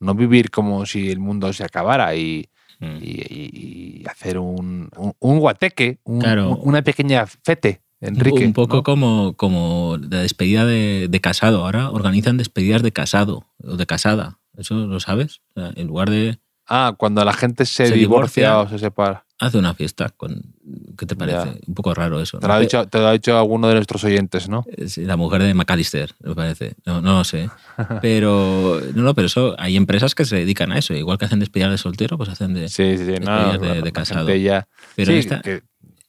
no 0.00 0.14
vivir 0.14 0.50
como 0.50 0.86
si 0.86 1.10
el 1.10 1.18
mundo 1.18 1.52
se 1.52 1.64
acabara 1.64 2.14
y, 2.16 2.48
Mm. 2.80 2.96
y, 3.02 3.10
y- 3.10 4.00
y 4.02 4.08
hacer 4.08 4.38
un, 4.38 4.88
un, 4.96 5.12
un 5.18 5.38
guateque, 5.38 5.98
un- 6.04 6.20
Claro. 6.20 6.50
un- 6.52 6.60
una 6.68 6.80
pequeña 6.82 7.26
fete, 7.26 7.82
Enrique. 8.00 8.46
un 8.46 8.54
poco 8.54 8.76
¿no? 8.76 8.82
como, 8.82 9.34
como 9.36 9.98
la 10.00 10.22
despedida 10.22 10.64
de, 10.64 11.08
de 11.10 11.20
casado. 11.20 11.62
Ahora 11.66 11.90
organizan 11.90 12.38
despedidas 12.38 12.82
de 12.82 12.90
casado 12.92 13.44
o 13.62 13.76
de 13.76 13.84
casada. 13.84 14.38
¿Eso 14.56 14.74
lo 14.76 14.98
sabes? 14.98 15.42
O 15.54 15.60
sea, 15.60 15.72
en 15.76 15.88
lugar 15.88 16.08
de 16.08 16.38
Ah, 16.66 16.94
cuando 16.96 17.22
la 17.24 17.34
gente 17.34 17.66
se, 17.66 17.86
Se 17.88 17.94
divorcia, 17.94 18.50
divorcia. 18.52 18.60
o 18.60 18.78
se 18.78 18.78
separa. 18.82 19.26
Hace 19.40 19.58
una 19.58 19.74
fiesta. 19.74 20.10
Con, 20.10 20.54
¿Qué 20.96 21.06
te 21.06 21.16
parece? 21.16 21.38
Ya. 21.46 21.58
Un 21.66 21.74
poco 21.74 21.92
raro 21.94 22.20
eso. 22.20 22.38
Te 22.38 22.46
¿no? 22.46 22.52
lo, 22.52 22.54
ha 22.54 22.60
dicho, 22.60 22.86
te 22.86 22.98
lo 22.98 23.08
ha 23.08 23.12
dicho 23.12 23.36
alguno 23.36 23.66
de 23.68 23.74
nuestros 23.74 24.04
oyentes, 24.04 24.48
¿no? 24.48 24.64
Eh, 24.76 24.88
sí, 24.88 25.04
La 25.04 25.16
mujer 25.16 25.42
de 25.42 25.52
McAllister, 25.54 26.14
me 26.20 26.34
parece. 26.34 26.74
No, 26.86 27.00
no 27.00 27.18
lo 27.18 27.24
sé. 27.24 27.50
Pero, 28.02 28.80
no, 28.94 29.02
no, 29.02 29.14
pero 29.14 29.26
eso, 29.26 29.56
hay 29.58 29.76
empresas 29.76 30.14
que 30.14 30.24
se 30.24 30.36
dedican 30.36 30.70
a 30.72 30.78
eso. 30.78 30.94
Igual 30.94 31.18
que 31.18 31.24
hacen 31.24 31.40
despedidas 31.40 31.70
de 31.72 31.78
soltero, 31.78 32.16
pues 32.18 32.28
hacen 32.28 32.54
de. 32.54 32.68
Sí, 32.68 32.96
sí. 32.98 33.14
No, 33.20 33.58
de- 33.58 33.92
casado. 33.92 34.32
ya- 34.34 34.68
Pero 34.94 35.12
esta, 35.12 35.40
que- 35.40 35.62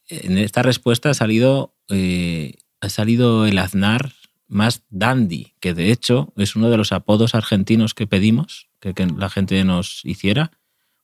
en 0.10 0.38
esta 0.38 0.62
respuesta 0.62 1.10
ha 1.10 1.14
salido, 1.14 1.74
eh, 1.90 2.56
ha 2.82 2.90
salido 2.90 3.46
el 3.46 3.58
Aznar 3.58 4.12
más 4.50 4.84
dandy, 4.90 5.54
que 5.62 5.74
de 5.74 5.92
hecho 5.94 6.34
es 6.36 6.58
uno 6.58 6.70
de 6.70 6.76
los 6.76 6.92
apodos 6.92 7.34
argentinos 7.36 7.94
que 7.94 8.06
pedimos 8.08 8.68
que, 8.82 8.94
que 8.94 9.06
la 9.06 9.30
gente 9.30 9.64
nos 9.64 10.02
hiciera. 10.04 10.52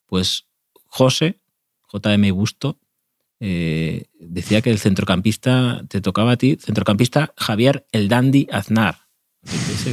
Pues 0.08 0.48
José, 0.88 1.40
JM 1.92 2.32
Busto, 2.34 2.80
eh, 3.40 4.06
decía 4.20 4.62
que 4.62 4.72
el 4.72 4.80
centrocampista 4.80 5.84
te 5.88 6.02
tocaba 6.02 6.34
a 6.34 6.38
ti, 6.38 6.58
centrocampista 6.60 7.34
Javier 7.38 7.86
el 7.92 8.08
Dandy 8.08 8.48
Aznar. 8.52 9.08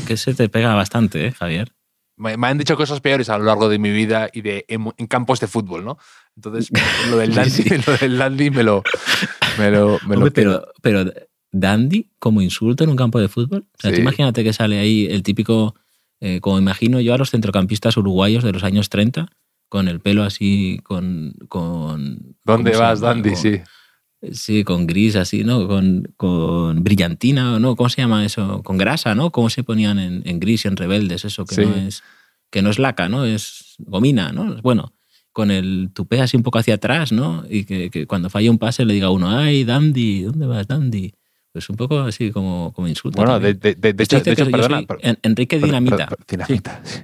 Que 0.06 0.14
ese 0.14 0.34
te 0.34 0.48
pega 0.48 0.74
bastante, 0.74 1.26
¿eh, 1.26 1.32
Javier? 1.32 1.72
me, 2.16 2.36
me 2.36 2.46
han 2.46 2.58
dicho 2.58 2.76
cosas 2.76 3.00
peores 3.00 3.28
a 3.28 3.38
lo 3.38 3.44
largo 3.44 3.68
de 3.68 3.78
mi 3.78 3.90
vida 3.90 4.28
y 4.32 4.40
de 4.40 4.64
en, 4.68 4.92
en 4.96 5.06
campos 5.08 5.40
de 5.40 5.48
fútbol, 5.48 5.84
¿no? 5.84 5.98
Entonces, 6.36 6.70
lo 7.10 7.16
del 7.18 7.34
dandy, 7.34 7.50
Sí, 7.50 7.64
lo 7.86 7.96
del 7.96 8.18
dandy 8.18 8.50
me 8.50 8.62
lo, 8.62 8.82
me 9.58 9.70
lo, 9.70 9.98
me 10.06 10.14
lo 10.14 10.20
Hombre, 10.20 10.30
pero, 10.30 10.66
pero 10.80 11.12
dandy 11.52 12.10
como 12.18 12.40
insulto 12.40 12.84
en 12.84 12.90
un 12.90 12.96
campo 12.96 13.20
de 13.20 13.28
fútbol. 13.28 13.66
O 13.76 13.80
sea, 13.80 13.90
tú 13.90 13.96
Sí. 13.96 14.02
imagínate 14.02 14.42
que 14.44 14.52
sale 14.52 14.78
ahí 14.78 15.06
el 15.10 15.22
típico, 15.22 15.74
eh, 16.20 16.40
como 16.40 16.58
imagino 16.58 17.00
yo 17.00 17.14
a 17.14 17.18
los 17.18 17.30
centrocampistas 17.30 17.96
uruguayos 17.96 18.42
de 18.44 18.52
los 18.52 18.64
años 18.64 18.88
30, 18.88 19.28
con 19.74 19.88
el 19.88 19.98
pelo 19.98 20.22
así, 20.22 20.78
con... 20.84 21.34
con 21.48 22.36
¿Dónde 22.44 22.70
¿cómo 22.70 22.74
se 22.74 22.80
vas, 22.80 23.00
llama? 23.00 23.12
dandy? 23.14 23.30
Con- 23.30 23.38
Sí. 23.38 23.60
Sí, 24.30 24.62
con 24.62 24.86
gris 24.86 25.16
así, 25.16 25.42
¿no? 25.42 25.66
Con, 25.66 26.14
con 26.16 26.84
brillantina, 26.84 27.58
¿no? 27.58 27.74
¿Cómo 27.74 27.88
se 27.88 28.00
llama 28.02 28.24
eso? 28.24 28.62
Con 28.62 28.78
grasa, 28.78 29.16
¿no? 29.16 29.32
¿Cómo 29.32 29.50
se 29.50 29.64
ponían 29.64 29.98
en, 29.98 30.22
en 30.24 30.38
gris 30.38 30.64
y 30.64 30.68
en 30.68 30.76
rebeldes? 30.76 31.24
Eso 31.24 31.44
que 31.44 31.56
Sí. 31.56 31.62
no 31.66 31.74
es 31.74 32.04
que 32.50 32.62
no 32.62 32.70
es 32.70 32.78
laca, 32.78 33.08
¿no? 33.08 33.24
Es 33.24 33.74
gomina, 33.78 34.30
¿no? 34.30 34.54
Bueno, 34.62 34.92
con 35.32 35.50
el 35.50 35.90
tupé 35.92 36.20
así 36.20 36.36
un 36.36 36.44
poco 36.44 36.58
hacia 36.60 36.74
atrás, 36.76 37.10
¿no? 37.10 37.42
Y 37.50 37.64
que, 37.64 37.90
que 37.90 38.06
cuando 38.06 38.30
falla 38.30 38.48
un 38.50 38.58
pase 38.58 38.84
le 38.84 38.94
diga 38.94 39.08
a 39.08 39.10
uno, 39.10 39.28
¡ay, 39.28 39.64
Dandy! 39.64 40.22
¿Dónde 40.22 40.46
vas, 40.46 40.68
Dandy? 40.68 41.12
Pues 41.52 41.68
un 41.68 41.76
poco 41.76 41.98
así 42.00 42.30
como, 42.30 42.72
como 42.72 42.86
insulto. 42.86 43.16
Bueno, 43.20 43.40
de, 43.40 43.54
de- 43.54 43.74
hecho, 43.98 44.20
de 44.20 44.32
hecho, 44.32 44.48
perdona. 44.50 44.84
soy 44.88 45.16
Enrique 45.22 45.58
Dinamita. 45.58 46.08
dinamita. 46.30 46.80
sí. 46.84 47.00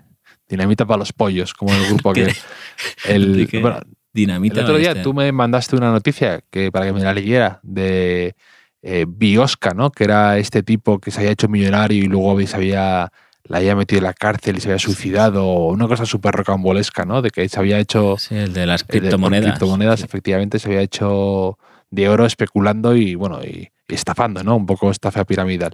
Dinamita 0.51 0.85
para 0.85 0.99
los 0.99 1.13
pollos, 1.13 1.55
como 1.55 1.73
el 1.75 1.87
grupo 1.87 2.13
que. 2.13 2.27
El, 3.05 3.49
bueno, 3.63 3.81
Dinamita. 4.13 4.57
el 4.61 4.65
otro 4.65 4.77
día 4.77 5.01
tú 5.03 5.15
me 5.15 5.31
mandaste 5.33 5.77
una 5.77 5.91
noticia 5.93 6.41
que 6.51 6.71
para 6.73 6.87
que 6.87 6.93
me 6.93 7.01
la 7.01 7.15
leyera 7.15 7.61
de 7.63 8.35
eh, 8.83 9.05
Biosca, 9.09 9.71
¿no? 9.75 9.91
Que 9.93 10.05
era 10.05 10.39
este 10.39 10.63
tipo 10.63 10.99
que 10.99 11.11
se 11.11 11.21
había 11.21 11.31
hecho 11.33 11.49
millonario 11.49 11.99
y 12.03 12.07
luego 12.09 12.41
se 12.47 12.57
había, 12.57 13.13
la 13.45 13.59
había 13.59 13.77
metido 13.77 13.99
en 13.99 14.05
la 14.05 14.13
cárcel 14.15 14.57
y 14.57 14.61
se 14.61 14.69
había 14.69 14.79
suicidado. 14.79 15.47
Una 15.69 15.87
cosa 15.87 16.05
súper 16.07 16.35
rocambolesca, 16.35 17.05
¿no? 17.05 17.23
De 17.23 17.31
que 17.31 17.49
se 17.49 17.59
había 17.61 17.79
hecho. 17.79 18.17
Sí, 18.19 18.35
el 18.35 18.53
de 18.53 18.67
las 18.67 18.83
eh, 18.83 18.85
de- 18.89 18.93
con 18.93 19.01
criptomonedas. 19.03 19.51
criptomonedas, 19.51 20.01
Sí. 20.01 20.07
efectivamente, 20.07 20.59
se 20.59 20.69
había 20.69 20.81
hecho 20.83 21.59
de 21.91 22.09
oro 22.09 22.27
especulando 22.27 22.97
y, 22.97 23.15
bueno, 23.15 23.41
y, 23.45 23.69
y 23.89 23.95
estafando, 23.95 24.43
¿no? 24.43 24.57
Un 24.57 24.67
poco 24.67 24.91
estafa 24.91 25.25
piramidal. 25.25 25.73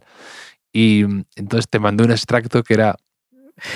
Y 0.72 1.04
mm, 1.06 1.24
entonces 1.36 1.66
te 1.70 1.78
mandé 1.78 2.04
un 2.04 2.10
extracto 2.10 2.62
que 2.62 2.74
era, 2.74 2.96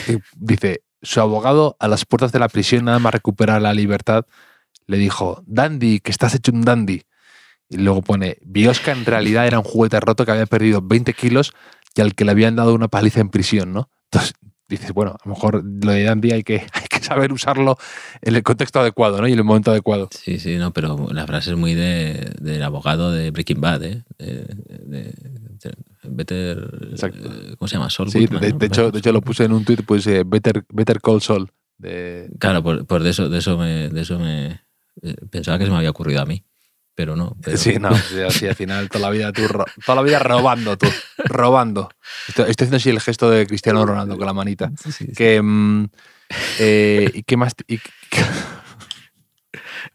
que 0.06 0.18
dice, 0.36 0.82
su 1.02 1.20
abogado 1.20 1.76
a 1.78 1.88
las 1.88 2.04
puertas 2.04 2.32
de 2.32 2.38
la 2.38 2.48
prisión, 2.48 2.84
nada 2.84 2.98
más 2.98 3.12
recuperar 3.12 3.62
la 3.62 3.74
libertad, 3.74 4.26
le 4.86 4.98
dijo, 4.98 5.42
Dandy, 5.46 6.00
que 6.00 6.10
estás 6.10 6.34
hecho 6.34 6.52
un 6.52 6.62
dandy. 6.62 7.02
Y 7.68 7.76
luego 7.76 8.02
pone, 8.02 8.38
Biosca 8.42 8.92
en 8.92 9.04
realidad 9.04 9.46
era 9.46 9.58
un 9.58 9.64
juguete 9.64 10.00
roto 10.00 10.24
que 10.24 10.32
había 10.32 10.46
perdido 10.46 10.80
20 10.82 11.14
kilos 11.14 11.52
y 11.94 12.00
al 12.00 12.14
que 12.14 12.24
le 12.24 12.32
habían 12.32 12.56
dado 12.56 12.74
una 12.74 12.88
paliza 12.88 13.20
en 13.20 13.28
prisión, 13.28 13.72
¿no? 13.72 13.90
Entonces 14.10 14.34
dices, 14.68 14.92
bueno, 14.92 15.12
a 15.12 15.28
lo 15.28 15.34
mejor 15.34 15.62
lo 15.64 15.92
de 15.92 16.02
dandy 16.02 16.32
hay 16.32 16.42
que, 16.42 16.66
que 17.00 17.06
saber 17.06 17.32
usarlo 17.32 17.76
en 18.22 18.36
el 18.36 18.42
contexto 18.42 18.80
adecuado, 18.80 19.20
¿no? 19.20 19.26
Y 19.28 19.32
en 19.32 19.38
el 19.38 19.44
momento 19.44 19.70
adecuado. 19.70 20.08
Sí, 20.12 20.38
sí, 20.38 20.56
no, 20.56 20.72
pero 20.72 21.08
la 21.12 21.26
frase 21.26 21.50
es 21.50 21.56
muy 21.56 21.74
de, 21.74 22.32
del 22.40 22.62
abogado 22.62 23.10
de 23.12 23.30
Breaking 23.30 23.60
Bad, 23.60 23.82
¿eh? 23.84 24.04
De, 24.18 24.26
de- 24.84 25.12
de- 25.12 25.74
Better. 26.02 26.88
Exacto. 26.92 27.18
eh, 27.18 27.54
¿Cómo 27.58 27.68
se 27.68 27.76
llama? 27.76 27.90
Sol 27.90 28.10
Sí, 28.10 28.20
Goodman, 28.20 28.40
de, 28.40 28.52
¿no? 28.52 28.58
hecho, 28.64 28.90
de 28.90 28.98
hecho 28.98 29.12
lo 29.12 29.20
puse 29.20 29.44
en 29.44 29.52
un 29.52 29.64
tweet, 29.64 29.78
pues 29.86 30.06
eh, 30.06 30.22
Better, 30.26 30.64
Better 30.72 31.00
Call 31.00 31.20
Saul. 31.20 31.50
De, 31.76 32.30
Claro, 32.38 32.62
por, 32.62 32.86
por 32.86 33.02
de 33.02 33.10
eso, 33.10 33.28
de 33.28 33.38
eso 33.38 33.56
me, 33.58 33.88
de 33.90 34.00
eso 34.00 34.18
me 34.18 34.60
eh, 35.02 35.16
pensaba 35.30 35.58
que 35.58 35.64
se 35.66 35.70
me 35.70 35.76
había 35.76 35.90
ocurrido 35.90 36.22
a 36.22 36.26
mí, 36.26 36.42
pero 36.94 37.16
no. 37.16 37.36
pero- 37.42 37.56
Sí, 37.58 37.74
no, 37.78 37.94
sí, 37.94 38.20
así 38.20 38.46
al 38.46 38.54
final 38.54 38.88
toda 38.88 39.08
la 39.08 39.10
vida 39.10 39.30
tú, 39.32 39.42
toda 39.84 39.96
la 39.96 40.02
vida 40.02 40.18
robando 40.18 40.76
tú, 40.78 40.86
robando. 41.26 41.90
Estoy, 42.28 42.50
estoy 42.50 42.64
haciendo 42.64 42.76
así 42.78 42.90
el 42.90 43.00
gesto 43.00 43.30
de 43.30 43.46
Cristiano 43.46 43.84
Ronaldo 43.84 44.16
con 44.16 44.26
la 44.26 44.32
manita. 44.32 44.72
Sí, 44.82 44.92
sí. 44.92 45.06
Que, 45.14 45.40
mm, 45.42 45.88
eh, 46.58 47.10
¿y 47.14 47.22
qué 47.22 47.36
más? 47.36 47.54
te- 47.56 47.64
y- 47.74 47.80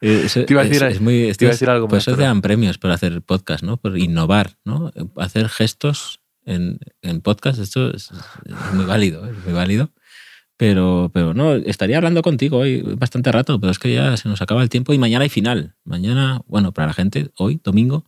Eh, 0.01 0.27
Te 0.33 0.45
iba 0.53 0.61
a 0.61 0.65
decir- 0.65 0.83
es 0.83 0.99
muy, 0.99 1.31
te 1.33 1.45
iba 1.45 1.51
a 1.51 1.53
decir 1.53 1.69
algo 1.69 1.87
Por 1.87 1.97
más, 1.97 2.07
eso 2.07 2.17
te 2.17 2.23
dan 2.23 2.41
premios 2.41 2.77
por 2.77 2.91
hacer 2.91 3.21
podcast, 3.21 3.63
¿no? 3.63 3.77
Por 3.77 3.97
innovar, 3.97 4.57
¿no? 4.65 4.91
Hacer 5.15 5.47
gestos 5.47 6.19
en, 6.43 6.79
en 7.01 7.21
podcast, 7.21 7.59
esto 7.59 7.91
es, 7.93 8.11
es 8.45 8.73
muy 8.73 8.85
válido, 8.85 9.25
¿eh? 9.25 9.31
es 9.37 9.45
muy 9.45 9.53
válido. 9.53 9.91
Pero, 10.57 11.11
pero 11.13 11.33
no, 11.33 11.53
estaría 11.55 11.97
hablando 11.97 12.21
contigo 12.21 12.57
hoy 12.57 12.81
bastante 12.81 13.31
rato, 13.31 13.59
pero 13.59 13.71
es 13.71 13.79
que 13.79 13.93
ya 13.93 14.15
se 14.17 14.27
nos 14.27 14.41
acaba 14.41 14.63
el 14.63 14.69
tiempo 14.69 14.93
y 14.93 14.97
mañana 14.97 15.23
hay 15.23 15.29
final. 15.29 15.75
Mañana, 15.83 16.41
bueno, 16.47 16.73
para 16.73 16.87
la 16.87 16.93
gente, 16.93 17.29
hoy, 17.37 17.61
domingo, 17.63 18.05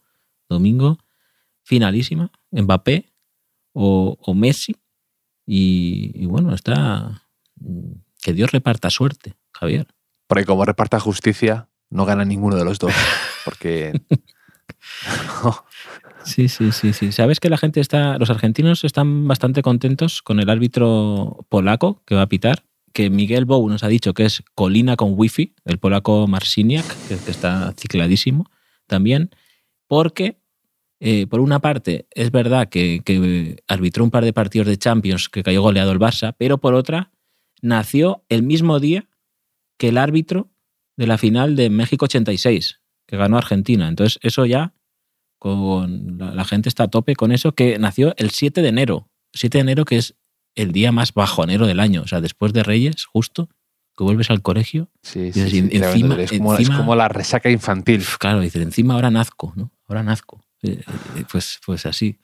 domingo, 0.49 0.97
finalísima, 1.63 2.31
Mbappé 2.51 3.13
o, 3.73 4.17
o 4.19 4.33
Messi. 4.33 4.75
Y, 5.45 6.11
y 6.15 6.25
bueno, 6.25 6.53
está. 6.53 7.23
Que 8.27 8.33
Dios 8.33 8.51
reparta 8.51 8.89
suerte, 8.89 9.37
Javier. 9.53 9.87
Porque 10.27 10.43
como 10.43 10.65
reparta 10.65 10.99
justicia, 10.99 11.69
no 11.89 12.03
gana 12.03 12.25
ninguno 12.25 12.57
de 12.57 12.65
los 12.65 12.77
dos. 12.77 12.91
Porque 13.45 13.93
Sí, 16.25 16.49
sí, 16.49 16.73
sí, 16.73 16.91
sí. 16.91 17.13
Sabes 17.13 17.39
que 17.39 17.49
la 17.49 17.57
gente 17.57 17.79
está, 17.79 18.17
los 18.17 18.29
argentinos 18.29 18.83
están 18.83 19.29
bastante 19.29 19.61
contentos 19.61 20.21
con 20.21 20.41
el 20.41 20.49
árbitro 20.49 21.45
polaco 21.47 22.03
que 22.05 22.15
va 22.15 22.23
a 22.23 22.27
pitar, 22.27 22.65
que 22.91 23.09
Miguel 23.09 23.45
Bou 23.45 23.69
nos 23.69 23.85
ha 23.85 23.87
dicho 23.87 24.13
que 24.13 24.25
es 24.25 24.43
colina 24.55 24.97
con 24.97 25.13
wifi, 25.15 25.55
el 25.63 25.77
polaco 25.77 26.27
Marciniak, 26.27 26.85
que 27.07 27.15
que 27.15 27.31
está 27.31 27.73
cicladísimo 27.77 28.51
también, 28.87 29.29
porque 29.87 30.41
eh, 30.99 31.27
por 31.27 31.39
una 31.39 31.59
parte 31.59 32.07
es 32.11 32.29
verdad 32.31 32.67
que, 32.67 32.99
que 33.05 33.63
arbitró 33.69 34.03
un 34.03 34.11
par 34.11 34.25
de 34.25 34.33
partidos 34.33 34.67
de 34.67 34.77
Champions 34.77 35.29
que 35.29 35.43
cayó 35.43 35.61
goleado 35.61 35.93
el 35.93 35.99
Barça, 35.99 36.35
pero 36.37 36.57
por 36.57 36.73
otra 36.73 37.09
nació 37.61 38.23
el 38.29 38.43
mismo 38.43 38.79
día 38.79 39.07
que 39.77 39.89
el 39.89 39.97
árbitro 39.97 40.49
de 40.95 41.07
la 41.07 41.17
final 41.17 41.55
de 41.55 41.69
México 41.69 42.05
86, 42.05 42.79
que 43.05 43.17
ganó 43.17 43.37
Argentina. 43.37 43.87
Entonces 43.87 44.19
eso 44.23 44.45
ya 44.45 44.73
con 45.39 46.17
la, 46.17 46.33
la 46.33 46.45
gente 46.45 46.69
está 46.69 46.83
a 46.83 46.87
tope 46.87 47.15
con 47.15 47.31
eso, 47.31 47.53
que 47.53 47.77
nació 47.79 48.13
el 48.17 48.31
7 48.31 48.61
de 48.61 48.69
enero. 48.69 49.09
7 49.33 49.57
de 49.59 49.61
enero 49.61 49.85
que 49.85 49.97
es 49.97 50.15
el 50.55 50.71
día 50.71 50.91
más 50.91 51.13
bajonero 51.13 51.67
del 51.67 51.79
año. 51.79 52.01
O 52.01 52.07
sea, 52.07 52.21
después 52.21 52.53
de 52.53 52.63
Reyes, 52.63 53.05
justo, 53.05 53.49
que 53.95 54.03
vuelves 54.03 54.29
al 54.31 54.41
colegio. 54.41 54.89
sí, 55.03 55.27
Y 55.27 55.33
sí, 55.33 55.49
sí, 55.49 55.67
tremendo. 55.69 56.15
encima- 56.15 56.21
es, 56.21 56.31
como, 56.31 56.55
es 56.57 56.69
como 56.69 56.95
la 56.95 57.07
resaca 57.09 57.49
infantil. 57.51 58.03
Claro, 58.19 58.39
dices, 58.41 58.61
encima 58.63 58.95
ahora 58.95 59.11
nazco, 59.11 59.53
¿no? 59.55 59.71
Ahora 59.87 60.01
nazco. 60.03 60.43
Eh, 60.63 60.81
eh, 61.15 61.23
Pues, 61.31 61.59
pues 61.65 61.85
así. 61.85 62.17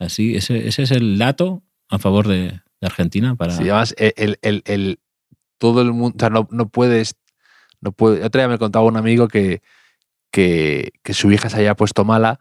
Así, 0.00 0.34
ese, 0.34 0.66
ese 0.68 0.82
es 0.82 0.90
el 0.90 1.16
dato 1.18 1.62
a 1.88 1.98
favor 1.98 2.26
de, 2.28 2.60
de 2.80 2.86
Argentina 2.86 3.34
para. 3.34 3.52
Sí, 3.52 3.62
además, 3.64 3.94
el, 3.98 4.12
el- 4.16 4.38
el- 4.42 4.62
el- 4.66 5.00
todo 5.58 5.80
el 5.82 5.92
mundo, 5.92 6.14
o 6.16 6.20
sea, 6.20 6.30
no, 6.30 6.46
no 6.50 6.68
puedes, 6.68 7.16
no 7.80 7.92
puede, 7.92 8.22
otro 8.24 8.40
día 8.40 8.48
me 8.48 8.58
contaba 8.58 8.84
un 8.84 8.96
amigo 8.96 9.28
que, 9.28 9.62
que, 10.30 10.92
que 11.02 11.14
su 11.14 11.30
hija 11.32 11.48
se 11.48 11.56
había 11.56 11.74
puesto 11.74 12.04
mala 12.04 12.40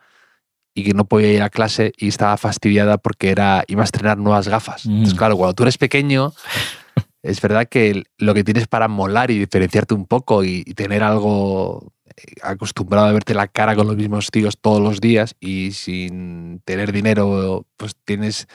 y 0.74 0.84
que 0.84 0.94
no 0.94 1.06
podía 1.06 1.32
ir 1.32 1.42
a 1.42 1.50
clase 1.50 1.94
y 1.98 2.10
estaba 2.10 2.36
fastidiada 2.38 2.98
porque 2.98 3.30
era, 3.30 3.64
iba 3.68 3.82
a 3.82 3.86
estrenar 3.86 4.18
nuevas 4.18 4.48
gafas. 4.50 4.86
Entonces, 4.86 5.14
Mm. 5.14 5.18
claro, 5.18 5.38
cuando 5.38 5.54
tú 5.54 5.64
eres 5.64 5.78
pequeño, 5.78 6.34
es 7.24 7.40
verdad 7.42 7.68
que 7.70 8.04
lo 8.18 8.34
que 8.34 8.44
tienes 8.44 8.68
para 8.68 8.88
molar 8.90 9.32
y 9.32 9.40
diferenciarte 9.40 9.94
un 9.94 10.06
poco 10.06 10.44
y, 10.44 10.64
y 10.66 10.74
tener 10.74 11.02
algo 11.04 11.94
eh, 12.18 12.34
acostumbrado 12.44 13.08
a 13.08 13.14
verte 13.14 13.34
la 13.34 13.48
cara 13.48 13.76
con 13.78 13.88
los 13.88 13.96
mismos 13.96 14.30
tíos 14.32 14.58
todos 14.60 14.82
los 14.82 15.00
días 15.00 15.36
y 15.40 15.72
sin 15.72 16.60
tener 16.66 16.92
dinero, 16.92 17.66
pues 17.78 17.96
tienes 18.04 18.48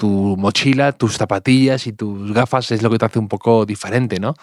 tu 0.00 0.34
mochila, 0.38 0.92
tus 0.92 1.18
zapatillas 1.18 1.86
y 1.86 1.92
tus 1.92 2.32
gafas, 2.32 2.70
es 2.72 2.80
lo 2.80 2.88
que 2.88 2.96
te 2.96 3.04
hace 3.04 3.18
un 3.18 3.28
poco 3.28 3.66
diferente, 3.66 4.18
¿no? 4.18 4.34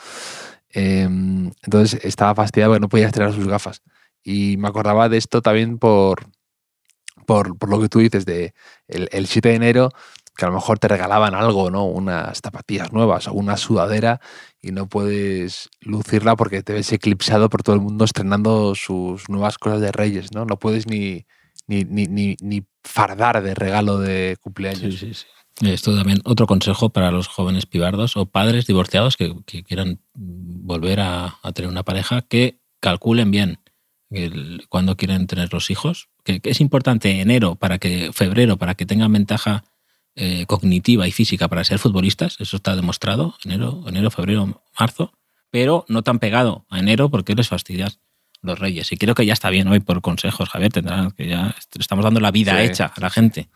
Em, 0.70 1.52
entonces 1.64 2.00
estaba 2.04 2.36
fastidiado 2.36 2.74
porque 2.74 2.82
no 2.82 2.90
podía 2.90 3.08
estrenar 3.08 3.34
sus 3.34 3.48
gafas. 3.48 3.82
Y 4.24 4.58
me 4.58 4.68
acordaba 4.68 5.10
de 5.10 5.18
esto 5.18 5.42
también 5.42 5.80
por, 5.80 6.28
por, 7.26 7.58
por 7.58 7.70
lo 7.70 7.82
que 7.82 7.90
tú 7.90 7.98
dices, 7.98 8.24
de 8.28 8.54
el, 8.88 9.10
el 9.12 9.26
7 9.26 9.50
de 9.50 9.56
enero, 9.56 9.90
que 10.38 10.46
a 10.46 10.50
lo 10.50 10.54
mejor 10.54 10.78
te 10.78 10.90
regalaban 10.90 11.34
algo, 11.34 11.72
¿no? 11.72 11.86
Unas 11.86 12.38
zapatillas 12.38 12.94
nuevas 12.94 13.28
o 13.28 13.34
una 13.34 13.58
sudadera 13.58 14.22
y 14.62 14.72
no 14.72 14.88
puedes 14.88 15.72
lucirla 15.82 16.36
porque 16.36 16.62
te 16.62 16.74
ves 16.74 16.94
eclipsado 16.94 17.50
por 17.50 17.64
todo 17.64 17.74
el 17.76 17.82
mundo 17.82 18.06
estrenando 18.06 18.76
sus 18.76 19.28
nuevas 19.28 19.58
cosas 19.58 19.82
de 19.82 19.92
Reyes, 19.92 20.36
¿no? 20.36 20.46
No 20.46 20.60
puedes 20.60 20.86
ni, 20.86 21.26
ni, 21.66 21.84
ni, 21.84 22.06
ni, 22.06 22.36
ni 22.42 22.64
fardar 22.84 23.42
de 23.42 23.56
regalo 23.56 23.98
de 23.98 24.38
cumpleaños. 24.40 24.94
Sí, 24.94 25.14
sí, 25.14 25.14
sí. 25.16 25.26
Esto 25.62 25.96
también 25.96 26.22
otro 26.24 26.46
consejo 26.46 26.90
para 26.90 27.10
los 27.12 27.28
jóvenes 27.28 27.66
pibardos 27.66 28.16
o 28.16 28.28
padres 28.28 28.68
divorciados 28.68 29.18
que, 29.18 29.34
que 29.46 29.64
quieran 29.64 30.00
volver 30.14 31.00
a, 31.00 31.38
a 31.42 31.52
tener 31.52 31.72
una 31.72 31.84
pareja, 31.84 32.22
que 32.22 32.60
calculen 32.80 33.32
bien 33.32 33.58
cuándo 34.70 34.96
quieren 34.96 35.28
tener 35.28 35.52
los 35.52 35.70
hijos, 35.70 36.10
que, 36.24 36.40
que 36.40 36.52
es 36.52 36.62
importante 36.62 37.22
enero 37.22 37.56
para 37.56 37.78
que 37.80 38.12
febrero 38.14 38.58
para 38.58 38.76
que 38.76 38.86
tengan 38.86 39.12
ventaja 39.12 39.64
eh, 40.16 40.46
cognitiva 40.46 41.08
y 41.08 41.12
física 41.12 41.48
para 41.48 41.64
ser 41.64 41.80
futbolistas, 41.80 42.38
eso 42.40 42.58
está 42.58 42.76
demostrado, 42.76 43.36
enero, 43.44 43.84
enero, 43.88 44.10
febrero, 44.12 44.64
marzo, 44.80 45.12
pero 45.50 45.86
no 45.90 46.04
tan 46.04 46.20
pegado 46.20 46.66
a 46.70 46.80
enero 46.80 47.10
porque 47.10 47.36
les 47.36 47.48
fastidias 47.48 48.00
los 48.42 48.60
reyes. 48.60 48.92
Y 48.92 48.98
creo 48.98 49.16
que 49.16 49.26
ya 49.26 49.34
está 49.34 49.50
bien 49.50 49.68
hoy 49.68 49.80
por 49.80 50.02
consejos, 50.02 50.50
Javier, 50.50 50.72
tendrán 50.72 51.12
que 51.12 51.28
ya 51.28 51.56
est- 51.58 51.76
estamos 51.80 52.04
dando 52.06 52.20
la 52.20 52.32
vida 52.32 52.58
Sí. 52.60 52.66
hecha 52.68 52.92
a 52.96 53.00
la 53.02 53.10
gente. 53.10 53.50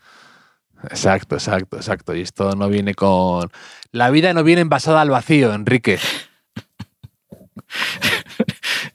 Exacto, 0.90 1.36
exacto, 1.36 1.76
exacto. 1.76 2.14
Y 2.14 2.20
esto 2.22 2.54
no 2.56 2.68
viene 2.68 2.94
con... 2.94 3.48
La 3.92 4.10
vida 4.10 4.32
no 4.34 4.42
viene 4.44 4.62
envasada 4.62 5.00
al 5.02 5.10
vacío, 5.10 5.52
Enrique. 5.52 5.98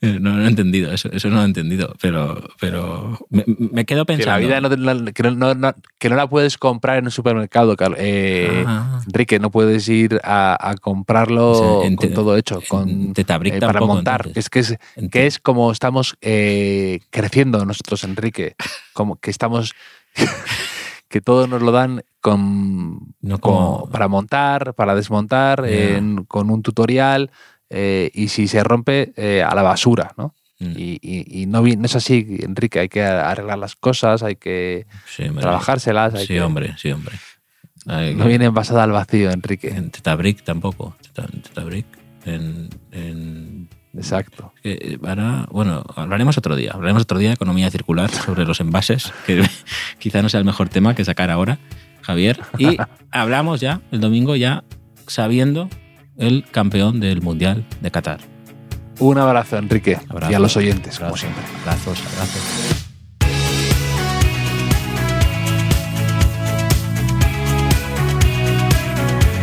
Eh, 0.02 0.18
No, 0.20 0.32
no 0.34 0.44
he 0.46 0.48
entendido, 0.48 0.92
eso, 0.92 1.10
eso 1.12 1.30
no 1.30 1.38
lo 1.38 1.42
he 1.42 1.46
entendido, 1.46 1.96
pero, 2.02 2.48
pero 2.60 3.18
me, 3.30 3.44
me 3.48 3.86
quedo 3.86 4.06
Que 4.06 4.14
pensando. 4.18 4.32
la 4.40 4.46
vida 4.46 4.62
no, 4.62 4.70
te- 4.70 4.78
la- 4.78 5.12
que, 5.12 5.24
que 6.00 6.10
no 6.10 6.30
puedes 6.30 6.58
comprar 6.60 6.98
en 7.00 7.06
un 7.06 7.12
supermercado, 7.12 7.76
eh, 7.98 8.64
Ah. 8.68 9.02
Enrique. 9.08 9.40
No 9.40 9.50
puedes 9.50 9.88
ir 9.90 10.20
a, 10.24 10.56
a 10.70 10.76
comprarlo 10.76 11.52
O 11.52 11.80
sea, 11.82 11.88
en 11.88 11.96
con 11.96 12.10
te- 12.10 12.14
todo 12.14 12.38
hecho, 12.38 12.62
con, 12.68 13.14
Tetabric 13.14 13.56
eh, 13.56 13.60
para 13.60 13.80
montar. 13.82 14.28
entonces. 14.28 14.46
Es 14.46 14.50
que 14.50 14.60
es, 14.60 14.78
que 14.96 15.08
te- 15.10 15.26
es 15.28 15.40
como 15.40 15.72
estamos 15.72 16.16
eh, 16.22 17.00
creciendo 17.10 17.66
nosotros, 17.66 18.04
Enrique. 18.04 18.56
Como 18.94 19.16
que 19.18 19.32
estamos... 19.32 19.74
que 21.08 21.22
todo 21.22 21.48
nos 21.48 21.62
lo 21.62 21.72
dan 21.72 22.04
con, 22.22 23.14
No 23.22 23.40
como 23.40 23.80
como- 23.82 23.90
para 23.92 24.08
montar, 24.08 24.74
para 24.74 24.96
desmontar, 24.96 25.66
en- 25.66 26.26
con 26.26 26.50
un 26.50 26.62
tutorial 26.62 27.32
eh, 27.70 28.12
y 28.14 28.30
si 28.30 28.48
se 28.48 28.64
rompe, 28.64 29.14
eh, 29.18 29.44
a 29.44 29.54
la 29.56 29.62
basura, 29.62 30.14
¿no? 30.18 30.34
Mm, 30.60 30.72
Y, 30.76 31.00
y- 31.02 31.42
y 31.42 31.46
no, 31.46 31.66
es 31.66 31.96
así, 31.96 32.38
Enrique, 32.42 32.80
hay 32.80 32.90
que 32.90 33.04
arreglar 33.04 33.60
las 33.60 33.76
cosas, 33.76 34.24
hay 34.24 34.36
que 34.38 34.88
sí, 35.06 35.24
trabajárselas. 35.30 36.16
Hay 36.16 36.22
Sí, 36.26 36.34
que- 36.34 36.42
hombre, 36.42 36.74
sí, 36.78 36.92
hombre. 36.92 37.16
Hay 37.86 38.16
No 38.16 38.26
viene 38.26 38.46
envasada 38.46 38.84
al 38.84 38.92
vacío, 38.92 39.30
Enrique. 39.32 39.70
En 39.70 39.92
Tetabric 39.92 40.44
tampoco. 40.44 40.96
Teta- 41.02 41.28
en 41.32 41.42
Tetabric. 41.42 41.86
En, 42.26 42.70
en- 42.92 43.70
Exacto. 43.98 44.54
que 44.64 45.00
ahora, 45.06 45.48
bueno, 45.52 45.84
hablaremos 45.96 46.38
otro 46.38 46.56
día. 46.56 46.72
Hablaremos 46.74 47.04
otro 47.04 47.18
día 47.18 47.30
de 47.30 47.36
economía 47.36 47.70
circular 47.72 48.10
sobre 48.12 48.46
los 48.46 48.60
envases, 48.60 49.12
que 49.26 49.44
quizá 50.00 50.22
no 50.22 50.30
sea 50.30 50.40
el 50.40 50.46
mejor 50.46 50.70
tema 50.70 50.96
que 50.96 51.04
sacar 51.04 51.30
ahora, 51.32 51.60
Javier. 52.02 52.40
Y 52.58 52.78
hablamos 53.12 53.60
ya 53.60 53.82
el 53.92 54.00
domingo, 54.00 54.36
ya 54.36 54.64
sabiendo 55.08 55.70
el 56.18 56.46
campeón 56.50 57.00
del 57.00 57.22
Mundial 57.22 57.66
de 57.82 57.92
Qatar. 57.92 58.20
Un 59.00 59.18
abrazo, 59.18 59.58
Enrique, 59.58 60.00
Abrazo. 60.10 60.32
y 60.32 60.36
a 60.36 60.40
los 60.40 60.58
oyentes, 60.58 61.00
como 61.00 61.16
siempre. 61.16 61.44
Abrazos, 61.62 62.00
abrazos. 62.14 62.87